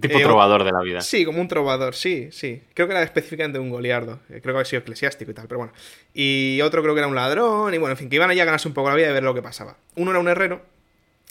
Tipo 0.00 0.18
eh, 0.18 0.22
trovador 0.22 0.62
de 0.62 0.70
la 0.70 0.80
vida. 0.82 1.00
Sí, 1.00 1.24
como 1.24 1.40
un 1.40 1.48
trovador, 1.48 1.96
sí, 1.96 2.28
sí. 2.30 2.62
Creo 2.74 2.86
que 2.86 2.94
era 2.94 3.02
específicamente 3.02 3.58
un 3.58 3.70
goliardo. 3.70 4.20
Eh, 4.30 4.40
creo 4.40 4.54
que 4.54 4.60
había 4.60 4.64
sido 4.64 4.80
eclesiástico 4.80 5.32
y 5.32 5.34
tal, 5.34 5.48
pero 5.48 5.58
bueno. 5.58 5.72
Y 6.14 6.60
otro 6.62 6.80
creo 6.80 6.94
que 6.94 7.00
era 7.00 7.08
un 7.08 7.16
ladrón, 7.16 7.74
y 7.74 7.78
bueno, 7.78 7.92
en 7.92 7.98
fin, 7.98 8.08
que 8.08 8.16
iban 8.16 8.30
allá 8.30 8.44
a 8.44 8.46
ganarse 8.46 8.68
un 8.68 8.74
poco 8.74 8.88
la 8.88 8.94
vida 8.94 9.10
y 9.10 9.12
ver 9.12 9.24
lo 9.24 9.34
que 9.34 9.42
pasaba. 9.42 9.76
Uno 9.96 10.12
era 10.12 10.20
un 10.20 10.28
herrero 10.28 10.62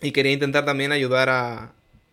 y 0.02 0.12
quería 0.12 0.34
intentar 0.34 0.66
también 0.66 0.92
ayudar 0.92 1.30
a, 1.30 1.72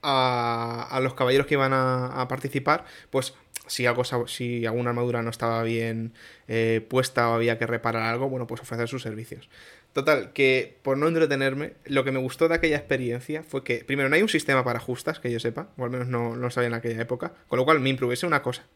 a, 0.08 1.00
los 1.02 1.14
caballeros 1.14 1.46
que 1.46 1.54
iban 1.54 1.72
a, 1.74 2.26
participar, 2.28 2.84
pues 3.10 3.34
si, 3.66 3.86
algo, 3.86 4.04
si 4.26 4.66
alguna 4.66 4.90
armadura 4.90 5.22
no 5.22 5.30
estaba 5.30 5.62
bien 5.62 6.12
eh, 6.48 6.84
puesta 6.88 7.30
o 7.30 7.34
había 7.34 7.58
que 7.58 7.66
reparar 7.66 8.02
algo, 8.02 8.28
bueno, 8.28 8.46
pues 8.46 8.60
ofrecer 8.60 8.88
sus 8.88 9.02
servicios. 9.02 9.48
Total, 9.92 10.32
que 10.32 10.76
por 10.82 10.98
no 10.98 11.08
entretenerme, 11.08 11.72
lo 11.86 12.04
que 12.04 12.12
me 12.12 12.18
gustó 12.18 12.48
de 12.48 12.54
aquella 12.54 12.76
experiencia 12.76 13.42
fue 13.42 13.64
que, 13.64 13.84
primero, 13.84 14.08
no 14.08 14.16
hay 14.16 14.22
un 14.22 14.28
sistema 14.28 14.62
para 14.62 14.78
justas, 14.78 15.20
que 15.20 15.32
yo 15.32 15.40
sepa, 15.40 15.68
o 15.78 15.84
al 15.84 15.90
menos 15.90 16.08
no, 16.08 16.36
lo 16.36 16.50
sabía 16.50 16.68
en 16.68 16.74
aquella 16.74 17.00
época, 17.00 17.32
con 17.48 17.58
lo 17.58 17.64
cual 17.64 17.80
me 17.80 17.88
improvisé 17.88 18.26
una 18.26 18.42
cosa 18.42 18.66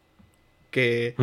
que, 0.71 1.15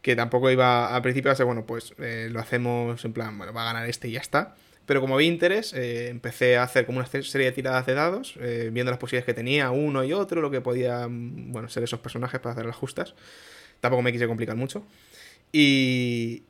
que 0.00 0.16
tampoco 0.16 0.50
iba 0.50 0.94
al 0.94 1.02
principio 1.02 1.30
a 1.30 1.34
ser, 1.34 1.46
bueno, 1.46 1.66
pues 1.66 1.92
eh, 1.98 2.28
lo 2.30 2.40
hacemos 2.40 3.04
en 3.04 3.12
plan, 3.12 3.36
bueno, 3.36 3.52
va 3.52 3.62
a 3.62 3.72
ganar 3.72 3.88
este 3.88 4.08
y 4.08 4.12
ya 4.12 4.20
está. 4.20 4.56
Pero 4.86 5.00
como 5.00 5.16
vi 5.16 5.26
interés, 5.26 5.72
eh, 5.72 6.08
empecé 6.08 6.56
a 6.56 6.62
hacer 6.62 6.86
como 6.86 6.98
una 6.98 7.06
serie 7.06 7.46
de 7.46 7.52
tiradas 7.52 7.86
de 7.86 7.94
dados, 7.94 8.34
eh, 8.40 8.70
viendo 8.72 8.90
las 8.90 8.98
posibilidades 9.00 9.26
que 9.26 9.34
tenía 9.34 9.70
uno 9.72 10.04
y 10.04 10.12
otro, 10.12 10.40
lo 10.40 10.50
que 10.50 10.60
podían, 10.60 11.52
bueno, 11.52 11.68
ser 11.68 11.82
esos 11.82 12.00
personajes 12.00 12.40
para 12.40 12.52
hacer 12.52 12.66
las 12.66 12.76
justas. 12.76 13.14
Tampoco 13.80 14.02
me 14.02 14.12
quise 14.12 14.26
complicar 14.28 14.56
mucho. 14.56 14.84
Y 15.52 16.44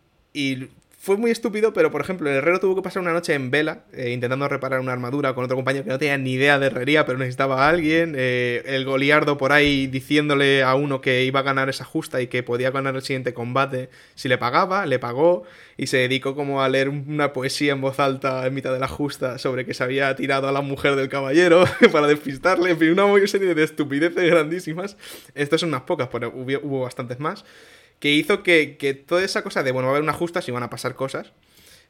fue 1.06 1.16
muy 1.16 1.30
estúpido, 1.30 1.72
pero 1.72 1.92
por 1.92 2.00
ejemplo, 2.00 2.28
el 2.28 2.34
herrero 2.34 2.58
tuvo 2.58 2.74
que 2.74 2.82
pasar 2.82 3.00
una 3.00 3.12
noche 3.12 3.32
en 3.32 3.52
vela, 3.52 3.84
eh, 3.92 4.10
intentando 4.10 4.48
reparar 4.48 4.80
una 4.80 4.90
armadura 4.90 5.36
con 5.36 5.44
otro 5.44 5.54
compañero 5.54 5.84
que 5.84 5.90
no 5.90 6.00
tenía 6.00 6.18
ni 6.18 6.32
idea 6.32 6.58
de 6.58 6.66
herrería, 6.66 7.06
pero 7.06 7.16
necesitaba 7.16 7.64
a 7.64 7.68
alguien. 7.68 8.14
Eh, 8.18 8.64
el 8.66 8.84
goliardo 8.84 9.38
por 9.38 9.52
ahí 9.52 9.86
diciéndole 9.86 10.64
a 10.64 10.74
uno 10.74 11.00
que 11.00 11.22
iba 11.22 11.38
a 11.38 11.42
ganar 11.44 11.68
esa 11.68 11.84
justa 11.84 12.20
y 12.20 12.26
que 12.26 12.42
podía 12.42 12.72
ganar 12.72 12.96
el 12.96 13.02
siguiente 13.02 13.34
combate 13.34 13.88
si 14.16 14.28
le 14.28 14.36
pagaba, 14.36 14.84
le 14.84 14.98
pagó 14.98 15.44
y 15.76 15.86
se 15.86 15.98
dedicó 15.98 16.34
como 16.34 16.60
a 16.60 16.68
leer 16.68 16.88
una 16.88 17.32
poesía 17.32 17.74
en 17.74 17.82
voz 17.82 18.00
alta 18.00 18.44
en 18.44 18.54
mitad 18.54 18.72
de 18.72 18.80
la 18.80 18.88
justa 18.88 19.38
sobre 19.38 19.64
que 19.64 19.74
se 19.74 19.84
había 19.84 20.16
tirado 20.16 20.48
a 20.48 20.52
la 20.52 20.60
mujer 20.60 20.96
del 20.96 21.08
caballero 21.08 21.66
para 21.92 22.08
despistarle. 22.08 22.70
En 22.70 22.78
fin, 22.80 22.98
una 22.98 23.26
serie 23.28 23.54
de 23.54 23.62
estupideces 23.62 24.28
grandísimas. 24.28 24.96
Estas 25.36 25.60
son 25.60 25.68
unas 25.68 25.82
pocas, 25.82 26.08
pero 26.10 26.32
hubo 26.34 26.80
bastantes 26.80 27.20
más 27.20 27.44
que 27.98 28.12
hizo 28.12 28.42
que, 28.42 28.76
que, 28.78 28.94
toda 28.94 29.24
esa 29.24 29.42
cosa 29.42 29.62
de, 29.62 29.72
bueno, 29.72 29.86
va 29.86 29.92
a 29.92 29.96
haber 29.96 30.02
una 30.02 30.12
justa 30.12 30.42
si 30.42 30.50
van 30.50 30.62
a 30.62 30.70
pasar 30.70 30.94
cosas, 30.94 31.32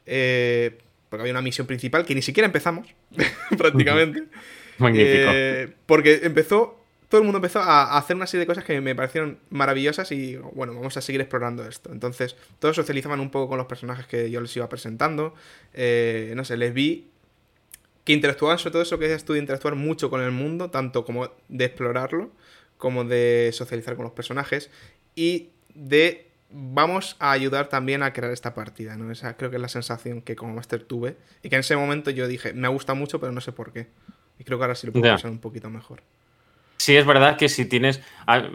eh, 0.06 0.78
porque 1.08 1.22
había 1.22 1.32
una 1.32 1.42
misión 1.42 1.66
principal 1.66 2.04
que 2.04 2.14
ni 2.14 2.22
siquiera 2.22 2.46
empezamos, 2.46 2.88
prácticamente. 3.58 4.24
Magnífico. 4.78 5.30
Eh, 5.32 5.72
porque 5.86 6.20
empezó, 6.22 6.78
todo 7.08 7.20
el 7.20 7.24
mundo 7.24 7.38
empezó 7.38 7.60
a, 7.60 7.96
hacer 7.96 8.16
una 8.16 8.26
serie 8.26 8.40
de 8.40 8.46
cosas 8.46 8.64
que 8.64 8.80
me 8.80 8.94
parecieron 8.94 9.38
maravillosas 9.50 10.12
y, 10.12 10.36
bueno, 10.36 10.74
vamos 10.74 10.96
a 10.96 11.00
seguir 11.00 11.20
explorando 11.20 11.66
esto. 11.66 11.92
Entonces, 11.92 12.36
todos 12.58 12.76
socializaban 12.76 13.20
un 13.20 13.30
poco 13.30 13.48
con 13.48 13.58
los 13.58 13.66
personajes 13.66 14.06
que 14.06 14.30
yo 14.30 14.40
les 14.40 14.54
iba 14.56 14.68
presentando. 14.68 15.34
Eh, 15.72 16.32
no 16.36 16.44
sé, 16.44 16.56
les 16.56 16.74
vi 16.74 17.08
que 18.04 18.12
interactuaban, 18.12 18.58
sobre 18.58 18.72
todo 18.72 18.82
eso 18.82 18.98
que 18.98 19.06
decías 19.06 19.24
tú, 19.24 19.32
de 19.32 19.40
interactuar 19.40 19.74
mucho 19.74 20.10
con 20.10 20.20
el 20.20 20.30
mundo, 20.30 20.70
tanto 20.70 21.04
como 21.04 21.30
de 21.48 21.64
explorarlo, 21.64 22.30
como 22.76 23.04
de 23.04 23.50
socializar 23.52 23.96
con 23.96 24.04
los 24.04 24.12
personajes. 24.12 24.70
Y 25.16 25.48
de 25.76 26.26
vamos 26.50 27.16
a 27.18 27.32
ayudar 27.32 27.68
también 27.68 28.02
a 28.02 28.12
crear 28.12 28.32
esta 28.32 28.54
partida, 28.54 28.96
¿no? 28.96 29.10
Esa 29.10 29.36
creo 29.36 29.50
que 29.50 29.56
es 29.56 29.62
la 29.62 29.68
sensación 29.68 30.22
que 30.22 30.36
como 30.36 30.54
máster 30.54 30.82
tuve 30.82 31.16
y 31.42 31.48
que 31.48 31.56
en 31.56 31.60
ese 31.60 31.76
momento 31.76 32.10
yo 32.10 32.26
dije, 32.28 32.52
me 32.52 32.68
gusta 32.68 32.94
mucho, 32.94 33.20
pero 33.20 33.32
no 33.32 33.40
sé 33.40 33.52
por 33.52 33.72
qué. 33.72 33.86
Y 34.38 34.44
creo 34.44 34.58
que 34.58 34.64
ahora 34.64 34.74
sí 34.74 34.86
lo 34.86 34.92
puedo 34.92 35.04
pensar 35.04 35.30
un 35.30 35.38
poquito 35.38 35.70
mejor. 35.70 36.02
Sí, 36.78 36.96
es 36.96 37.06
verdad 37.06 37.36
que 37.36 37.48
si 37.48 37.64
tienes... 37.64 38.00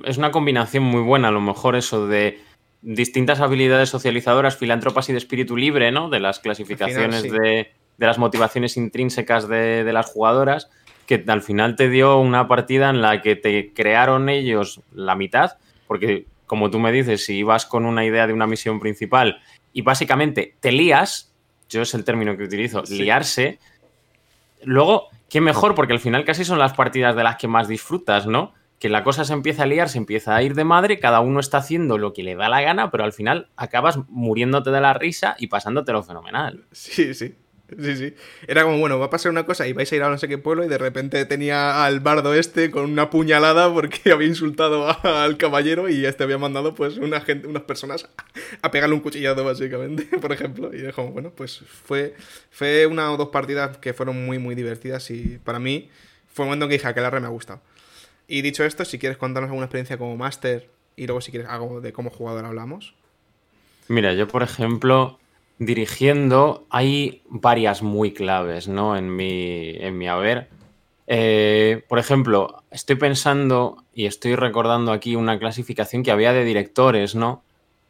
Es 0.05 0.17
una 0.17 0.31
combinación 0.31 0.83
muy 0.83 1.01
buena, 1.01 1.29
a 1.29 1.31
lo 1.31 1.41
mejor 1.41 1.75
eso 1.75 2.07
de 2.07 2.39
distintas 2.81 3.39
habilidades 3.39 3.89
socializadoras, 3.89 4.57
filántropas 4.57 5.09
y 5.09 5.11
de 5.11 5.17
espíritu 5.17 5.57
libre, 5.57 5.91
¿no? 5.91 6.09
De 6.09 6.19
las 6.19 6.39
clasificaciones 6.39 7.23
de, 7.23 7.29
de, 7.29 8.07
las 8.07 8.17
motivaciones 8.17 8.77
intrínsecas 8.77 9.47
de, 9.47 9.83
de 9.83 9.93
las 9.93 10.07
jugadoras, 10.07 10.69
que 11.07 11.23
al 11.27 11.41
final 11.41 11.75
te 11.75 11.89
dio 11.89 12.19
una 12.19 12.47
partida 12.47 12.89
en 12.89 13.01
la 13.01 13.21
que 13.21 13.35
te 13.35 13.73
crearon 13.73 14.29
ellos 14.29 14.81
la 14.93 15.15
mitad, 15.15 15.57
porque 15.87 16.25
como 16.51 16.69
tú 16.69 16.79
me 16.79 16.91
dices, 16.91 17.23
si 17.23 17.37
ibas 17.37 17.65
con 17.65 17.85
una 17.85 18.03
idea 18.03 18.27
de 18.27 18.33
una 18.33 18.45
misión 18.45 18.81
principal 18.81 19.41
y 19.71 19.83
básicamente 19.83 20.57
te 20.59 20.73
lías, 20.73 21.33
yo 21.69 21.81
es 21.81 21.93
el 21.93 22.03
término 22.03 22.35
que 22.35 22.43
utilizo, 22.43 22.83
liarse, 22.89 23.57
luego, 24.61 25.07
qué 25.29 25.39
mejor, 25.39 25.75
porque 25.75 25.93
al 25.93 26.01
final 26.01 26.25
casi 26.25 26.43
son 26.43 26.59
las 26.59 26.73
partidas 26.73 27.15
de 27.15 27.23
las 27.23 27.37
que 27.37 27.47
más 27.47 27.69
disfrutas, 27.69 28.27
¿no? 28.27 28.53
Que 28.79 28.89
la 28.89 29.01
cosa 29.05 29.23
se 29.23 29.31
empieza 29.31 29.63
a 29.63 29.65
liar, 29.65 29.87
se 29.87 29.97
empieza 29.97 30.35
a 30.35 30.43
ir 30.43 30.53
de 30.53 30.65
madre, 30.65 30.99
cada 30.99 31.21
uno 31.21 31.39
está 31.39 31.59
haciendo 31.59 31.97
lo 31.97 32.11
que 32.11 32.21
le 32.21 32.35
da 32.35 32.49
la 32.49 32.59
gana, 32.59 32.91
pero 32.91 33.05
al 33.05 33.13
final 33.13 33.47
acabas 33.55 33.99
muriéndote 34.09 34.71
de 34.71 34.81
la 34.81 34.93
risa 34.93 35.37
y 35.39 35.47
pasándotelo 35.47 36.03
fenomenal. 36.03 36.65
Sí, 36.73 37.13
sí. 37.13 37.33
Sí, 37.79 37.95
sí. 37.95 38.13
Era 38.47 38.63
como, 38.63 38.77
bueno, 38.77 38.99
va 38.99 39.05
a 39.05 39.09
pasar 39.09 39.31
una 39.31 39.45
cosa 39.45 39.67
y 39.67 39.73
vais 39.73 39.91
a 39.91 39.95
ir 39.95 40.03
a 40.03 40.09
no 40.09 40.17
sé 40.17 40.27
qué 40.27 40.37
pueblo 40.37 40.65
y 40.65 40.67
de 40.67 40.77
repente 40.77 41.25
tenía 41.25 41.85
al 41.85 41.99
bardo 41.99 42.33
este 42.33 42.69
con 42.69 42.89
una 42.89 43.09
puñalada 43.09 43.73
porque 43.73 44.11
había 44.11 44.27
insultado 44.27 44.87
al 45.03 45.37
caballero 45.37 45.89
y 45.89 46.05
este 46.05 46.23
había 46.23 46.37
mandado 46.37 46.75
pues 46.75 46.97
una 46.97 47.23
unas 47.45 47.63
personas 47.63 48.07
a 48.61 48.71
pegarle 48.71 48.95
un 48.95 49.01
cuchillado 49.01 49.43
básicamente, 49.45 50.03
por 50.19 50.31
ejemplo. 50.31 50.71
Y 50.73 50.91
como, 50.91 51.11
bueno, 51.11 51.31
pues 51.31 51.59
fue, 51.59 52.15
fue 52.49 52.85
una 52.85 53.11
o 53.11 53.17
dos 53.17 53.29
partidas 53.29 53.77
que 53.77 53.93
fueron 53.93 54.25
muy, 54.25 54.37
muy 54.39 54.55
divertidas 54.55 55.09
y 55.11 55.39
para 55.43 55.59
mí 55.59 55.89
fue 56.33 56.43
un 56.43 56.49
momento 56.49 56.65
en 56.65 56.69
que 56.69 56.75
dije, 56.75 56.87
aquel 56.87 57.21
me 57.21 57.27
ha 57.27 57.29
gustado. 57.29 57.61
Y 58.27 58.41
dicho 58.41 58.63
esto, 58.63 58.85
si 58.85 58.97
quieres 58.97 59.17
contarnos 59.17 59.49
alguna 59.49 59.65
experiencia 59.65 59.97
como 59.97 60.15
máster 60.15 60.69
y 60.95 61.05
luego 61.05 61.21
si 61.21 61.31
quieres 61.31 61.49
algo 61.49 61.81
de 61.81 61.93
cómo 61.93 62.09
jugador 62.09 62.45
hablamos. 62.45 62.93
Mira, 63.87 64.13
yo 64.13 64.27
por 64.27 64.43
ejemplo, 64.43 65.19
dirigiendo, 65.61 66.65
hay 66.71 67.21
varias 67.29 67.83
muy 67.83 68.13
claves, 68.13 68.67
¿no? 68.67 68.97
En 68.97 69.15
mi, 69.15 69.75
en 69.77 69.95
mi 69.95 70.07
haber. 70.07 70.49
Eh, 71.05 71.83
por 71.87 71.99
ejemplo, 71.99 72.63
estoy 72.71 72.95
pensando 72.95 73.83
y 73.93 74.07
estoy 74.07 74.35
recordando 74.35 74.91
aquí 74.91 75.15
una 75.15 75.37
clasificación 75.37 76.01
que 76.01 76.09
había 76.09 76.33
de 76.33 76.45
directores, 76.45 77.13
¿no? 77.13 77.43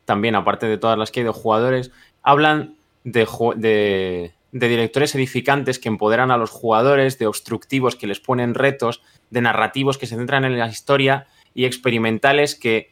También, 0.03 0.35
aparte 0.35 0.65
de 0.65 0.77
todas 0.77 0.97
las 0.97 1.11
que 1.11 1.21
hay 1.21 1.25
de 1.25 1.31
jugadores, 1.31 1.91
hablan 2.23 2.75
de, 3.05 3.25
de, 3.55 4.33
de 4.51 4.67
directores 4.67 5.15
edificantes 5.15 5.79
que 5.79 5.87
empoderan 5.87 6.29
a 6.29 6.37
los 6.37 6.49
jugadores, 6.49 7.19
de 7.19 7.27
obstructivos 7.27 7.95
que 7.95 8.07
les 8.07 8.19
ponen 8.19 8.53
retos, 8.53 9.01
de 9.29 9.39
narrativos 9.39 9.97
que 9.97 10.07
se 10.07 10.17
centran 10.17 10.43
en 10.43 10.59
la 10.59 10.67
historia 10.67 11.27
y 11.53 11.63
experimentales 11.63 12.55
que 12.55 12.91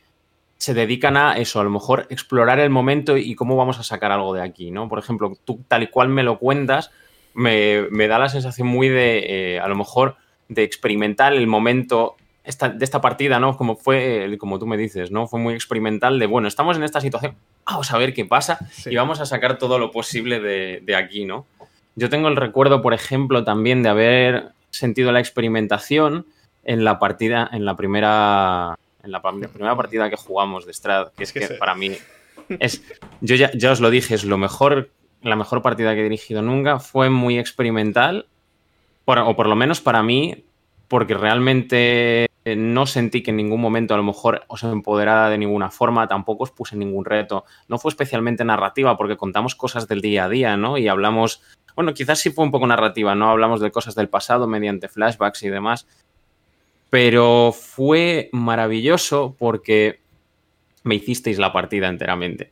se 0.59 0.73
dedican 0.73 1.15
a 1.15 1.37
eso, 1.37 1.61
a 1.61 1.63
lo 1.63 1.69
mejor 1.69 2.05
explorar 2.09 2.59
el 2.59 2.69
momento 2.69 3.17
y 3.17 3.33
cómo 3.33 3.55
vamos 3.55 3.79
a 3.79 3.83
sacar 3.83 4.11
algo 4.11 4.33
de 4.33 4.41
aquí, 4.41 4.71
¿no? 4.71 4.89
Por 4.89 4.99
ejemplo, 4.99 5.37
tú 5.45 5.63
tal 5.69 5.83
y 5.83 5.87
cual 5.87 6.09
me 6.09 6.21
lo 6.21 6.37
cuentas, 6.37 6.91
me, 7.33 7.87
da 8.07 8.19
la 8.19 8.27
sensación 8.27 8.67
muy 8.67 8.89
de, 8.89 9.55
eh, 9.55 9.59
a 9.61 9.69
lo 9.69 9.75
mejor, 9.75 10.17
de 10.49 10.63
experimentar 10.63 11.33
el 11.33 11.47
momento 11.47 12.17
de 12.43 12.83
esta 12.83 12.99
partida, 12.99 13.39
¿no? 13.39 13.55
Como 13.55 13.77
fue, 13.77 14.35
como 14.37 14.59
tú 14.59 14.67
me 14.67 14.75
dices, 14.75 15.11
¿no? 15.11 15.27
Fue 15.27 15.39
muy 15.39 15.53
experimental 15.53 16.19
de, 16.19 16.25
bueno, 16.25 16.49
estamos 16.49 16.75
en 16.75 16.83
esta 16.83 16.99
situación, 16.99 17.35
vamos 17.65 17.93
a 17.93 17.97
ver 17.97 18.13
qué 18.13 18.25
pasa 18.25 18.59
y 18.85 18.95
vamos 18.97 19.21
a 19.21 19.25
sacar 19.25 19.57
todo 19.57 19.79
lo 19.79 19.91
posible 19.91 20.41
de, 20.41 20.81
de 20.83 20.95
aquí, 20.95 21.23
¿no? 21.23 21.45
Yo 21.95 22.09
tengo 22.09 22.27
el 22.27 22.35
recuerdo, 22.35 22.81
por 22.81 22.93
ejemplo, 22.93 23.45
también 23.45 23.81
de 23.81 23.89
haber 23.89 24.49
sentido 24.71 25.13
la 25.13 25.19
experimentación 25.19 26.25
en 26.65 26.83
la 26.83 26.99
partida, 26.99 27.49
en 27.51 27.63
la 27.63 27.77
primera 27.77 28.77
en 29.03 29.11
la 29.11 29.21
primera 29.53 29.75
partida 29.75 30.09
que 30.09 30.15
jugamos 30.15 30.65
de 30.65 30.73
Strad, 30.73 31.13
que 31.13 31.23
es 31.23 31.33
que 31.33 31.47
para 31.59 31.75
mí 31.75 31.91
es, 32.59 32.83
yo 33.21 33.35
ya, 33.35 33.51
ya, 33.53 33.71
os 33.71 33.79
lo 33.79 33.89
dije, 33.89 34.15
es 34.15 34.23
lo 34.23 34.37
mejor, 34.37 34.89
la 35.21 35.35
mejor 35.35 35.61
partida 35.61 35.93
que 35.93 36.01
he 36.01 36.03
dirigido 36.03 36.41
nunca, 36.41 36.79
fue 36.79 37.09
muy 37.09 37.37
experimental, 37.37 38.27
o 39.05 39.35
por 39.35 39.47
lo 39.47 39.55
menos 39.55 39.81
para 39.81 40.03
mí, 40.03 40.43
porque 40.87 41.13
realmente 41.15 42.27
no 42.45 42.85
sentí 42.85 43.21
que 43.21 43.31
en 43.31 43.37
ningún 43.37 43.61
momento 43.61 43.93
a 43.93 43.97
lo 43.97 44.03
mejor 44.03 44.43
os 44.47 44.63
empoderara 44.63 45.29
de 45.29 45.37
ninguna 45.37 45.69
forma, 45.69 46.07
tampoco 46.07 46.43
os 46.43 46.51
puse 46.51 46.75
ningún 46.75 47.05
reto, 47.05 47.45
no 47.67 47.77
fue 47.77 47.89
especialmente 47.89 48.43
narrativa 48.43 48.97
porque 48.97 49.17
contamos 49.17 49.55
cosas 49.55 49.87
del 49.87 50.01
día 50.01 50.25
a 50.25 50.29
día, 50.29 50.57
¿no? 50.57 50.77
Y 50.77 50.87
hablamos, 50.87 51.41
bueno, 51.75 51.93
quizás 51.93 52.19
sí 52.19 52.31
fue 52.31 52.45
un 52.45 52.51
poco 52.51 52.67
narrativa, 52.67 53.15
¿no? 53.15 53.29
Hablamos 53.29 53.61
de 53.61 53.71
cosas 53.71 53.95
del 53.95 54.09
pasado 54.09 54.47
mediante 54.47 54.87
flashbacks 54.87 55.43
y 55.43 55.49
demás, 55.49 55.87
pero 56.89 57.51
fue 57.51 58.29
maravilloso 58.31 59.35
porque 59.37 59.99
me 60.83 60.95
hicisteis 60.95 61.37
la 61.37 61.53
partida 61.53 61.87
enteramente. 61.87 62.51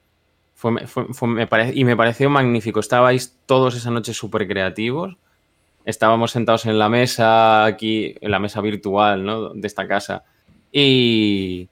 me 0.63 1.47
y 1.73 1.85
me 1.85 1.97
pareció 1.97 2.29
magnífico. 2.29 2.79
Estabais 2.79 3.37
todos 3.45 3.75
esa 3.75 3.91
noche 3.91 4.13
súper 4.13 4.47
creativos. 4.47 5.17
Estábamos 5.85 6.31
sentados 6.31 6.65
en 6.65 6.77
la 6.77 6.89
mesa 6.89 7.65
aquí, 7.65 8.15
en 8.19 8.31
la 8.31 8.39
mesa 8.39 8.61
virtual 8.61 9.23
¿no? 9.23 9.53
de 9.53 9.67
esta 9.67 9.87
casa. 9.87 10.23
Y, 10.71 11.69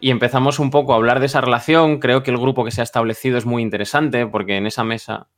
y 0.00 0.10
empezamos 0.10 0.58
un 0.58 0.70
poco 0.70 0.92
a 0.92 0.96
hablar 0.96 1.20
de 1.20 1.26
esa 1.26 1.40
relación. 1.40 1.98
Creo 2.00 2.22
que 2.22 2.30
el 2.30 2.38
grupo 2.38 2.64
que 2.64 2.70
se 2.70 2.80
ha 2.80 2.84
establecido 2.84 3.36
es 3.36 3.46
muy 3.46 3.62
interesante 3.62 4.26
porque 4.26 4.56
en 4.56 4.66
esa 4.66 4.84
mesa 4.84 5.28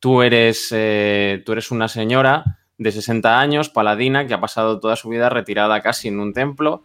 tú 0.00 0.22
eres, 0.22 0.68
eh, 0.74 1.42
tú 1.44 1.52
eres 1.52 1.70
una 1.70 1.86
señora 1.86 2.59
de 2.80 2.92
60 2.92 3.38
años, 3.38 3.68
paladina, 3.68 4.26
que 4.26 4.32
ha 4.32 4.40
pasado 4.40 4.80
toda 4.80 4.96
su 4.96 5.10
vida 5.10 5.28
retirada 5.28 5.82
casi 5.82 6.08
en 6.08 6.18
un 6.18 6.32
templo 6.32 6.82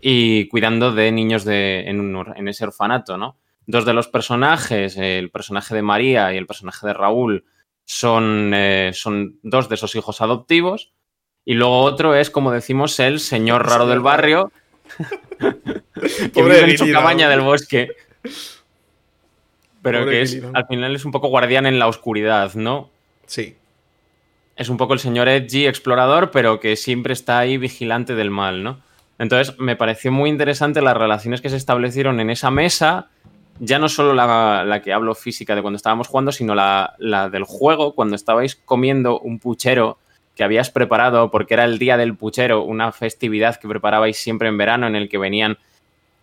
y 0.00 0.48
cuidando 0.48 0.90
de 0.92 1.12
niños 1.12 1.44
de, 1.44 1.84
en, 1.86 2.48
ese 2.48 2.64
orfanato, 2.64 3.18
¿no? 3.18 3.36
Dos 3.66 3.84
de 3.84 3.92
los 3.92 4.08
personajes, 4.08 4.96
el 4.96 5.30
personaje 5.30 5.74
de 5.74 5.82
María 5.82 6.32
y 6.32 6.38
el 6.38 6.46
personaje 6.46 6.86
de 6.86 6.94
Raúl, 6.94 7.44
son, 7.84 8.52
eh, 8.54 8.92
son 8.94 9.38
dos 9.42 9.68
de 9.68 9.74
esos 9.74 9.94
hijos 9.94 10.22
adoptivos. 10.22 10.94
Y 11.44 11.52
luego 11.52 11.80
otro 11.80 12.14
es, 12.14 12.30
como 12.30 12.50
decimos, 12.50 12.98
el 12.98 13.20
señor 13.20 13.68
raro 13.68 13.86
del 13.86 14.00
barrio, 14.00 14.50
que 16.32 16.42
vive 16.42 16.70
en 16.70 16.78
su 16.78 16.90
cabaña 16.90 17.28
del 17.28 17.42
bosque. 17.42 17.90
Pero 19.82 20.06
que 20.06 20.22
es, 20.22 20.42
al 20.54 20.66
final 20.66 20.96
es 20.96 21.04
un 21.04 21.12
poco 21.12 21.28
guardián 21.28 21.66
en 21.66 21.78
la 21.78 21.86
oscuridad, 21.86 22.54
¿no? 22.54 22.88
Sí. 23.26 23.56
Es 24.56 24.68
un 24.68 24.76
poco 24.76 24.94
el 24.94 25.00
señor 25.00 25.28
Edgy 25.28 25.66
explorador, 25.66 26.30
pero 26.30 26.60
que 26.60 26.76
siempre 26.76 27.12
está 27.12 27.38
ahí 27.38 27.58
vigilante 27.58 28.14
del 28.14 28.30
mal, 28.30 28.62
¿no? 28.62 28.80
Entonces, 29.18 29.58
me 29.58 29.76
pareció 29.76 30.12
muy 30.12 30.30
interesante 30.30 30.80
las 30.80 30.96
relaciones 30.96 31.40
que 31.40 31.50
se 31.50 31.56
establecieron 31.56 32.20
en 32.20 32.30
esa 32.30 32.50
mesa, 32.50 33.08
ya 33.60 33.78
no 33.78 33.88
solo 33.88 34.12
la, 34.14 34.80
que 34.82 34.92
hablo 34.92 35.14
física 35.14 35.54
de 35.54 35.62
cuando 35.62 35.76
estábamos 35.76 36.08
jugando, 36.08 36.32
sino 36.32 36.54
la, 36.54 36.94
la, 36.98 37.28
del 37.28 37.44
juego, 37.44 37.94
cuando 37.94 38.16
estabais 38.16 38.56
comiendo 38.56 39.20
un 39.20 39.38
puchero 39.38 39.98
que 40.34 40.42
habías 40.42 40.70
preparado, 40.70 41.30
porque 41.30 41.54
era 41.54 41.64
el 41.64 41.78
día 41.78 41.96
del 41.96 42.16
puchero, 42.16 42.62
una 42.62 42.90
festividad 42.90 43.56
que 43.56 43.68
preparabais 43.68 44.16
siempre 44.16 44.48
en 44.48 44.58
verano 44.58 44.86
en 44.86 44.96
el 44.96 45.08
que 45.08 45.18
venían 45.18 45.58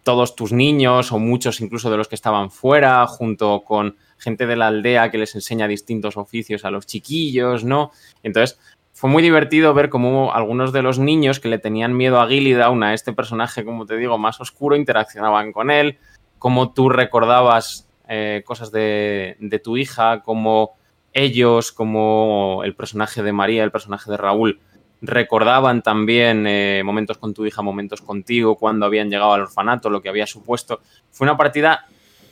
todos 0.03 0.35
tus 0.35 0.51
niños 0.51 1.11
o 1.11 1.19
muchos 1.19 1.61
incluso 1.61 1.89
de 1.89 1.97
los 1.97 2.07
que 2.07 2.15
estaban 2.15 2.51
fuera, 2.51 3.05
junto 3.07 3.61
con 3.61 3.95
gente 4.21 4.45
de 4.45 4.55
la 4.55 4.67
aldea 4.67 5.09
que 5.11 5.17
les 5.17 5.35
enseña 5.35 5.67
distintos 5.67 6.15
oficios 6.15 6.63
a 6.63 6.71
los 6.71 6.85
chiquillos, 6.85 7.63
¿no? 7.63 7.91
Entonces, 8.23 8.59
fue 8.93 9.09
muy 9.09 9.23
divertido 9.23 9.73
ver 9.73 9.89
cómo 9.89 10.33
algunos 10.33 10.71
de 10.71 10.83
los 10.83 10.99
niños 10.99 11.39
que 11.39 11.49
le 11.49 11.57
tenían 11.57 11.97
miedo 11.97 12.21
a 12.21 12.27
Gillidaun, 12.27 12.83
a 12.83 12.93
este 12.93 13.13
personaje, 13.13 13.65
como 13.65 13.85
te 13.85 13.97
digo, 13.97 14.17
más 14.17 14.39
oscuro, 14.39 14.75
interaccionaban 14.75 15.51
con 15.51 15.71
él, 15.71 15.97
cómo 16.37 16.73
tú 16.73 16.89
recordabas 16.89 17.89
eh, 18.07 18.43
cosas 18.45 18.71
de, 18.71 19.37
de 19.39 19.59
tu 19.59 19.77
hija, 19.77 20.21
cómo 20.21 20.75
ellos, 21.13 21.71
como 21.71 22.61
el 22.63 22.75
personaje 22.75 23.23
de 23.23 23.33
María, 23.33 23.63
el 23.63 23.71
personaje 23.71 24.11
de 24.11 24.17
Raúl, 24.17 24.59
recordaban 25.01 25.81
también 25.81 26.45
eh, 26.47 26.83
momentos 26.85 27.17
con 27.17 27.33
tu 27.33 27.45
hija, 27.45 27.61
momentos 27.61 28.01
contigo, 28.01 28.55
cuando 28.55 28.85
habían 28.85 29.09
llegado 29.09 29.33
al 29.33 29.41
orfanato, 29.41 29.89
lo 29.89 30.01
que 30.01 30.09
había 30.09 30.27
supuesto. 30.27 30.81
Fue 31.09 31.25
una 31.25 31.37
partida 31.37 31.85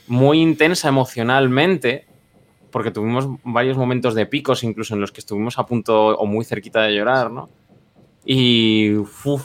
muy 0.09 0.41
intensa 0.41 0.89
emocionalmente, 0.89 2.05
porque 2.71 2.91
tuvimos 2.91 3.27
varios 3.43 3.77
momentos 3.77 4.15
de 4.15 4.25
picos, 4.25 4.63
incluso 4.63 4.93
en 4.93 5.01
los 5.01 5.11
que 5.11 5.21
estuvimos 5.21 5.57
a 5.57 5.65
punto 5.65 6.17
o 6.17 6.25
muy 6.25 6.43
cerquita 6.45 6.81
de 6.81 6.95
llorar, 6.95 7.31
¿no? 7.31 7.49
Y 8.25 8.93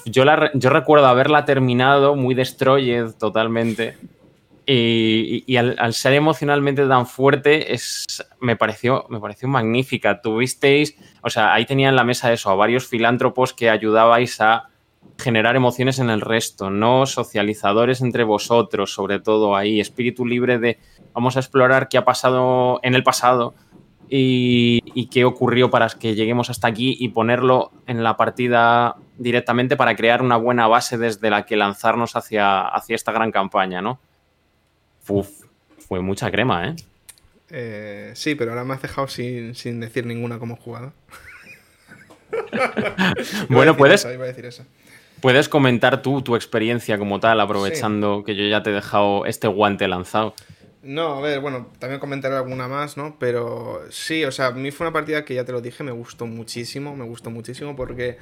yo, 0.07 0.25
yo 0.55 0.71
recuerdo 0.71 1.07
haberla 1.07 1.45
terminado 1.45 2.17
muy 2.17 2.35
destroyed 2.35 3.13
totalmente. 3.19 3.97
Y, 4.67 5.57
al, 5.57 5.93
ser 5.93 6.15
emocionalmente 6.15 6.87
tan 6.87 7.07
fuerte, 7.07 7.75
es, 7.75 8.07
me, 8.41 8.57
pareció, 8.57 9.07
me 9.11 9.21
pareció 9.21 9.49
magnífica. 9.49 10.21
Tuvisteis, 10.21 10.97
o 11.23 11.31
sea, 11.31 11.53
ahí 11.53 11.67
tenía 11.67 11.89
en 11.91 11.97
la 11.97 12.05
mesa 12.05 12.33
eso, 12.33 12.51
a 12.51 12.55
varios 12.55 12.87
filántropos 12.87 13.53
que 13.53 13.71
ayudabais 13.71 14.41
a 14.41 14.71
generar 15.19 15.57
emociones 15.57 15.99
en 15.99 16.11
el 16.11 16.21
resto, 16.21 16.71
no 16.71 17.07
socializadores 17.07 18.01
entre 18.01 18.25
vosotros, 18.25 18.93
sobre 18.93 19.21
todo 19.21 19.57
ahí, 19.57 19.81
espíritu 19.81 20.27
libre 20.27 20.59
de 20.59 20.79
vamos 21.13 21.37
a 21.37 21.41
explorar 21.41 21.89
qué 21.89 21.99
ha 21.99 22.05
pasado 22.05 22.81
en 22.83 22.95
el 22.95 23.03
pasado 23.03 23.55
y, 24.09 24.81
y, 24.95 25.07
qué 25.07 25.25
ocurrió 25.25 25.71
para 25.71 25.89
que 25.89 26.15
lleguemos 26.15 26.51
hasta 26.51 26.69
aquí 26.69 26.97
y 27.01 27.09
ponerlo 27.09 27.73
en 27.87 28.03
la 28.03 28.17
partida 28.17 28.97
directamente 29.17 29.77
para 29.77 29.97
crear 29.97 30.21
una 30.21 30.37
buena 30.37 30.67
base 30.67 30.99
desde 30.99 31.31
la 31.31 31.47
que 31.47 31.57
lanzarnos 31.57 32.17
hacia, 32.17 32.63
hacia 32.63 32.97
esta 32.97 33.13
gran 33.13 33.33
campaña, 33.33 33.81
¿no? 33.81 33.99
Uf, 35.09 35.29
fue 35.89 36.01
mucha 36.01 36.31
crema, 36.31 36.69
¿eh? 36.69 36.77
¿eh? 37.51 38.13
Sí, 38.15 38.35
pero 38.35 38.51
ahora 38.51 38.65
me 38.65 38.75
has 38.75 38.83
dejado 38.83 39.09
sin, 39.09 39.81
decir 39.81 40.07
ninguna 40.07 40.39
como 40.39 40.57
jugado. 40.57 40.93
bueno, 43.49 43.77
puedes. 43.77 44.07
Puedes 45.25 45.49
comentar 45.49 46.03
tú 46.03 46.21
tu 46.21 46.37
experiencia 46.37 46.99
como 46.99 47.19
tal, 47.19 47.41
aprovechando 47.41 48.25
que 48.25 48.37
yo 48.37 48.47
ya 48.47 48.63
te 48.63 48.69
he 48.69 48.73
dejado 48.75 49.25
este 49.25 49.49
guante 49.49 49.89
lanzado. 49.89 50.35
No, 50.83 51.15
a 51.15 51.21
ver, 51.23 51.41
bueno, 51.41 51.69
también 51.79 51.99
comentaré 51.99 52.37
alguna 52.37 52.69
más, 52.69 52.99
¿no? 52.99 53.17
Pero 53.19 53.81
sí, 53.89 54.23
o 54.27 54.31
sea, 54.31 54.49
a 54.49 54.51
mí 54.51 54.71
fue 54.71 54.87
una 54.87 54.93
partida 54.93 55.25
que 55.25 55.35
ya 55.35 55.47
te 55.47 55.53
lo 55.53 55.63
dije, 55.63 55.83
me 55.83 55.93
gustó 55.93 56.27
muchísimo, 56.27 56.95
me 56.95 57.07
gustó 57.07 57.31
muchísimo 57.31 57.75
porque. 57.75 58.19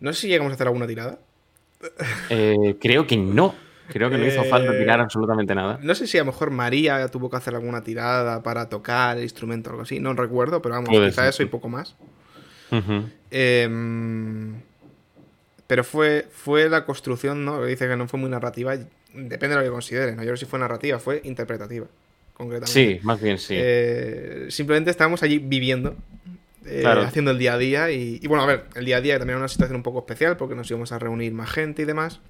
No 0.00 0.14
sé 0.14 0.22
si 0.22 0.28
llegamos 0.28 0.52
a 0.52 0.54
hacer 0.54 0.66
alguna 0.66 0.86
tirada. 0.86 1.18
Eh, 2.30 2.78
creo 2.80 3.06
que 3.06 3.18
no. 3.18 3.54
Creo 3.88 4.08
que 4.08 4.16
no 4.16 4.26
hizo 4.26 4.44
falta 4.44 4.74
eh, 4.74 4.78
tirar 4.78 5.02
absolutamente 5.02 5.54
nada. 5.54 5.78
No 5.82 5.94
sé 5.94 6.06
si 6.06 6.16
a 6.16 6.22
lo 6.22 6.32
mejor 6.32 6.50
María 6.50 7.06
tuvo 7.08 7.28
que 7.28 7.36
hacer 7.36 7.54
alguna 7.54 7.84
tirada 7.84 8.42
para 8.42 8.70
tocar 8.70 9.18
el 9.18 9.24
instrumento 9.24 9.68
o 9.68 9.72
algo 9.72 9.82
así. 9.82 10.00
No 10.00 10.14
recuerdo, 10.14 10.62
pero 10.62 10.76
vamos, 10.76 10.88
quizá 10.88 11.28
eso 11.28 11.42
y 11.42 11.46
poco 11.46 11.68
más. 11.68 11.94
Pero 15.66 15.84
fue, 15.84 16.26
fue 16.30 16.68
la 16.68 16.84
construcción, 16.84 17.44
¿no? 17.44 17.64
Dice 17.64 17.88
que 17.88 17.96
no 17.96 18.06
fue 18.08 18.20
muy 18.20 18.30
narrativa. 18.30 18.76
Depende 19.12 19.48
de 19.48 19.56
lo 19.56 19.62
que 19.62 19.70
consideres. 19.70 20.16
¿no? 20.16 20.22
Yo 20.22 20.30
no 20.30 20.36
sé 20.36 20.44
si 20.44 20.50
fue 20.50 20.58
narrativa, 20.58 20.98
fue 20.98 21.20
interpretativa, 21.24 21.86
concretamente. 22.34 22.98
Sí, 22.98 23.00
más 23.02 23.20
bien 23.20 23.38
sí. 23.38 23.54
Eh, 23.56 24.46
simplemente 24.50 24.90
estábamos 24.90 25.22
allí 25.22 25.38
viviendo. 25.38 25.96
Eh, 26.66 26.82
haciendo 26.86 27.30
el 27.30 27.38
día 27.38 27.52
a 27.52 27.58
día 27.58 27.90
y, 27.90 28.18
y, 28.22 28.26
bueno, 28.26 28.42
a 28.42 28.46
ver, 28.46 28.64
el 28.74 28.86
día 28.86 28.96
a 28.96 29.00
día 29.02 29.18
también 29.18 29.34
era 29.34 29.40
una 29.40 29.48
situación 29.48 29.76
un 29.76 29.82
poco 29.82 29.98
especial 29.98 30.38
porque 30.38 30.54
nos 30.54 30.70
íbamos 30.70 30.92
a 30.92 30.98
reunir 30.98 31.30
más 31.34 31.50
gente 31.50 31.82
y 31.82 31.84
demás. 31.84 32.20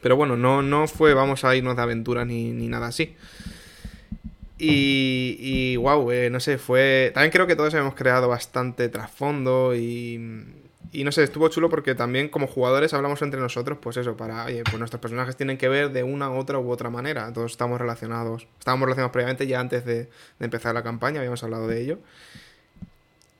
Pero 0.00 0.16
bueno, 0.16 0.36
no, 0.36 0.62
no 0.62 0.86
fue 0.88 1.12
vamos 1.12 1.44
a 1.44 1.54
irnos 1.54 1.76
de 1.76 1.82
aventura 1.82 2.24
ni, 2.24 2.52
nada 2.52 2.86
así. 2.86 3.14
Y, 4.58 5.36
y 5.38 5.76
wow, 5.76 6.10
eh, 6.10 6.30
no 6.30 6.40
sé, 6.40 6.58
fue... 6.58 7.10
También 7.14 7.30
creo 7.30 7.46
que 7.46 7.56
todos 7.56 7.74
hemos 7.74 7.94
creado 7.94 8.26
bastante 8.28 8.88
trasfondo 8.88 9.74
y, 9.76 10.18
y 10.90 11.04
no 11.04 11.12
sé, 11.12 11.22
estuvo 11.22 11.48
chulo 11.48 11.68
porque 11.68 11.94
también 11.94 12.28
como 12.28 12.46
jugadores 12.46 12.94
hablamos 12.94 13.20
entre 13.22 13.40
nosotros, 13.40 13.78
pues 13.80 13.96
eso, 13.98 14.16
para, 14.16 14.46
oye, 14.46 14.62
pues 14.64 14.78
nuestros 14.78 15.00
personajes 15.00 15.36
tienen 15.36 15.58
que 15.58 15.68
ver 15.68 15.92
de 15.92 16.02
una, 16.02 16.30
otra 16.30 16.58
u 16.58 16.70
otra 16.70 16.88
manera. 16.88 17.32
Todos 17.32 17.52
estamos 17.52 17.78
relacionados. 17.78 18.46
Estábamos 18.58 18.86
relacionados 18.86 19.12
previamente 19.12 19.46
ya 19.46 19.60
antes 19.60 19.84
de, 19.84 20.08
empezar 20.40 20.74
la 20.74 20.82
campaña, 20.82 21.18
habíamos 21.18 21.42
hablado 21.42 21.68
de 21.68 21.82
ello. 21.82 21.98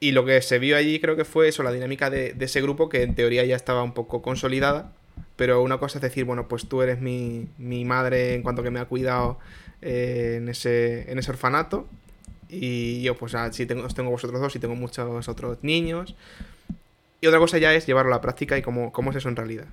Y 0.01 0.13
lo 0.13 0.25
que 0.25 0.43
se 0.43 0.59
vio 0.59 0.77
allí 0.77 1.01
creo 1.01 1.17
que 1.17 1.25
fue 1.25 1.49
eso, 1.49 1.63
la 1.63 1.73
dinámica 1.73 2.11
de, 2.11 2.37
ese 2.39 2.61
grupo 2.61 2.89
que 2.89 3.03
en 3.03 3.15
teoría 3.15 3.45
ya 3.45 3.57
estaba 3.57 3.83
un 3.83 3.95
poco 3.95 4.23
consolidada 4.23 4.93
pero 5.35 5.63
una 5.63 5.79
cosa 5.79 5.99
es 5.99 6.03
decir, 6.03 6.25
bueno, 6.25 6.49
pues 6.49 6.69
tú 6.69 6.83
eres 6.83 7.01
mi, 7.01 7.49
madre 7.59 8.35
en 8.35 8.43
cuanto 8.43 8.65
que 8.65 8.73
me 8.73 8.81
ha 8.81 8.87
cuidado 8.87 9.39
eh, 9.83 10.35
en, 10.39 10.49
ese, 10.49 11.11
en 11.11 11.19
ese 11.19 11.31
orfanato. 11.31 11.87
Y 12.49 13.03
yo, 13.03 13.17
pues, 13.17 13.37
si 13.53 13.65
tengo, 13.65 13.85
os 13.85 13.95
tengo 13.95 14.11
vosotros 14.11 14.41
dos 14.41 14.57
y 14.57 14.59
tengo 14.59 14.75
muchos 14.75 15.29
otros 15.29 15.59
niños. 15.63 16.17
Y 17.21 17.27
otra 17.27 17.39
cosa 17.39 17.59
ya 17.59 17.75
es 17.75 17.87
llevarlo 17.87 18.13
a 18.13 18.17
la 18.17 18.21
práctica 18.21 18.57
y 18.57 18.63
cómo, 18.63 18.93
cómo 18.93 19.11
es 19.11 19.17
eso 19.17 19.29
en 19.29 19.37
realidad. 19.37 19.67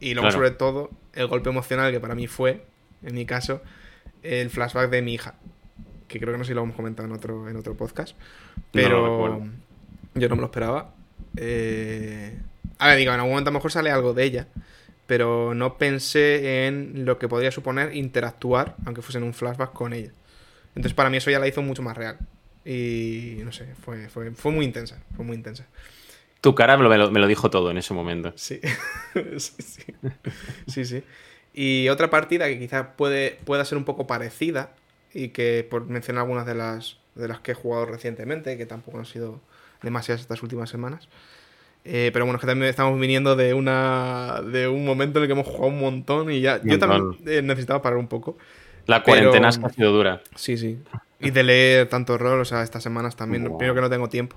Y 0.00 0.14
luego, 0.14 0.30
sobre 0.30 0.50
todo, 0.50 0.90
el 1.14 1.26
golpe 1.26 1.50
emocional 1.50 1.92
que 1.92 2.00
para 2.00 2.14
mí 2.14 2.26
fue, 2.26 2.64
en 3.02 3.14
mi 3.14 3.26
caso, 3.26 3.62
el 4.22 4.50
flashback 4.50 4.90
de 4.90 5.02
mi 5.02 5.14
hija. 5.14 5.34
Que 6.08 6.18
creo 6.18 6.32
que 6.32 6.38
no 6.38 6.44
sé 6.44 6.48
si 6.48 6.54
lo 6.54 6.62
hemos 6.62 6.76
comentado 6.76 7.08
en 7.08 7.14
otro, 7.14 7.48
en 7.48 7.56
otro 7.56 7.74
podcast. 7.76 8.16
Pero 8.72 9.42
yo 10.14 10.28
no 10.28 10.36
me 10.36 10.40
lo 10.40 10.46
esperaba. 10.46 10.94
Eh, 11.36 12.38
a 12.78 12.88
ver, 12.88 12.98
digo, 12.98 13.12
en 13.12 13.20
algún 13.20 13.32
momento 13.32 13.50
a 13.50 13.52
lo 13.52 13.58
mejor 13.58 13.72
sale 13.72 13.90
algo 13.90 14.14
de 14.14 14.24
ella, 14.24 14.48
pero 15.06 15.54
no 15.54 15.78
pensé 15.78 16.66
en 16.66 17.04
lo 17.04 17.18
que 17.18 17.28
podría 17.28 17.50
suponer 17.50 17.94
interactuar, 17.94 18.76
aunque 18.84 19.02
fuese 19.02 19.18
en 19.18 19.24
un 19.24 19.34
flashback, 19.34 19.72
con 19.72 19.92
ella. 19.92 20.12
Entonces 20.74 20.94
para 20.94 21.10
mí 21.10 21.16
eso 21.16 21.30
ya 21.30 21.38
la 21.38 21.48
hizo 21.48 21.62
mucho 21.62 21.82
más 21.82 21.96
real. 21.96 22.18
Y 22.64 23.38
no 23.44 23.52
sé, 23.52 23.66
fue, 23.82 24.08
fue, 24.08 24.32
fue 24.32 24.52
muy 24.52 24.64
intensa, 24.64 25.02
fue 25.14 25.24
muy 25.24 25.36
intensa. 25.36 25.66
Tu 26.40 26.54
cara 26.54 26.76
me 26.76 26.84
lo, 26.84 27.10
me 27.10 27.20
lo, 27.20 27.26
dijo 27.26 27.50
todo 27.50 27.70
en 27.70 27.78
ese 27.78 27.94
momento. 27.94 28.32
Sí. 28.36 28.60
sí, 29.38 29.62
sí. 29.62 29.84
sí, 30.66 30.84
sí. 30.84 31.02
Y 31.54 31.88
otra 31.88 32.10
partida 32.10 32.46
que 32.46 32.58
quizás 32.58 32.86
puede, 32.96 33.38
pueda 33.44 33.64
ser 33.64 33.78
un 33.78 33.84
poco 33.84 34.06
parecida 34.06 34.70
y 35.14 35.28
que 35.28 35.66
por 35.68 35.86
mencionar 35.86 36.22
algunas 36.22 36.46
de 36.46 36.54
las, 36.54 36.98
de 37.14 37.28
las 37.28 37.40
que 37.40 37.52
he 37.52 37.54
jugado 37.54 37.86
recientemente, 37.86 38.56
que 38.58 38.66
tampoco 38.66 38.98
han 38.98 39.06
sido 39.06 39.40
demasiadas 39.82 40.20
estas 40.20 40.42
últimas 40.42 40.68
semanas, 40.68 41.08
eh, 41.88 42.10
pero 42.12 42.24
bueno, 42.24 42.36
es 42.36 42.40
que 42.40 42.48
también 42.48 42.68
estamos 42.68 42.98
viniendo 42.98 43.36
de 43.36 43.54
una 43.54 44.42
de 44.44 44.66
un 44.66 44.84
momento 44.84 45.18
en 45.18 45.22
el 45.22 45.28
que 45.28 45.32
hemos 45.34 45.46
jugado 45.46 45.68
un 45.68 45.78
montón 45.78 46.32
y 46.32 46.40
ya 46.40 46.60
yo 46.64 46.80
también 46.80 47.16
eh, 47.26 47.42
necesitaba 47.42 47.80
parar 47.80 47.98
un 47.98 48.08
poco. 48.08 48.36
La 48.86 49.04
cuarentena 49.04 49.48
ha 49.48 49.52
sido 49.70 49.92
dura. 49.92 50.20
Sí, 50.34 50.56
sí. 50.56 50.80
Y 51.20 51.30
de 51.30 51.44
leer 51.44 51.88
tanto 51.88 52.18
rol, 52.18 52.40
o 52.40 52.44
sea, 52.44 52.62
estas 52.62 52.82
semanas 52.82 53.14
también. 53.14 53.44
Primero 53.56 53.74
que 53.74 53.80
no 53.80 53.90
tengo 53.90 54.08
tiempo. 54.08 54.36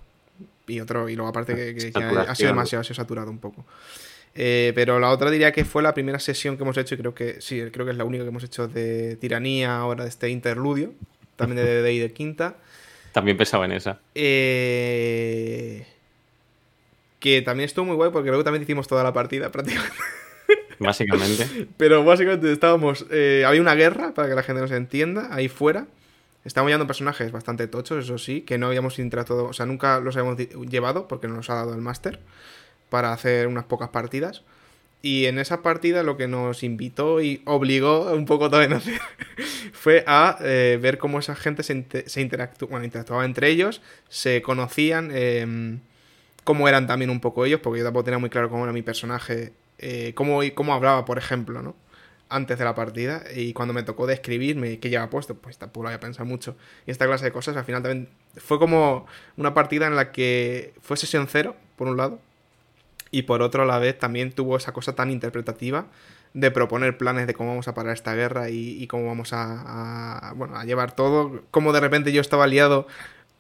Y 0.69 0.79
otro, 0.79 1.09
y 1.09 1.15
luego 1.15 1.29
aparte 1.29 1.55
que, 1.55 1.91
ha 2.27 2.35
sido 2.35 2.49
demasiado, 2.49 2.81
ha 2.81 2.83
sido 2.83 2.95
saturado 2.95 3.29
un 3.29 3.39
poco. 3.39 3.65
Eh, 4.35 4.71
pero 4.75 4.99
la 4.99 5.09
otra 5.09 5.31
diría 5.31 5.51
que 5.51 5.65
fue 5.65 5.81
la 5.81 5.93
primera 5.93 6.19
sesión 6.19 6.55
que 6.55 6.63
hemos 6.63 6.77
hecho, 6.77 6.95
y 6.95 6.97
creo 6.97 7.13
que 7.13 7.41
sí, 7.41 7.61
creo 7.71 7.85
que 7.85 7.91
es 7.91 7.97
la 7.97 8.05
única 8.05 8.23
que 8.23 8.29
hemos 8.29 8.43
hecho 8.43 8.67
de 8.67 9.15
tiranía 9.15 9.77
ahora 9.77 10.03
de 10.03 10.09
este 10.09 10.29
interludio, 10.29 10.93
también 11.35 11.65
de 11.65 11.81
D&D 11.81 11.93
y 11.93 11.99
de 11.99 12.13
quinta. 12.13 12.55
También 13.11 13.37
pensaba 13.37 13.65
en 13.65 13.71
esa. 13.71 13.99
Eh, 14.15 15.85
que 17.19 17.41
también 17.41 17.65
estuvo 17.65 17.85
muy 17.85 17.95
guay 17.95 18.11
porque 18.11 18.29
luego 18.29 18.43
también 18.43 18.63
hicimos 18.63 18.87
toda 18.87 19.03
la 19.03 19.13
partida 19.13 19.51
prácticamente. 19.51 19.95
Básicamente. 20.79 21.67
Pero 21.77 22.03
básicamente 22.03 22.51
estábamos. 22.51 23.05
Eh, 23.11 23.43
había 23.45 23.61
una 23.61 23.75
guerra, 23.75 24.13
para 24.13 24.29
que 24.29 24.35
la 24.35 24.43
gente 24.43 24.61
nos 24.61 24.71
entienda, 24.71 25.27
ahí 25.31 25.49
fuera. 25.49 25.87
Estábamos 26.45 26.69
llevando 26.69 26.87
personajes 26.87 27.31
bastante 27.31 27.67
tochos, 27.67 28.05
eso 28.05 28.17
sí, 28.17 28.41
que 28.41 28.57
no 28.57 28.67
habíamos 28.67 28.97
interactuado, 28.99 29.45
o 29.45 29.53
sea, 29.53 29.65
nunca 29.65 29.99
los 29.99 30.15
habíamos 30.15 30.37
llevado 30.69 31.07
porque 31.07 31.27
no 31.27 31.35
nos 31.35 31.49
ha 31.49 31.55
dado 31.55 31.73
el 31.73 31.81
máster 31.81 32.19
para 32.89 33.13
hacer 33.13 33.47
unas 33.47 33.65
pocas 33.65 33.89
partidas. 33.89 34.43
Y 35.01 35.27
en 35.27 35.39
esa 35.39 35.61
partida 35.61 36.03
lo 36.03 36.17
que 36.17 36.27
nos 36.27 36.61
invitó 36.63 37.21
y 37.21 37.41
obligó 37.45 38.11
un 38.13 38.25
poco 38.25 38.49
también 38.49 38.73
a 38.73 38.77
hacer 38.77 38.99
fue 39.73 40.03
a 40.07 40.37
eh, 40.41 40.77
ver 40.81 40.97
cómo 40.97 41.19
esa 41.19 41.35
gente 41.35 41.63
se, 41.63 41.85
se 42.05 42.21
interactuaba 42.21 43.23
entre 43.23 43.49
ellos, 43.49 43.81
se 44.09 44.41
conocían, 44.41 45.11
em, 45.13 45.79
cómo 46.43 46.67
eran 46.67 46.87
también 46.87 47.11
un 47.11 47.21
poco 47.21 47.45
ellos, 47.45 47.61
porque 47.61 47.79
yo 47.79 47.85
tampoco 47.85 48.05
tenía 48.05 48.19
muy 48.19 48.29
claro 48.29 48.49
cómo 48.49 48.63
era 48.63 48.73
mi 48.73 48.81
personaje, 48.81 49.53
eh, 49.77 50.13
cómo, 50.15 50.41
cómo 50.53 50.73
hablaba, 50.73 51.05
por 51.05 51.17
ejemplo, 51.17 51.61
¿no? 51.61 51.75
Antes 52.29 52.59
de 52.59 52.65
la 52.65 52.75
partida, 52.75 53.23
y 53.35 53.53
cuando 53.53 53.73
me 53.73 53.81
tocó 53.81 54.05
describirme 54.05 54.79
qué 54.79 54.89
llevaba 54.89 55.09
puesto, 55.09 55.35
pues 55.35 55.57
tampoco 55.57 55.83
lo 55.83 55.89
había 55.89 55.99
pensado 55.99 56.25
mucho. 56.25 56.55
Y 56.85 56.91
esta 56.91 57.07
clase 57.07 57.25
de 57.25 57.31
cosas 57.31 57.57
al 57.57 57.65
final 57.65 57.81
también 57.81 58.09
fue 58.37 58.59
como 58.59 59.07
una 59.35 59.55
partida 59.55 59.87
en 59.87 59.95
la 59.95 60.11
que 60.11 60.73
fue 60.81 60.95
sesión 60.95 61.27
cero, 61.27 61.55
por 61.75 61.87
un 61.87 61.97
lado, 61.97 62.19
y 63.11 63.23
por 63.23 63.41
otro 63.41 63.63
a 63.63 63.65
la 63.65 63.79
vez 63.79 63.97
también 63.97 64.31
tuvo 64.31 64.57
esa 64.57 64.73
cosa 64.73 64.93
tan 64.93 65.09
interpretativa 65.09 65.87
de 66.33 66.51
proponer 66.51 66.97
planes 66.97 67.27
de 67.27 67.33
cómo 67.33 67.49
vamos 67.49 67.67
a 67.67 67.73
parar 67.73 67.93
esta 67.93 68.13
guerra 68.13 68.49
y, 68.49 68.85
cómo 68.87 69.07
vamos 69.07 69.31
a, 69.33 70.33
bueno, 70.35 70.57
a 70.57 70.65
llevar 70.65 70.95
todo, 70.95 71.41
como 71.51 71.73
de 71.73 71.79
repente 71.79 72.11
yo 72.11 72.21
estaba 72.21 72.45
liado, 72.47 72.87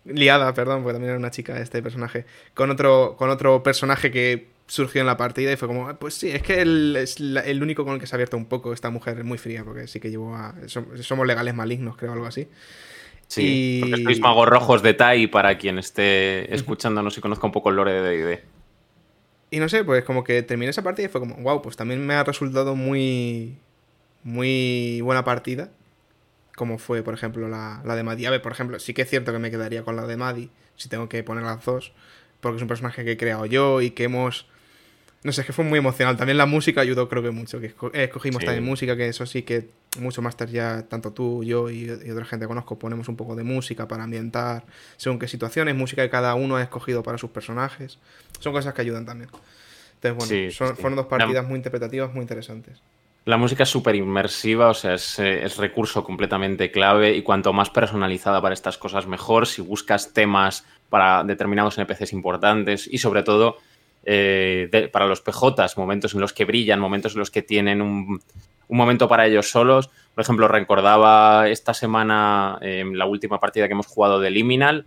liada, 0.05 0.53
perdón, 0.53 0.81
porque 0.81 0.93
también 0.93 1.11
era 1.11 1.19
una 1.19 1.31
chica 1.31 1.59
este 1.59 1.83
personaje, 1.83 2.25
con 2.53 2.71
otro, 2.71 3.15
con 3.17 3.29
otro 3.29 3.61
personaje 3.63 4.11
que 4.11 4.47
surgió 4.69 5.01
en 5.01 5.07
la 5.07 5.17
partida 5.17 5.51
y 5.51 5.55
fue 5.55 5.67
como, 5.67 5.93
pues 5.95 6.13
sí, 6.13 6.29
es 6.29 6.43
que 6.43 6.61
él 6.61 6.95
es 6.95 7.19
el 7.19 7.61
único 7.61 7.83
con 7.83 7.95
el 7.95 7.99
que 7.99 8.05
se 8.05 8.15
ha 8.15 8.17
abierto 8.17 8.37
un 8.37 8.45
poco 8.45 8.71
esta 8.71 8.89
mujer, 8.91 9.17
es 9.17 9.25
muy 9.25 9.37
fría, 9.37 9.63
porque 9.63 9.87
sí 9.87 9.99
que 9.99 10.11
llevó 10.11 10.35
a... 10.35 10.55
Somos 10.67 11.27
legales 11.27 11.55
malignos, 11.55 11.97
creo, 11.97 12.13
algo 12.13 12.27
así. 12.27 12.47
Sí, 13.27 13.81
porque 13.81 14.03
sois 14.03 14.19
magos 14.19 14.47
rojos 14.47 14.81
de 14.81 14.93
Tai 14.93 15.27
para 15.27 15.57
quien 15.57 15.79
esté 15.79 16.53
escuchándonos 16.53 17.17
y 17.17 17.21
conozca 17.21 17.45
un 17.45 17.51
poco 17.51 17.69
el 17.69 17.75
lore 17.75 17.93
de 17.93 18.01
D&D. 18.01 18.43
Y 19.51 19.59
no 19.59 19.69
sé, 19.69 19.83
pues 19.83 20.03
como 20.03 20.23
que 20.23 20.43
terminé 20.43 20.69
esa 20.69 20.83
partida 20.83 21.07
y 21.07 21.09
fue 21.09 21.19
como, 21.19 21.35
wow, 21.37 21.61
pues 21.61 21.75
también 21.75 22.05
me 22.05 22.13
ha 22.13 22.23
resultado 22.23 22.75
muy, 22.75 23.57
muy 24.23 25.01
buena 25.01 25.23
partida. 25.23 25.71
Como 26.55 26.77
fue, 26.77 27.01
por 27.01 27.15
ejemplo, 27.15 27.47
la, 27.47 27.81
la 27.85 27.95
de 27.95 28.03
Maddie. 28.03 28.27
A 28.27 28.31
ver, 28.31 28.41
por 28.41 28.51
ejemplo, 28.51 28.79
sí 28.79 28.93
que 28.93 29.01
es 29.01 29.09
cierto 29.09 29.31
que 29.31 29.39
me 29.39 29.49
quedaría 29.49 29.83
con 29.83 29.95
la 29.95 30.05
de 30.05 30.17
Maddie, 30.17 30.49
si 30.75 30.89
tengo 30.89 31.09
que 31.09 31.23
poner 31.23 31.43
las 31.43 31.65
dos, 31.65 31.93
porque 32.39 32.57
es 32.57 32.61
un 32.61 32.67
personaje 32.67 33.03
que 33.03 33.13
he 33.13 33.17
creado 33.17 33.45
yo 33.47 33.81
y 33.81 33.91
que 33.91 34.03
hemos 34.03 34.45
no 35.21 35.33
sé, 35.33 35.41
es 35.41 35.47
que 35.47 35.53
fue 35.53 35.65
muy 35.65 35.79
emocional. 35.79 36.15
También 36.15 36.37
la 36.37 36.45
música 36.45 36.81
ayudó, 36.81 37.09
creo 37.09 37.21
que 37.21 37.31
mucho. 37.31 37.59
Que 37.59 37.67
eh, 37.67 38.03
escogimos 38.05 38.43
también 38.43 38.63
música, 38.63 38.95
que 38.95 39.09
eso 39.09 39.25
sí 39.25 39.41
que 39.41 39.69
mucho 39.99 40.21
máster 40.21 40.49
ya, 40.49 40.83
tanto 40.87 41.11
tú, 41.11 41.43
yo 41.43 41.69
y, 41.69 41.89
otra 41.89 42.23
gente 42.25 42.45
que 42.45 42.47
conozco, 42.47 42.79
ponemos 42.79 43.09
un 43.09 43.17
poco 43.17 43.35
de 43.35 43.43
música 43.43 43.87
para 43.87 44.03
ambientar 44.03 44.63
según 44.95 45.19
qué 45.19 45.27
situaciones, 45.27 45.75
música 45.75 46.03
que 46.03 46.09
cada 46.09 46.35
uno 46.35 46.55
ha 46.55 46.61
escogido 46.61 47.03
para 47.03 47.17
sus 47.17 47.31
personajes. 47.31 47.99
Son 48.39 48.53
cosas 48.53 48.73
que 48.73 48.81
ayudan 48.81 49.05
también. 49.05 49.29
Entonces, 50.01 50.57
bueno, 50.57 50.75
fueron 50.75 50.95
dos 50.95 51.07
partidas 51.07 51.45
muy 51.45 51.57
interpretativas, 51.57 52.13
muy 52.13 52.21
interesantes. 52.21 52.81
La 53.25 53.35
música 53.35 53.63
es 53.63 53.69
súper 53.69 53.95
inmersiva, 53.95 54.69
o 54.69 54.73
sea, 54.73 54.93
es, 54.93 55.19
eh, 55.19 55.43
es, 55.43 55.57
recurso 55.57 56.05
completamente 56.05 56.71
clave 56.71 57.15
y 57.15 57.21
cuanto 57.21 57.51
más 57.51 57.69
personalizada 57.69 58.41
para 58.41 58.53
estas 58.53 58.77
cosas, 58.77 59.05
mejor. 59.05 59.45
Si 59.45 59.61
buscas 59.61 60.13
temas 60.13 60.65
para 60.89 61.25
determinados 61.25 61.77
NPCs 61.77 62.13
importantes 62.13 62.87
y 62.89 62.97
sobre 62.97 63.23
todo 63.23 63.57
eh, 64.05 64.89
para 64.91 65.07
los 65.07 65.21
PJs, 65.21 65.77
momentos 65.77 66.13
en 66.13 66.21
los 66.21 66.33
que 66.33 66.45
brillan, 66.45 66.79
momentos 66.79 67.13
en 67.13 67.19
los 67.19 67.31
que 67.31 67.41
tienen 67.41 67.81
un, 67.81 68.21
momento 68.69 69.07
para 69.07 69.25
ellos 69.25 69.49
solos. 69.49 69.89
Por 70.15 70.23
ejemplo, 70.23 70.47
recordaba 70.47 71.47
esta 71.49 71.73
semana 71.73 72.57
eh, 72.61 72.83
la 72.91 73.05
última 73.05 73.39
partida 73.39 73.67
que 73.67 73.73
hemos 73.73 73.87
jugado 73.87 74.19
de 74.19 74.29
Liminal. 74.29 74.85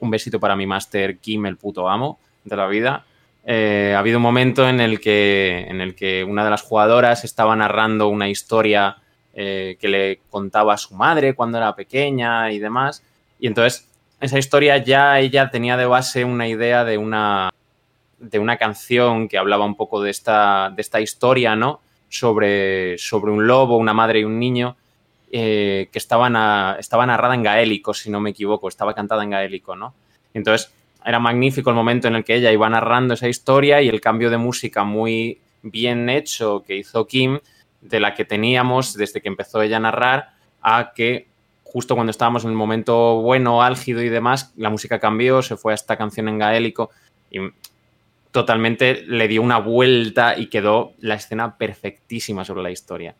Un 0.00 0.10
besito 0.10 0.38
para 0.40 0.56
mi 0.56 0.66
máster 0.66 1.18
Kim, 1.18 1.46
el 1.46 1.56
puto 1.56 1.88
amo 1.88 2.18
de 2.44 2.56
la 2.56 2.66
vida. 2.66 3.04
Eh, 3.44 3.92
ha 3.94 4.00
habido 4.00 4.18
un 4.18 4.22
momento 4.22 4.68
en 4.68 4.80
el, 4.80 5.00
que, 5.00 5.66
en 5.68 5.80
el 5.80 5.94
que 5.94 6.24
una 6.24 6.44
de 6.44 6.50
las 6.50 6.62
jugadoras 6.62 7.24
estaba 7.24 7.54
narrando 7.56 8.08
una 8.08 8.28
historia 8.28 8.98
que 9.34 9.76
le 9.82 10.20
contaba 10.30 10.72
a 10.72 10.78
su 10.78 10.94
madre 10.94 11.34
cuando 11.34 11.58
era 11.58 11.76
pequeña 11.76 12.50
y 12.52 12.58
demás. 12.58 13.02
Y 13.38 13.46
entonces, 13.46 13.86
esa 14.18 14.38
historia 14.38 14.78
ya 14.78 15.18
ella 15.20 15.50
tenía 15.50 15.76
de 15.76 15.84
base 15.84 16.24
una 16.24 16.48
idea 16.48 16.84
de 16.84 16.96
una, 16.96 17.50
de 18.18 18.38
una 18.38 18.56
canción 18.56 19.28
que 19.28 19.38
hablaba 19.38 19.64
un 19.64 19.76
poco 19.76 20.02
de 20.02 20.10
esta, 20.10 20.70
de 20.74 20.82
esta 20.82 21.00
historia, 21.00 21.56
¿no? 21.56 21.80
Sobre, 22.08 22.96
sobre 22.98 23.32
un 23.32 23.46
lobo, 23.46 23.76
una 23.76 23.92
madre 23.92 24.20
y 24.20 24.24
un 24.24 24.38
niño, 24.38 24.76
eh, 25.30 25.88
que 25.92 25.98
estaba, 25.98 26.30
narrada 26.30 27.34
en 27.34 27.42
gaélico, 27.42 27.92
si 27.94 28.10
no 28.10 28.20
me 28.20 28.30
equivoco, 28.30 28.68
estaba 28.68 28.94
cantada 28.94 29.24
en 29.24 29.30
gaélico, 29.30 29.74
¿no? 29.74 29.92
Entonces, 30.34 30.72
era 31.04 31.18
magnífico 31.18 31.70
el 31.70 31.76
momento 31.76 32.08
en 32.08 32.14
el 32.14 32.24
que 32.24 32.36
ella 32.36 32.52
iba 32.52 32.68
narrando 32.68 33.14
esa 33.14 33.28
historia 33.28 33.82
y 33.82 33.88
el 33.88 34.00
cambio 34.00 34.30
de 34.30 34.38
música 34.38 34.84
muy 34.84 35.40
bien 35.62 36.08
hecho 36.08 36.62
que 36.66 36.76
hizo 36.76 37.06
Kim, 37.06 37.40
de 37.80 38.00
la 38.00 38.14
que 38.14 38.24
teníamos 38.24 38.94
desde 38.94 39.20
que 39.20 39.28
empezó 39.28 39.62
ella 39.62 39.76
a 39.76 39.80
narrar, 39.80 40.30
a 40.62 40.92
que 40.94 41.26
justo 41.64 41.94
cuando 41.94 42.10
estábamos 42.10 42.44
en 42.44 42.50
el 42.50 42.56
momento 42.56 43.20
bueno, 43.20 43.62
álgido 43.62 44.02
y 44.02 44.08
demás, 44.08 44.52
la 44.56 44.70
música 44.70 44.98
cambió, 44.98 45.42
se 45.42 45.56
fue 45.56 45.72
a 45.72 45.74
esta 45.74 45.96
canción 45.96 46.28
en 46.28 46.38
gaélico 46.38 46.90
totalmente 48.36 49.02
le 49.06 49.28
dio 49.28 49.40
una 49.40 49.56
vuelta 49.56 50.38
y 50.38 50.48
quedó 50.48 50.92
la 51.00 51.14
escena 51.14 51.56
perfectísima 51.56 52.44
sobre 52.44 52.62
la 52.62 52.70
historia. 52.70 53.14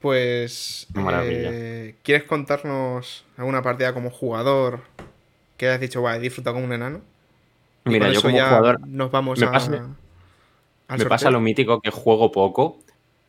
pues, 0.00 0.86
eh, 0.96 1.96
¿quieres 2.02 2.24
contarnos 2.24 3.26
alguna 3.36 3.60
partida 3.60 3.92
como 3.92 4.08
jugador 4.08 4.80
que 5.58 5.68
hayas 5.68 5.80
dicho, 5.82 6.00
va, 6.00 6.18
disfruta 6.18 6.54
como 6.54 6.64
un 6.64 6.72
enano? 6.72 7.02
Mira, 7.84 8.10
yo 8.10 8.22
como 8.22 8.38
jugador 8.38 8.80
nos 8.88 9.10
vamos 9.10 9.38
me 9.38 9.44
a... 9.44 9.52
Pasa, 9.52 9.86
me 10.96 11.04
pasa 11.04 11.30
lo 11.30 11.40
mítico 11.40 11.82
que 11.82 11.90
juego 11.90 12.32
poco, 12.32 12.78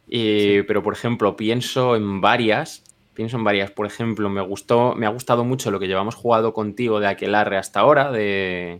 pero 0.09 0.81
por 0.81 0.93
ejemplo 0.93 1.35
pienso 1.35 1.97
en 1.97 2.21
varias 2.21 2.81
pienso 3.19 3.35
en 3.35 3.43
varias. 3.43 3.69
Por 3.69 3.85
ejemplo, 3.85 4.29
me 4.29 4.39
gustó, 4.39 4.95
me 4.95 5.05
ha 5.05 5.09
gustado 5.09 5.43
mucho 5.43 5.71
lo 5.71 5.79
que 5.81 5.87
llevamos 5.87 6.15
jugado 6.15 6.53
contigo 6.53 7.01
de 7.01 7.07
Aquelarre 7.07 7.57
hasta 7.57 7.81
ahora, 7.81 8.13
de 8.13 8.79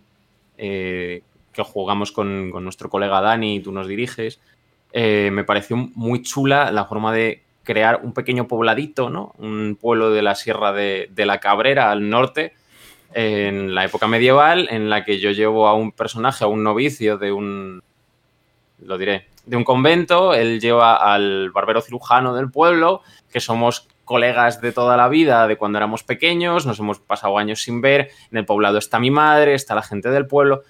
eh, 0.57 1.23
que 1.51 1.61
jugamos 1.61 2.13
con, 2.13 2.49
nuestro 2.63 2.89
colega 2.89 3.19
Dani 3.19 3.55
y 3.55 3.59
tú 3.59 3.73
nos 3.73 3.85
diriges. 3.89 4.39
Eh, 4.93 5.29
me 5.33 5.43
pareció 5.43 5.75
muy 5.75 6.21
chula 6.21 6.71
la 6.71 6.85
forma 6.85 7.11
de 7.11 7.43
crear 7.63 7.99
un 8.01 8.13
pequeño 8.13 8.47
pobladito, 8.47 9.09
¿no? 9.09 9.33
Un 9.39 9.77
pueblo 9.77 10.09
de 10.09 10.21
la 10.21 10.35
Sierra 10.35 10.71
de, 10.71 11.09
de 11.13 11.25
la 11.25 11.41
Cabrera 11.41 11.91
al 11.91 12.09
norte, 12.09 12.53
en 13.13 13.75
la 13.75 13.83
época 13.83 14.07
medieval, 14.07 14.69
en 14.71 14.89
la 14.89 15.03
que 15.03 15.19
yo 15.19 15.31
llevo 15.31 15.67
a 15.67 15.73
un 15.73 15.91
personaje, 15.91 16.45
a 16.45 16.47
un 16.47 16.63
novicio 16.63 17.17
de 17.17 17.33
un. 17.33 17.83
Lo 18.85 18.97
diré, 18.97 19.27
de 19.45 19.57
un 19.57 19.65
convento, 19.65 20.33
él 20.33 20.61
lleva 20.61 20.95
al 20.95 21.49
barbero 21.49 21.81
cirujano 21.81 22.33
del 22.33 22.49
pueblo, 22.49 23.01
que 23.29 23.41
somos 23.41 23.89
colegas 24.09 24.59
de 24.59 24.71
toda 24.71 24.97
la 24.97 25.07
vida, 25.07 25.47
de 25.47 25.55
cuando 25.55 25.77
éramos 25.77 26.01
pequeños, 26.01 26.65
nos 26.65 26.79
hemos 26.79 26.97
pasado 26.97 27.37
años 27.37 27.61
sin 27.61 27.79
ver, 27.79 28.09
en 28.31 28.39
el 28.39 28.45
poblado 28.45 28.79
está 28.79 28.99
mi 28.99 29.11
madre, 29.11 29.53
está 29.53 29.75
la 29.75 29.83
gente 29.83 30.09
del 30.09 30.25
pueblo. 30.25 30.63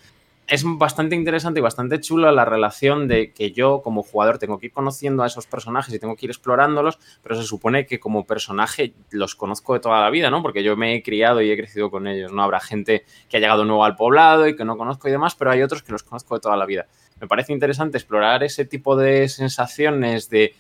Es 0.46 0.66
bastante 0.66 1.16
interesante 1.16 1.62
y 1.62 1.64
bastante 1.64 2.02
chula 2.02 2.34
la 2.34 2.44
relación 2.44 3.08
de 3.08 3.32
que 3.32 3.54
yo 3.54 3.82
como 3.82 4.04
jugador 4.04 4.40
tengo 4.40 4.60
que 4.60 4.66
ir 4.66 4.74
conociendo 4.74 5.24
a 5.24 5.28
esos 5.28 5.48
personajes 5.48 5.96
y 5.96 6.00
tengo 6.00 6.18
que 6.18 6.26
ir 6.26 6.32
explorándolos, 6.32 7.00
pero 7.24 7.36
se 7.36 7.44
supone 7.44 7.86
que 7.86 7.98
como 7.98 8.26
personaje 8.26 8.92
los 9.10 9.36
conozco 9.36 9.74
de 9.74 9.80
toda 9.80 10.02
la 10.02 10.10
vida, 10.10 10.30
¿no? 10.30 10.42
Porque 10.42 10.62
yo 10.62 10.76
me 10.76 10.96
he 10.96 11.02
criado 11.02 11.42
y 11.42 11.50
he 11.50 11.56
crecido 11.56 11.90
con 11.90 12.08
ellos, 12.08 12.34
¿no? 12.34 12.44
Habrá 12.44 12.60
gente 12.60 13.06
que 13.30 13.38
ha 13.38 13.40
llegado 13.40 13.64
nuevo 13.64 13.86
al 13.86 13.96
poblado 13.96 14.50
y 14.50 14.58
que 14.58 14.66
no 14.66 14.76
conozco 14.76 15.08
y 15.08 15.12
demás, 15.12 15.36
pero 15.36 15.52
hay 15.52 15.62
otros 15.62 15.82
que 15.82 15.94
los 15.94 16.04
conozco 16.04 16.36
de 16.36 16.42
toda 16.42 16.58
la 16.58 16.66
vida. 16.66 16.88
Me 17.22 17.28
parece 17.28 17.54
interesante 17.54 17.98
explorar 17.98 18.44
ese 18.44 18.66
tipo 18.66 18.98
de 18.98 19.30
sensaciones 19.30 20.30
de 20.30 20.56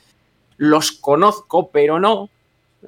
los 0.55 0.93
conozco, 0.93 1.71
pero 1.71 1.99
no, 1.99 2.29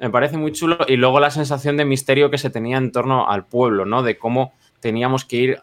me 0.00 0.10
parece 0.10 0.36
muy 0.36 0.52
chulo. 0.52 0.78
Y 0.88 0.96
luego 0.96 1.20
la 1.20 1.30
sensación 1.30 1.76
de 1.76 1.84
misterio 1.84 2.30
que 2.30 2.38
se 2.38 2.50
tenía 2.50 2.76
en 2.76 2.92
torno 2.92 3.28
al 3.28 3.46
pueblo, 3.46 3.84
¿no? 3.84 4.02
De 4.02 4.18
cómo 4.18 4.52
teníamos 4.80 5.24
que 5.24 5.36
ir 5.36 5.60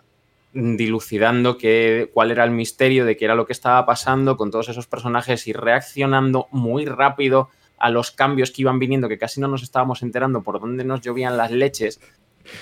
dilucidando 0.54 1.58
qué, 1.58 2.10
cuál 2.14 2.32
era 2.32 2.44
el 2.44 2.52
misterio 2.52 3.06
de 3.06 3.18
qué 3.18 3.26
era 3.26 3.36
lo 3.36 3.46
que 3.46 3.54
estaba 3.54 3.86
pasando 3.86 4.36
con 4.36 4.50
todos 4.50 4.70
esos 4.70 4.88
personajes 4.88 5.48
y 5.48 5.54
reaccionando 5.54 6.48
muy 6.52 6.86
rápido 6.86 7.50
a 7.78 7.90
los 7.90 8.12
cambios 8.12 8.52
que 8.52 8.64
iban 8.64 8.80
viniendo, 8.80 9.08
que 9.08 9.18
casi 9.18 9.40
no 9.40 9.48
nos 9.48 9.64
estábamos 9.64 10.02
enterando 10.02 10.42
por 10.42 10.60
dónde 10.60 10.84
nos 10.84 11.02
llovían 11.02 11.38
las 11.38 11.52
leches. 11.52 12.00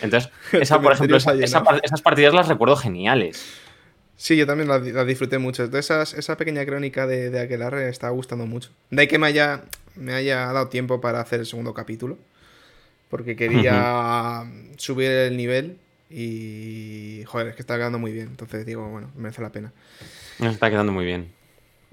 Entonces, 0.02 0.32
esa, 0.52 0.82
por 0.82 0.94
ejemplo, 0.94 1.18
esas 1.18 2.02
partidas 2.02 2.34
las 2.34 2.48
recuerdo 2.48 2.76
geniales. 2.76 3.62
Sí, 4.16 4.36
yo 4.36 4.48
también 4.48 4.68
las, 4.68 5.08
disfruté 5.08 5.38
mucho. 5.38 5.64
Entonces, 5.64 6.14
esa 6.14 6.38
pequeña 6.38 6.66
crónica 6.66 7.08
de, 7.08 7.30
de 7.30 7.40
Aquelarre 7.40 7.88
estaba 7.90 8.12
gustando 8.12 8.46
mucho. 8.46 8.72
De 8.90 9.02
ahí 9.02 9.08
que 9.08 9.20
me 9.20 9.28
haya, 9.28 9.64
me 9.98 10.14
haya 10.14 10.46
dado 10.52 10.68
tiempo 10.68 11.02
para 11.02 11.20
hacer 11.20 11.40
el 11.40 11.46
segundo 11.46 11.74
capítulo. 11.74 12.18
Porque 13.10 13.36
quería 13.36 14.44
subir 14.78 15.10
el 15.10 15.38
nivel 15.38 15.78
y. 16.10 17.24
Joder, 17.26 17.48
es 17.48 17.56
que 17.56 17.62
está 17.62 17.76
quedando 17.78 18.00
muy 18.00 18.12
bien. 18.12 18.28
Entonces 18.28 18.66
digo, 18.66 18.88
bueno, 18.90 19.10
merece 19.16 19.42
la 19.42 19.50
pena. 19.50 19.72
Está 20.40 20.70
quedando 20.70 20.92
muy 20.92 21.06
bien. 21.06 21.32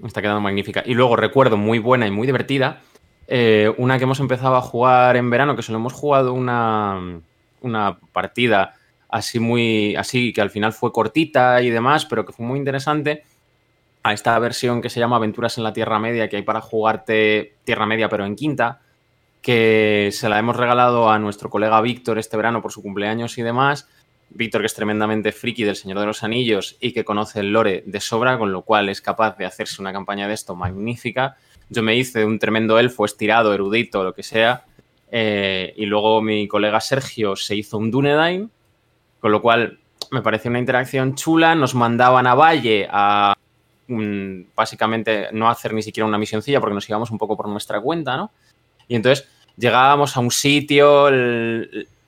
Está 0.03 0.21
quedando 0.21 0.41
magnífica. 0.41 0.83
Y 0.85 0.93
luego 0.93 1.15
recuerdo 1.15 1.55
muy 1.57 1.79
buena 1.79 2.05
y 2.05 2.11
muy 2.11 2.27
divertida. 2.27 2.81
Eh, 3.27 3.73
una 3.77 3.97
que 3.97 4.03
hemos 4.03 4.19
empezado 4.19 4.55
a 4.55 4.61
jugar 4.61 5.15
en 5.15 5.29
verano, 5.29 5.55
que 5.55 5.61
solo 5.61 5.79
hemos 5.79 5.93
jugado 5.93 6.33
una, 6.33 7.21
una 7.61 7.97
partida 8.11 8.75
así 9.09 9.39
muy, 9.39 9.95
así 9.95 10.33
que 10.33 10.41
al 10.41 10.49
final 10.49 10.73
fue 10.73 10.91
cortita 10.91 11.61
y 11.61 11.69
demás, 11.69 12.05
pero 12.05 12.25
que 12.25 12.33
fue 12.33 12.45
muy 12.45 12.59
interesante 12.59 13.23
a 14.05 14.13
esta 14.13 14.37
versión 14.37 14.83
que 14.83 14.91
se 14.91 14.99
llama 14.99 15.15
Aventuras 15.15 15.57
en 15.57 15.63
la 15.63 15.73
Tierra 15.73 15.97
Media, 15.97 16.29
que 16.29 16.35
hay 16.35 16.43
para 16.43 16.61
jugarte 16.61 17.55
Tierra 17.63 17.87
Media 17.87 18.07
pero 18.07 18.23
en 18.23 18.35
quinta, 18.35 18.79
que 19.41 20.09
se 20.11 20.29
la 20.29 20.37
hemos 20.37 20.55
regalado 20.55 21.09
a 21.09 21.17
nuestro 21.17 21.49
colega 21.49 21.81
Víctor 21.81 22.19
este 22.19 22.37
verano 22.37 22.61
por 22.61 22.71
su 22.71 22.83
cumpleaños 22.83 23.35
y 23.39 23.41
demás. 23.41 23.89
Víctor, 24.29 24.61
que 24.61 24.67
es 24.67 24.75
tremendamente 24.75 25.31
friki 25.31 25.63
del 25.63 25.75
Señor 25.75 25.99
de 25.99 26.05
los 26.05 26.23
Anillos 26.23 26.77
y 26.79 26.93
que 26.93 27.03
conoce 27.03 27.39
el 27.39 27.51
lore 27.51 27.81
de 27.87 27.99
sobra, 27.99 28.37
con 28.37 28.51
lo 28.51 28.61
cual 28.61 28.89
es 28.89 29.01
capaz 29.01 29.37
de 29.37 29.45
hacerse 29.45 29.81
una 29.81 29.91
campaña 29.91 30.27
de 30.27 30.35
esto 30.35 30.55
magnífica. 30.55 31.37
Yo 31.69 31.81
me 31.81 31.95
hice 31.95 32.25
un 32.25 32.37
tremendo 32.37 32.77
elfo 32.77 33.05
estirado, 33.05 33.55
erudito, 33.55 34.03
lo 34.03 34.13
que 34.13 34.21
sea, 34.21 34.65
eh, 35.09 35.73
y 35.77 35.87
luego 35.87 36.21
mi 36.21 36.47
colega 36.47 36.79
Sergio 36.79 37.35
se 37.35 37.55
hizo 37.55 37.79
un 37.79 37.89
Dunedain, 37.89 38.51
con 39.19 39.31
lo 39.31 39.41
cual 39.41 39.79
me 40.11 40.21
pareció 40.21 40.49
una 40.49 40.59
interacción 40.59 41.15
chula. 41.15 41.55
Nos 41.55 41.73
mandaban 41.73 42.27
a 42.27 42.35
Valle 42.35 42.87
a 42.91 43.34
básicamente 43.87 45.27
no 45.31 45.49
hacer 45.49 45.73
ni 45.73 45.81
siquiera 45.81 46.07
una 46.07 46.17
misioncilla 46.17 46.59
porque 46.59 46.73
nos 46.73 46.89
íbamos 46.89 47.11
un 47.11 47.17
poco 47.17 47.37
por 47.37 47.47
nuestra 47.47 47.79
cuenta, 47.79 48.17
¿no? 48.17 48.31
Y 48.87 48.95
entonces 48.95 49.27
llegábamos 49.57 50.17
a 50.17 50.19
un 50.19 50.31
sitio, 50.31 51.07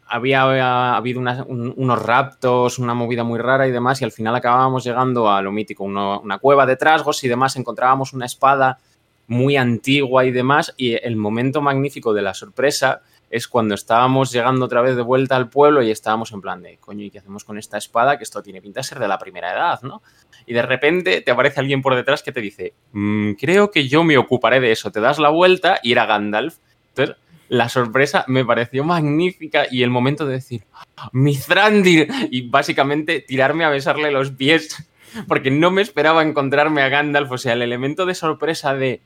había, 0.08 0.96
habido 0.96 1.20
unos 1.20 2.02
raptos, 2.02 2.80
una 2.80 2.94
movida 2.94 3.24
muy 3.24 3.40
rara 3.40 3.68
y 3.68 3.72
demás, 3.72 4.02
y 4.02 4.06
al 4.06 4.12
final 4.12 4.36
acabábamos 4.36 4.84
llegando 4.84 5.30
a 5.30 5.42
lo 5.42 5.52
mítico, 5.52 5.84
una 5.84 6.38
cueva 6.40 6.66
de 6.66 6.78
trasgos 6.78 7.24
y 7.24 7.28
demás, 7.28 7.56
encontrábamos 7.56 8.14
una 8.14 8.26
espada 8.26 8.80
muy 9.28 9.58
antigua 9.58 10.26
y 10.26 10.32
demás, 10.32 10.74
y 10.78 10.94
el 10.94 11.16
momento 11.16 11.62
magnífico 11.62 12.14
de 12.14 12.22
la 12.22 12.34
sorpresa 12.34 13.02
es 13.30 13.48
cuando 13.48 13.76
estábamos 13.76 14.32
llegando 14.32 14.66
otra 14.66 14.82
vez 14.82 14.96
de 14.96 15.02
vuelta 15.02 15.36
al 15.36 15.50
pueblo 15.50 15.82
y 15.82 15.92
estábamos 15.92 16.32
en 16.32 16.42
plan 16.42 16.62
de, 16.62 16.78
coño, 16.78 17.04
¿y 17.04 17.10
qué 17.10 17.20
hacemos 17.20 17.44
con 17.44 17.58
esta 17.58 17.78
espada? 17.78 18.18
Que 18.18 18.24
esto 18.24 18.42
tiene 18.42 18.62
pinta 18.62 18.80
de 18.80 18.86
ser 18.86 19.00
de 19.00 19.08
la 19.08 19.20
primera 19.20 19.52
edad, 19.52 19.82
¿no? 19.82 20.02
Y 20.46 20.54
de 20.54 20.62
repente 20.62 21.22
te 21.22 21.32
aparece 21.32 21.60
alguien 21.60 21.82
por 21.82 21.96
detrás 21.96 22.24
que 22.24 22.32
te 22.32 22.40
dice, 22.40 22.74
mm, 22.94 23.34
creo 23.34 23.70
que 23.70 23.88
yo 23.88 24.04
me 24.04 24.18
ocuparé 24.18 24.60
de 24.60 24.72
eso. 24.72 24.92
Te 24.92 25.02
das 25.02 25.20
la 25.20 25.30
vuelta 25.30 25.80
y 25.84 25.92
era 25.92 26.06
Gandalf. 26.06 26.58
Entonces, 26.90 27.18
la 27.50 27.70
sorpresa 27.70 28.24
me 28.28 28.46
pareció 28.46 28.84
magnífica 28.84 29.66
y 29.70 29.84
el 29.84 29.90
momento 29.90 30.26
de 30.26 30.34
decir, 30.34 30.64
Mithrandir, 31.12 32.08
y 32.32 32.50
básicamente 32.50 33.20
tirarme 33.20 33.66
a 33.66 33.70
besarle 33.70 34.12
los 34.12 34.32
pies, 34.32 34.90
porque 35.28 35.52
no 35.52 35.70
me 35.70 35.82
esperaba 35.82 36.24
encontrarme 36.24 36.82
a 36.82 36.90
Gandalf. 36.90 37.32
O 37.32 37.38
sea, 37.38 37.54
el 37.54 37.62
elemento 37.62 38.06
de 38.06 38.16
sorpresa 38.16 38.74
de, 38.74 39.02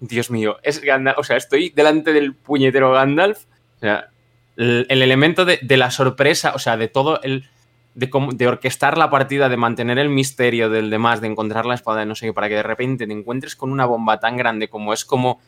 Dios 0.00 0.30
mío, 0.30 0.56
es 0.62 0.80
Gandalf, 0.80 1.18
o 1.18 1.24
sea, 1.24 1.36
estoy 1.36 1.68
delante 1.68 2.14
del 2.14 2.34
puñetero 2.34 2.92
Gandalf 2.92 3.44
o 3.78 3.80
sea, 3.80 4.10
el, 4.56 4.86
elemento 4.88 5.44
de, 5.44 5.76
la 5.76 5.90
sorpresa, 5.90 6.52
o 6.54 6.58
sea, 6.58 6.76
de 6.76 6.88
todo 6.88 7.22
el. 7.22 7.48
De, 7.94 8.08
de, 8.34 8.46
orquestar 8.46 8.96
la 8.96 9.10
partida, 9.10 9.48
de 9.48 9.56
mantener 9.56 9.98
el 9.98 10.08
misterio 10.08 10.70
del 10.70 10.88
demás, 10.88 11.20
de 11.20 11.26
encontrar 11.26 11.66
la 11.66 11.74
espada 11.74 12.00
de 12.00 12.06
no 12.06 12.14
sé 12.14 12.26
qué, 12.26 12.32
para 12.32 12.48
que 12.48 12.54
de 12.54 12.62
repente 12.62 13.08
te 13.08 13.12
encuentres 13.12 13.56
con 13.56 13.72
una 13.72 13.86
bomba 13.86 14.20
tan 14.20 14.36
grande 14.36 14.68
como 14.68 14.92
es 14.92 15.04
como 15.04 15.40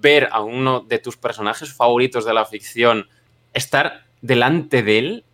ver 0.00 0.28
a 0.32 0.40
uno 0.40 0.80
de 0.80 0.98
tus 0.98 1.18
personajes 1.18 1.74
favoritos 1.74 2.24
de 2.24 2.32
la 2.32 2.46
ficción 2.46 3.06
estar 3.52 4.04
delante 4.22 4.82
de 4.82 4.98
él. 4.98 5.24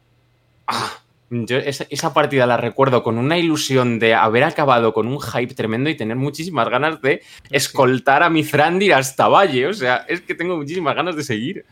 Ah, 0.67 0.99
yo 1.31 1.57
esa, 1.59 2.15
partida 2.15 2.47
la 2.47 2.57
recuerdo 2.57 3.03
con 3.03 3.19
una 3.19 3.37
ilusión 3.37 3.99
de 3.99 4.15
haber 4.15 4.45
acabado 4.45 4.93
con 4.93 5.09
un 5.09 5.21
hype 5.21 5.55
tremendo 5.55 5.91
y 5.91 5.97
tener 5.97 6.17
muchísimas 6.17 6.69
ganas 6.69 7.01
de 7.03 7.23
escoltar 7.51 8.23
a 8.23 8.31
mi 8.31 8.45
Thrandir 8.45 8.95
hasta 8.95 9.29
Valle. 9.29 9.67
O 9.67 9.75
sea, 9.75 10.05
es 10.09 10.21
que 10.21 10.35
tengo 10.35 10.57
muchísimas 10.57 10.95
ganas 10.95 11.17
de 11.17 11.25
seguir. 11.25 11.65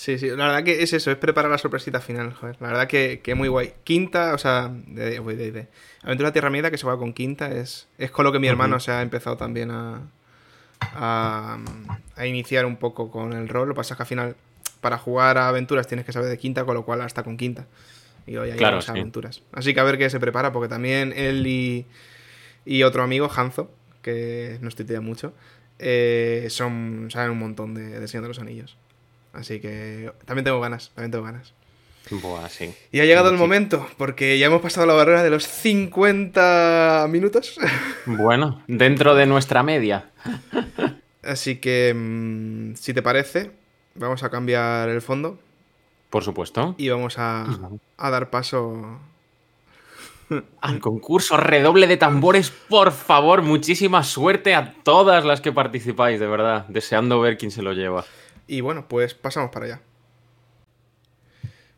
Sí, 0.00 0.18
sí, 0.18 0.30
la 0.30 0.46
verdad 0.46 0.64
que 0.64 0.82
es 0.82 0.94
eso, 0.94 1.10
es 1.10 1.18
preparar 1.18 1.50
la 1.50 1.58
sorpresita 1.58 2.00
final, 2.00 2.32
joder. 2.32 2.56
La 2.58 2.68
verdad 2.68 2.88
que, 2.88 3.20
que 3.22 3.34
muy 3.34 3.48
guay. 3.48 3.74
Quinta, 3.84 4.32
o 4.32 4.38
sea, 4.38 4.70
de, 4.86 5.20
de, 5.20 5.52
de, 5.52 5.68
Aventura 6.02 6.32
Tierra 6.32 6.48
Media 6.48 6.70
que 6.70 6.78
se 6.78 6.86
va 6.86 6.96
con 6.96 7.12
quinta, 7.12 7.52
es, 7.52 7.86
es 7.98 8.10
con 8.10 8.24
lo 8.24 8.32
que 8.32 8.38
mi 8.38 8.48
hermano 8.48 8.80
se 8.80 8.92
ha 8.92 9.02
empezado 9.02 9.36
también 9.36 9.70
a, 9.70 10.00
a, 10.80 11.58
a, 12.16 12.26
iniciar 12.26 12.64
un 12.64 12.78
poco 12.78 13.10
con 13.10 13.34
el 13.34 13.46
rol. 13.46 13.68
Lo 13.68 13.74
que 13.74 13.76
pasa 13.76 13.92
es 13.92 13.98
que 13.98 14.02
al 14.04 14.06
final, 14.06 14.36
para 14.80 14.96
jugar 14.96 15.36
a 15.36 15.48
aventuras 15.48 15.86
tienes 15.86 16.06
que 16.06 16.12
saber 16.12 16.30
de 16.30 16.38
quinta, 16.38 16.64
con 16.64 16.76
lo 16.76 16.86
cual 16.86 17.02
hasta 17.02 17.22
con 17.22 17.36
quinta. 17.36 17.66
Y 18.26 18.38
hoy 18.38 18.52
hay 18.52 18.56
claro, 18.56 18.80
aventuras. 18.88 19.42
Así 19.52 19.74
que 19.74 19.80
a 19.80 19.84
ver 19.84 19.98
qué 19.98 20.08
se 20.08 20.18
prepara, 20.18 20.50
porque 20.50 20.70
también 20.70 21.12
él 21.14 21.46
y, 21.46 21.84
y 22.64 22.84
otro 22.84 23.02
amigo, 23.02 23.30
Hanzo, 23.30 23.70
que 24.00 24.56
no 24.62 24.68
estoy 24.68 24.98
mucho, 25.00 25.34
eh, 25.78 26.46
son, 26.48 27.08
saben 27.10 27.32
un 27.32 27.38
montón 27.38 27.74
de, 27.74 28.00
de 28.00 28.08
Señor 28.08 28.22
de 28.22 28.28
los 28.28 28.38
Anillos. 28.38 28.78
Así 29.32 29.60
que 29.60 30.12
también 30.24 30.44
tengo 30.44 30.60
ganas, 30.60 30.90
también 30.94 31.10
tengo 31.10 31.24
ganas. 31.24 31.54
sí. 32.48 32.74
Y 32.90 33.00
ha 33.00 33.04
llegado 33.04 33.30
el 33.30 33.36
momento, 33.36 33.86
porque 33.96 34.38
ya 34.38 34.46
hemos 34.46 34.60
pasado 34.60 34.86
la 34.86 34.94
barrera 34.94 35.22
de 35.22 35.30
los 35.30 35.46
50 35.46 37.06
minutos. 37.08 37.58
Bueno, 38.06 38.62
dentro 38.66 39.14
de 39.14 39.26
nuestra 39.26 39.62
media. 39.62 40.10
Así 41.22 41.56
que, 41.56 41.94
mm, 41.94 42.74
si 42.74 42.94
te 42.94 43.02
parece, 43.02 43.52
vamos 43.94 44.22
a 44.24 44.30
cambiar 44.30 44.88
el 44.88 45.02
fondo. 45.02 45.38
Por 46.08 46.24
supuesto. 46.24 46.74
Y 46.78 46.88
vamos 46.88 47.18
a, 47.18 47.46
a 47.96 48.10
dar 48.10 48.30
paso 48.30 48.98
al 50.60 50.80
concurso. 50.80 51.36
Redoble 51.36 51.86
de 51.86 51.96
tambores, 51.96 52.50
por 52.50 52.90
favor. 52.90 53.42
Muchísima 53.42 54.02
suerte 54.02 54.54
a 54.54 54.74
todas 54.82 55.24
las 55.24 55.40
que 55.40 55.52
participáis, 55.52 56.18
de 56.18 56.26
verdad. 56.26 56.66
Deseando 56.68 57.20
ver 57.20 57.36
quién 57.38 57.50
se 57.50 57.62
lo 57.62 57.72
lleva. 57.72 58.04
Y 58.46 58.60
bueno, 58.60 58.86
pues 58.88 59.14
pasamos 59.14 59.50
para 59.50 59.66
allá. 59.66 59.80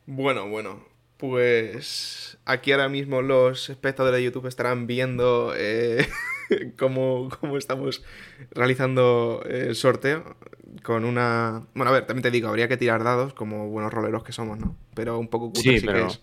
Bueno, 0.06 0.48
bueno, 0.48 0.80
pues 1.16 2.38
aquí 2.44 2.72
ahora 2.72 2.88
mismo 2.88 3.22
los 3.22 3.70
espectadores 3.70 4.18
de 4.18 4.24
YouTube 4.24 4.46
estarán 4.46 4.86
viendo 4.86 5.54
eh, 5.56 6.08
cómo, 6.78 7.28
estamos 7.56 8.02
realizando 8.50 9.42
el 9.48 9.74
sorteo 9.74 10.36
con 10.82 11.04
una... 11.04 11.62
Bueno, 11.74 11.90
a 11.90 11.94
ver, 11.94 12.06
también 12.06 12.22
te 12.22 12.30
digo, 12.30 12.48
habría 12.48 12.66
que 12.66 12.76
tirar 12.76 13.04
dados 13.04 13.34
como 13.34 13.68
buenos 13.68 13.92
roleros 13.92 14.24
que 14.24 14.32
somos, 14.32 14.58
¿no? 14.58 14.76
Pero 14.94 15.18
un 15.18 15.28
poco 15.28 15.52
cutre 15.52 15.78
sí, 15.78 15.86
pero... 15.86 16.08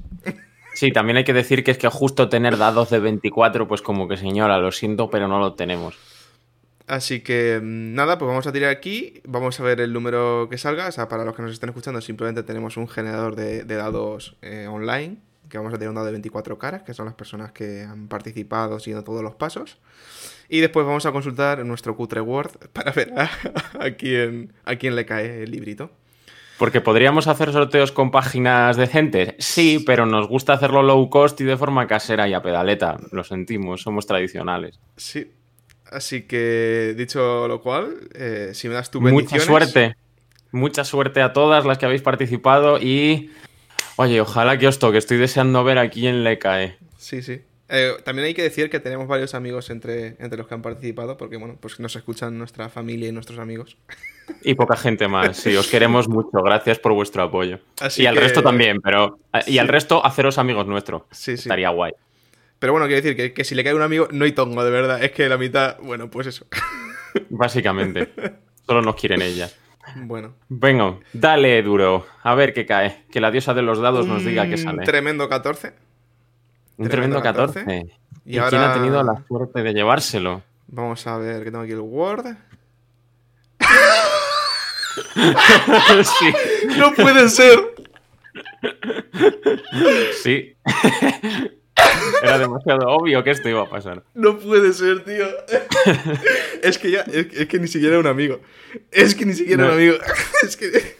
Sí, 0.73 0.91
también 0.91 1.17
hay 1.17 1.23
que 1.23 1.33
decir 1.33 1.63
que 1.63 1.71
es 1.71 1.77
que 1.77 1.89
justo 1.89 2.29
tener 2.29 2.57
dados 2.57 2.89
de 2.89 2.99
24, 2.99 3.67
pues 3.67 3.81
como 3.81 4.07
que 4.07 4.17
señora, 4.17 4.59
lo 4.59 4.71
siento, 4.71 5.09
pero 5.09 5.27
no 5.27 5.39
lo 5.39 5.53
tenemos. 5.53 5.97
Así 6.89 7.21
que 7.21 7.59
mm, 7.61 7.93
nada, 7.93 8.17
pues 8.17 8.27
vamos 8.27 8.47
a 8.47 8.51
tirar 8.51 8.71
aquí, 8.71 9.21
vamos 9.23 9.59
a 9.59 9.63
ver 9.63 9.79
el 9.79 9.93
número 9.93 10.47
que 10.49 10.57
salga. 10.57 10.87
O 10.87 10.91
sea, 10.91 11.07
para 11.07 11.23
los 11.23 11.35
que 11.35 11.43
nos 11.43 11.51
estén 11.51 11.69
escuchando, 11.69 12.01
simplemente 12.01 12.41
tenemos 12.41 12.77
un 12.77 12.87
generador 12.87 13.35
de, 13.35 13.63
dados 13.63 14.35
eh, 14.41 14.67
online, 14.67 15.17
que 15.49 15.59
vamos 15.59 15.71
a 15.71 15.77
tener 15.77 15.89
un 15.89 15.95
dado 15.95 16.07
de 16.07 16.13
24 16.13 16.57
caras, 16.57 16.81
que 16.81 16.95
son 16.95 17.05
las 17.05 17.13
personas 17.13 17.51
que 17.51 17.83
han 17.83 18.07
participado 18.07 18.79
siguiendo 18.79 19.03
todos 19.03 19.21
los 19.21 19.35
pasos. 19.35 19.77
Y 20.49 20.61
después 20.61 20.83
vamos 20.83 21.05
a 21.05 21.11
consultar 21.11 21.63
nuestro 21.63 21.95
Cutre 21.95 22.21
Word 22.21 22.57
para 22.73 22.91
ver 22.91 23.13
a, 23.15 23.91
quién, 23.91 24.53
a 24.65 24.75
quién 24.75 24.95
le 24.95 25.05
cae 25.05 25.43
el 25.43 25.51
librito. 25.51 25.91
Porque 26.57 26.81
podríamos 26.81 27.27
hacer 27.27 27.51
sorteos 27.51 27.91
con 27.91 28.09
páginas 28.09 28.77
decentes, 28.77 29.35
sí, 29.37 29.81
pero 29.85 30.07
nos 30.07 30.27
gusta 30.27 30.53
hacerlo 30.53 30.81
low 30.81 31.07
cost 31.09 31.39
y 31.39 31.43
de 31.43 31.55
forma 31.55 31.85
casera 31.85 32.27
y 32.27 32.33
a 32.33 32.41
pedaleta. 32.41 32.97
Lo 33.11 33.23
sentimos, 33.23 33.83
somos 33.83 34.07
tradicionales. 34.07 34.77
Sí, 34.97 35.31
Así 35.91 36.23
que, 36.23 36.93
dicho 36.95 37.47
lo 37.47 37.61
cual, 37.61 37.97
eh, 38.13 38.51
si 38.53 38.67
me 38.67 38.75
das 38.75 38.91
tu 38.91 38.99
bendiciones... 39.01 39.47
Mucha 39.47 39.65
suerte. 39.65 39.95
Mucha 40.51 40.83
suerte 40.83 41.21
a 41.21 41.33
todas 41.33 41.65
las 41.65 41.77
que 41.77 41.85
habéis 41.85 42.01
participado 42.01 42.79
y... 42.79 43.31
Oye, 43.95 44.21
ojalá 44.21 44.57
que 44.57 44.67
os 44.67 44.79
toque. 44.79 44.97
Estoy 44.97 45.17
deseando 45.17 45.63
ver 45.63 45.77
a 45.77 45.89
quién 45.89 46.23
le 46.23 46.39
cae. 46.39 46.77
Sí, 46.97 47.21
sí. 47.21 47.41
Eh, 47.69 47.93
también 48.03 48.27
hay 48.27 48.33
que 48.33 48.41
decir 48.41 48.69
que 48.69 48.79
tenemos 48.79 49.07
varios 49.07 49.35
amigos 49.35 49.69
entre, 49.69 50.15
entre 50.19 50.37
los 50.37 50.47
que 50.47 50.55
han 50.55 50.61
participado, 50.61 51.17
porque 51.17 51.37
bueno, 51.37 51.57
pues 51.59 51.79
nos 51.79 51.95
escuchan 51.95 52.37
nuestra 52.37 52.69
familia 52.69 53.09
y 53.09 53.11
nuestros 53.11 53.37
amigos. 53.37 53.77
Y 54.43 54.55
poca 54.55 54.75
gente 54.75 55.07
más, 55.07 55.37
sí, 55.37 55.55
os 55.55 55.67
queremos 55.67 56.07
mucho, 56.07 56.41
gracias 56.43 56.79
por 56.79 56.93
vuestro 56.93 57.23
apoyo. 57.23 57.59
y 57.97 58.05
al 58.05 58.15
resto 58.15 58.41
también, 58.41 58.79
pero... 58.81 59.19
Y 59.45 59.57
al 59.59 59.67
resto, 59.67 60.03
haceros 60.03 60.37
amigos 60.37 60.65
nuestros. 60.65 61.03
Sí, 61.11 61.37
sí. 61.37 61.43
Estaría 61.43 61.69
guay. 61.69 61.93
Pero 62.59 62.73
bueno, 62.73 62.87
quiero 62.87 63.01
decir 63.01 63.15
que, 63.15 63.33
que 63.33 63.43
si 63.43 63.55
le 63.55 63.63
cae 63.63 63.73
un 63.73 63.81
amigo, 63.81 64.07
no 64.11 64.25
hay 64.25 64.33
tongo, 64.33 64.63
de 64.63 64.71
verdad. 64.71 65.03
Es 65.03 65.11
que 65.11 65.29
la 65.29 65.37
mitad, 65.37 65.77
bueno, 65.81 66.09
pues 66.09 66.27
eso. 66.27 66.45
Básicamente. 67.29 68.13
Solo 68.65 68.81
nos 68.81 68.95
quieren 68.95 69.21
ellas. 69.21 69.57
Bueno. 69.95 70.35
Venga, 70.49 70.97
dale 71.13 71.61
duro. 71.63 72.05
A 72.21 72.35
ver 72.35 72.53
qué 72.53 72.65
cae. 72.65 73.05
Que 73.11 73.21
la 73.21 73.31
diosa 73.31 73.53
de 73.53 73.61
los 73.61 73.79
dados 73.79 74.05
nos 74.05 74.23
diga 74.23 74.47
qué 74.47 74.57
sale. 74.57 74.83
Tremendo 74.83 75.27
14. 75.27 75.73
Un 76.77 76.87
tremendo, 76.87 77.21
14. 77.21 77.87
¿Y, 78.25 78.37
ahora... 78.37 78.49
quién 78.49 78.61
ha 78.61 78.73
tenido 78.73 79.03
la 79.03 79.23
suerte 79.27 79.63
de 79.63 79.73
llevárselo? 79.73 80.43
Vamos 80.67 81.05
a 81.07 81.17
ver 81.17 81.43
que 81.43 81.51
tengo 81.51 81.63
aquí 81.63 81.73
el 81.73 81.79
Word. 81.79 82.25
sí. 86.03 86.33
No 86.77 86.93
puede 86.93 87.29
ser. 87.29 87.59
Sí. 90.21 90.55
Era 92.23 92.37
demasiado 92.37 92.87
obvio 92.89 93.23
que 93.23 93.31
esto 93.31 93.49
iba 93.49 93.61
a 93.61 93.69
pasar. 93.69 94.03
No 94.13 94.37
puede 94.37 94.73
ser, 94.73 95.03
tío. 95.03 95.25
es 96.63 96.77
que 96.77 96.91
ya, 96.91 97.01
es, 97.01 97.47
que 97.47 97.59
ni 97.59 97.67
siquiera 97.67 97.95
era 97.95 97.99
un 97.99 98.07
amigo. 98.07 98.39
Es 98.91 99.15
que 99.15 99.25
ni 99.25 99.33
siquiera 99.33 99.65
era 99.65 99.73
un 99.73 99.79
amigo. 99.79 99.97
es 100.43 100.57
que 100.57 100.97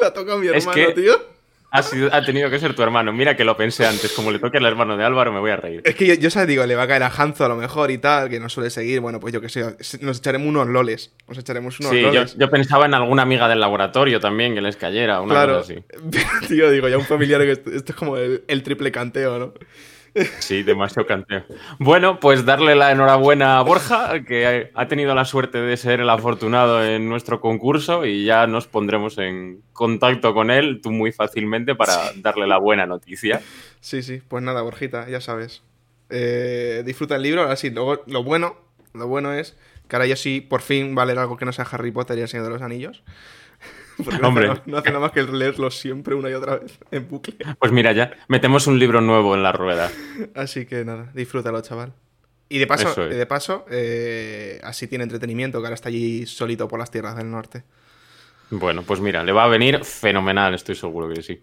la 0.00 0.12
toca 0.12 0.34
a 0.34 0.36
mi 0.36 0.48
hermano, 0.48 0.94
tío. 0.94 1.32
Ha, 1.74 2.22
tenido 2.22 2.50
que 2.50 2.58
ser 2.58 2.74
tu 2.74 2.82
hermano. 2.82 3.14
Mira 3.14 3.34
que 3.34 3.44
lo 3.44 3.56
pensé 3.56 3.86
antes. 3.86 4.12
Como 4.12 4.30
le 4.30 4.38
toque 4.38 4.58
al 4.58 4.66
hermano 4.66 4.98
de 4.98 5.04
Álvaro, 5.04 5.32
me 5.32 5.40
voy 5.40 5.52
a 5.52 5.56
reír. 5.56 5.80
Es 5.86 5.94
que 5.94 6.06
yo, 6.06 6.12
yo 6.12 6.28
sabes, 6.28 6.46
digo, 6.46 6.66
le 6.66 6.74
va 6.74 6.82
a 6.82 6.86
caer 6.86 7.02
a 7.02 7.06
Hanzo 7.08 7.46
a 7.46 7.48
lo 7.48 7.56
mejor 7.56 7.90
y 7.90 7.96
tal, 7.96 8.28
que 8.28 8.38
no 8.38 8.50
suele 8.50 8.68
seguir. 8.68 9.00
Bueno, 9.00 9.20
pues 9.20 9.32
yo 9.32 9.40
qué 9.40 9.48
sé, 9.48 9.64
nos 10.02 10.18
echaremos 10.18 10.48
unos 10.48 10.68
loles. 10.68 11.12
Nos 11.26 11.38
echaremos 11.38 11.80
unos 11.80 11.92
sí, 11.92 12.02
loles. 12.02 12.34
Yo, 12.34 12.40
yo, 12.40 12.50
pensaba 12.50 12.84
en 12.84 12.92
alguna 12.92 13.22
amiga 13.22 13.48
del 13.48 13.60
laboratorio 13.60 14.20
también 14.20 14.54
que 14.54 14.60
les 14.60 14.76
cayera, 14.76 15.22
una 15.22 15.32
claro. 15.32 15.58
cosa 15.60 15.72
así. 15.72 16.46
Tío, 16.48 16.70
digo, 16.70 16.88
ya 16.90 16.98
un 16.98 17.06
familiar 17.06 17.40
que 17.40 17.52
esto, 17.52 17.70
es 17.70 17.96
como 17.96 18.18
el 18.18 18.62
triple 18.62 18.92
canteo, 18.92 19.38
¿no? 19.38 19.54
Sí, 20.40 20.62
demasiado 20.62 21.06
canteo. 21.06 21.44
Bueno, 21.78 22.20
pues 22.20 22.44
darle 22.44 22.74
la 22.74 22.92
enhorabuena 22.92 23.58
a 23.58 23.62
Borja, 23.62 24.22
que 24.24 24.70
ha 24.74 24.88
tenido 24.88 25.14
la 25.14 25.24
suerte 25.24 25.58
de 25.58 25.76
ser 25.76 26.00
el 26.00 26.10
afortunado 26.10 26.84
en 26.84 27.08
nuestro 27.08 27.40
concurso 27.40 28.04
y 28.04 28.24
ya 28.24 28.46
nos 28.46 28.66
pondremos 28.66 29.18
en 29.18 29.62
contacto 29.72 30.34
con 30.34 30.50
él, 30.50 30.80
tú 30.82 30.90
muy 30.90 31.12
fácilmente, 31.12 31.74
para 31.74 32.12
darle 32.16 32.46
la 32.46 32.58
buena 32.58 32.86
noticia. 32.86 33.40
Sí, 33.80 34.02
sí, 34.02 34.22
pues 34.26 34.42
nada, 34.42 34.62
Borjita, 34.62 35.08
ya 35.08 35.20
sabes. 35.20 35.62
Eh, 36.10 36.82
disfruta 36.84 37.16
el 37.16 37.22
libro, 37.22 37.42
ahora 37.42 37.56
sí, 37.56 37.70
luego 37.70 38.02
lo 38.06 38.22
bueno, 38.22 38.56
lo 38.92 39.06
bueno 39.06 39.32
es 39.32 39.56
que 39.88 39.96
ahora 39.96 40.06
ya 40.06 40.16
sí, 40.16 40.40
por 40.40 40.62
fin 40.62 40.96
va 40.96 41.02
a 41.02 41.06
leer 41.06 41.18
algo 41.18 41.36
que 41.36 41.44
no 41.44 41.52
sea 41.52 41.66
Harry 41.70 41.90
Potter 41.90 42.18
y 42.18 42.22
el 42.22 42.28
Señor 42.28 42.46
de 42.46 42.52
los 42.52 42.62
Anillos. 42.62 43.02
Porque 43.96 44.24
Hombre. 44.24 44.48
No, 44.66 44.78
hace 44.78 44.88
nada 44.88 45.00
más 45.00 45.12
que 45.12 45.22
leerlo 45.22 45.70
siempre 45.70 46.14
una 46.14 46.30
y 46.30 46.34
otra 46.34 46.56
vez 46.56 46.78
en 46.90 47.08
bucle. 47.08 47.36
Pues 47.58 47.72
mira, 47.72 47.92
ya 47.92 48.12
metemos 48.28 48.66
un 48.66 48.78
libro 48.78 49.00
nuevo 49.00 49.34
en 49.34 49.42
la 49.42 49.52
rueda. 49.52 49.90
Así 50.34 50.66
que 50.66 50.84
nada, 50.84 51.10
disfrútalo, 51.14 51.60
chaval. 51.60 51.92
Y 52.48 52.58
de 52.58 52.66
paso, 52.66 53.08
de 53.08 53.26
paso 53.26 53.64
eh, 53.70 54.60
así 54.62 54.86
tiene 54.86 55.04
entretenimiento, 55.04 55.60
que 55.60 55.66
ahora 55.66 55.74
está 55.74 55.88
allí 55.88 56.26
solito 56.26 56.68
por 56.68 56.78
las 56.78 56.90
tierras 56.90 57.16
del 57.16 57.30
norte. 57.30 57.64
Bueno, 58.50 58.82
pues 58.82 59.00
mira, 59.00 59.24
le 59.24 59.32
va 59.32 59.44
a 59.44 59.48
venir 59.48 59.82
fenomenal, 59.84 60.52
estoy 60.52 60.74
seguro 60.74 61.08
que 61.08 61.22
sí. 61.22 61.42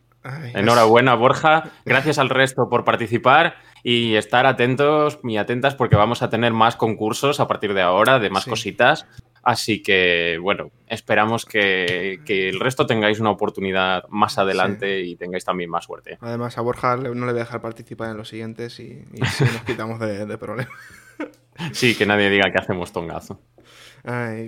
Enhorabuena, 0.54 1.16
Borja. 1.16 1.72
Gracias 1.86 2.20
al 2.20 2.30
resto 2.30 2.70
por 2.70 2.84
participar 2.84 3.56
y 3.84 4.16
estar 4.16 4.46
atentos 4.46 5.20
y 5.24 5.38
atentas 5.38 5.74
porque 5.74 5.96
vamos 5.96 6.22
a 6.22 6.30
tener 6.30 6.54
más 6.54 6.76
concursos 6.76 7.40
a 7.40 7.48
partir 7.48 7.74
de 7.74 7.82
ahora, 7.82 8.20
de 8.20 8.30
más 8.30 8.46
cositas. 8.46 9.08
Así 9.44 9.82
que, 9.82 10.38
bueno, 10.42 10.72
esperamos 10.88 11.46
que, 11.46 12.20
el 12.28 12.60
resto 12.60 12.86
tengáis 12.86 13.20
una 13.20 13.32
oportunidad 13.32 14.08
más 14.10 14.38
adelante 14.38 15.02
y 15.02 15.16
tengáis 15.16 15.46
también 15.46 15.70
más 15.70 15.86
suerte. 15.86 16.18
Además, 16.22 16.58
a 16.58 16.62
Borja 16.62 16.98
no 16.98 17.26
le 17.26 17.32
voy 17.32 17.42
a 17.42 17.46
dejar 17.46 17.62
participar 17.62 18.12
en 18.12 18.18
los 18.18 18.30
siguientes 18.30 18.80
y, 18.80 19.06
nos 19.18 19.30
quitamos 19.66 20.00
de, 20.00 20.38
problemas. 20.38 20.74
Sí, 21.74 21.94
que 21.94 22.06
nadie 22.06 22.30
diga 22.30 22.50
que 22.54 22.58
hacemos 22.58 22.94
tongazo. 22.94 23.42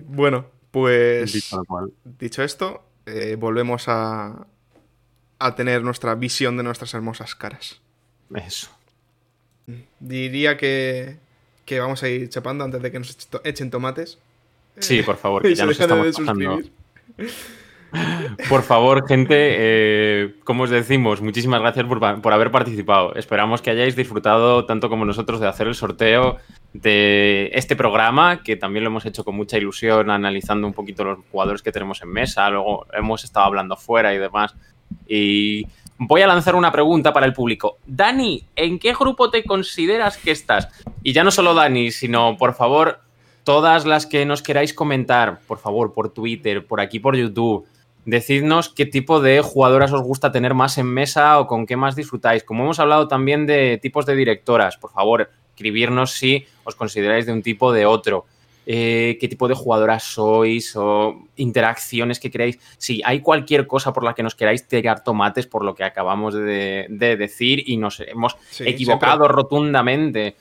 bueno, 0.06 0.46
pues 0.72 1.54
dicho, 2.06 2.42
esto, 2.42 2.86
eh, 3.06 3.36
volvemos 3.38 3.90
a, 3.90 4.48
a 5.38 5.56
tener 5.56 5.84
nuestra 5.84 6.16
visión 6.16 6.56
de 6.56 6.64
nuestras 6.64 6.94
hermosas 6.94 7.36
caras. 7.36 7.82
Eso. 8.34 8.70
Diría 10.00 10.58
que, 10.58 11.18
que 11.66 11.80
vamos 11.80 12.04
a 12.04 12.10
ir 12.10 12.30
chapando 12.30 12.64
antes 12.64 12.82
de 12.82 12.92
que 12.92 13.00
nos 13.00 13.30
echen 13.44 13.70
tomates. 13.72 14.20
Sí, 14.78 15.04
por 15.04 15.18
favor, 15.18 15.48
ya 15.48 15.66
nos 15.66 15.80
estamos 15.80 16.16
pasando. 16.18 16.60
Por 18.48 18.64
favor, 18.64 19.06
gente, 19.06 19.36
eh, 19.38 20.36
como 20.46 20.64
os 20.64 20.70
decimos, 20.70 21.22
muchísimas 21.22 21.60
gracias 21.60 21.86
por, 21.86 22.34
haber 22.34 22.52
participado. 22.52 23.14
Esperamos 23.16 23.62
que 23.62 23.70
hayáis 23.70 23.96
disfrutado 23.98 24.66
tanto 24.66 24.90
como 24.90 25.04
nosotros 25.04 25.42
de 25.42 25.48
hacer 25.48 25.68
el 25.68 25.76
sorteo 25.76 26.38
de 26.74 27.52
este 27.54 27.76
programa, 27.76 28.44
que 28.44 28.56
también 28.56 28.86
lo 28.86 28.90
hemos 28.90 29.06
hecho 29.06 29.26
con 29.26 29.36
mucha 29.36 29.58
ilusión, 29.58 30.10
analizando 30.10 30.68
un 30.68 30.74
poquito 30.74 31.04
los 31.04 31.20
jugadores 31.32 31.62
que 31.62 31.74
tenemos 31.74 32.02
en 32.02 32.10
mesa. 32.10 32.50
Luego 32.50 32.88
hemos 32.94 33.26
estado 33.26 33.46
hablando 33.46 33.76
fuera 33.76 34.14
y 34.14 34.18
demás. 34.18 34.56
Y 35.06 35.68
voy 35.98 36.22
a 36.22 36.28
lanzar 36.28 36.56
una 36.56 36.72
pregunta 36.72 37.12
para 37.12 37.26
el 37.26 37.34
público. 37.34 37.78
Dani, 37.86 38.46
¿en 38.56 38.80
qué 38.80 38.94
grupo 38.94 39.30
te 39.30 39.44
consideras 39.44 40.18
que 40.18 40.32
estás? 40.32 40.70
Y 41.04 41.12
ya 41.12 41.26
no 41.26 41.32
solo 41.32 41.54
Dani, 41.54 41.92
sino, 41.92 42.38
por 42.38 42.54
favor, 42.54 43.02
todas 43.44 43.86
las 43.86 44.06
que 44.06 44.26
nos 44.26 44.42
queráis 44.42 44.74
comentar, 44.74 45.40
por 45.48 45.58
favor, 45.58 45.94
por 45.94 46.10
Twitter, 46.10 46.66
por 46.66 46.82
aquí 46.82 47.00
por 47.00 47.16
YouTube, 47.16 47.66
decidnos 48.06 48.70
qué 48.70 48.86
tipo 48.86 49.22
de 49.22 49.42
jugadoras 49.42 49.94
os 49.94 50.02
gusta 50.02 50.32
tener 50.32 50.54
más 50.54 50.78
en 50.78 50.88
mesa 50.88 51.40
o 51.40 51.48
con 51.48 51.66
qué 51.66 51.76
más 51.76 51.96
disfrutáis. 51.96 52.44
Como 52.44 52.64
hemos 52.64 52.80
hablado 52.80 53.08
también 53.08 53.46
de 53.46 53.80
tipos 53.82 54.06
de 54.06 54.16
directoras, 54.16 54.78
por 54.78 54.92
favor, 54.92 55.30
escribirnos 55.50 56.12
si 56.14 56.46
os 56.64 56.76
consideráis 56.76 57.26
de 57.26 57.34
un 57.34 57.42
tipo 57.42 57.68
o 57.68 57.72
de 57.72 57.86
otro. 57.86 58.26
Eh, 58.68 59.18
qué 59.20 59.28
tipo 59.28 59.48
de 59.48 59.56
jugadoras 59.56 60.04
sois 60.04 60.76
o 60.76 61.28
interacciones 61.36 62.20
que 62.20 62.30
queráis. 62.30 62.60
Si 62.78 63.02
hay 63.04 63.20
cualquier 63.20 63.66
cosa 63.66 63.92
por 63.92 64.04
la 64.04 64.14
que 64.14 64.22
nos 64.22 64.36
queráis 64.36 64.68
tirar 64.68 65.04
tomates 65.04 65.48
por 65.48 65.66
lo 65.66 65.74
que 65.74 65.84
acabamos 65.84 66.36
de, 66.36 66.86
decir 66.90 67.64
y 67.68 67.78
nos 67.78 68.00
hemos 68.02 68.38
equivocado 68.60 69.28
rotundamente 69.28 70.36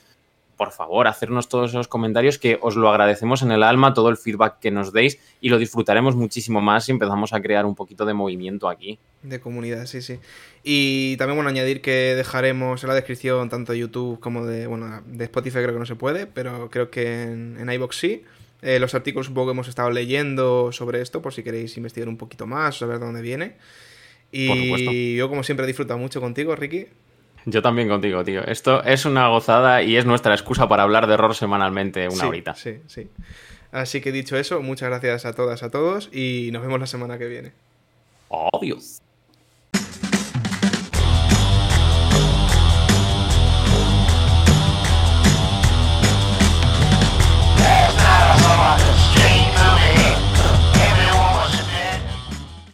por 0.60 0.72
favor, 0.72 1.08
hacernos 1.08 1.48
todos 1.48 1.70
esos 1.70 1.88
comentarios 1.88 2.36
que 2.36 2.58
os 2.60 2.76
lo 2.76 2.90
agradecemos 2.90 3.40
en 3.40 3.50
el 3.50 3.62
alma, 3.62 3.94
todo 3.94 4.10
el 4.10 4.18
feedback 4.18 4.58
que 4.58 4.70
nos 4.70 4.92
deis 4.92 5.18
y 5.40 5.48
lo 5.48 5.56
disfrutaremos 5.56 6.16
muchísimo 6.16 6.60
más 6.60 6.84
si 6.84 6.92
empezamos 6.92 7.32
a 7.32 7.40
crear 7.40 7.64
un 7.64 7.74
poquito 7.74 8.04
de 8.04 8.12
movimiento 8.12 8.68
aquí. 8.68 8.98
De 9.22 9.40
comunidad, 9.40 9.86
sí, 9.86 10.02
sí. 10.02 10.18
Y 10.62 11.16
también, 11.16 11.36
bueno, 11.36 11.48
añadir 11.48 11.80
que 11.80 12.14
dejaremos 12.14 12.84
en 12.84 12.88
la 12.88 12.94
descripción 12.94 13.48
tanto 13.48 13.72
de 13.72 13.78
YouTube 13.78 14.20
como 14.20 14.44
de, 14.44 14.66
bueno, 14.66 15.00
de 15.06 15.24
Spotify 15.24 15.60
creo 15.60 15.72
que 15.72 15.78
no 15.78 15.86
se 15.86 15.96
puede, 15.96 16.26
pero 16.26 16.68
creo 16.68 16.90
que 16.90 17.22
en, 17.22 17.56
en 17.58 17.72
iVoox 17.72 17.96
sí. 17.96 18.24
Eh, 18.60 18.78
los 18.78 18.94
artículos 18.94 19.28
un 19.28 19.34
poco 19.36 19.46
que 19.46 19.52
hemos 19.52 19.68
estado 19.68 19.90
leyendo 19.90 20.72
sobre 20.72 21.00
esto, 21.00 21.22
por 21.22 21.32
si 21.32 21.42
queréis 21.42 21.74
investigar 21.78 22.10
un 22.10 22.18
poquito 22.18 22.46
más, 22.46 22.76
saber 22.76 22.98
de 22.98 23.06
dónde 23.06 23.22
viene. 23.22 23.54
Y 24.30 25.16
yo, 25.16 25.30
como 25.30 25.42
siempre, 25.42 25.64
he 25.64 25.66
disfrutado 25.66 25.98
mucho 25.98 26.20
contigo, 26.20 26.54
Ricky. 26.54 26.88
Yo 27.46 27.62
también 27.62 27.88
contigo, 27.88 28.22
tío. 28.24 28.44
Esto 28.44 28.82
es 28.84 29.04
una 29.04 29.28
gozada 29.28 29.82
y 29.82 29.96
es 29.96 30.04
nuestra 30.04 30.34
excusa 30.34 30.68
para 30.68 30.82
hablar 30.82 31.06
de 31.06 31.14
error 31.14 31.34
semanalmente 31.34 32.08
una 32.08 32.26
horita. 32.26 32.54
Sí, 32.54 32.80
sí. 32.86 33.08
Así 33.72 34.00
que 34.00 34.12
dicho 34.12 34.36
eso, 34.36 34.60
muchas 34.62 34.88
gracias 34.88 35.24
a 35.24 35.32
todas, 35.32 35.62
a 35.62 35.70
todos 35.70 36.08
y 36.12 36.50
nos 36.52 36.62
vemos 36.62 36.80
la 36.80 36.86
semana 36.86 37.18
que 37.18 37.28
viene. 37.28 37.52
Adiós. 38.52 39.00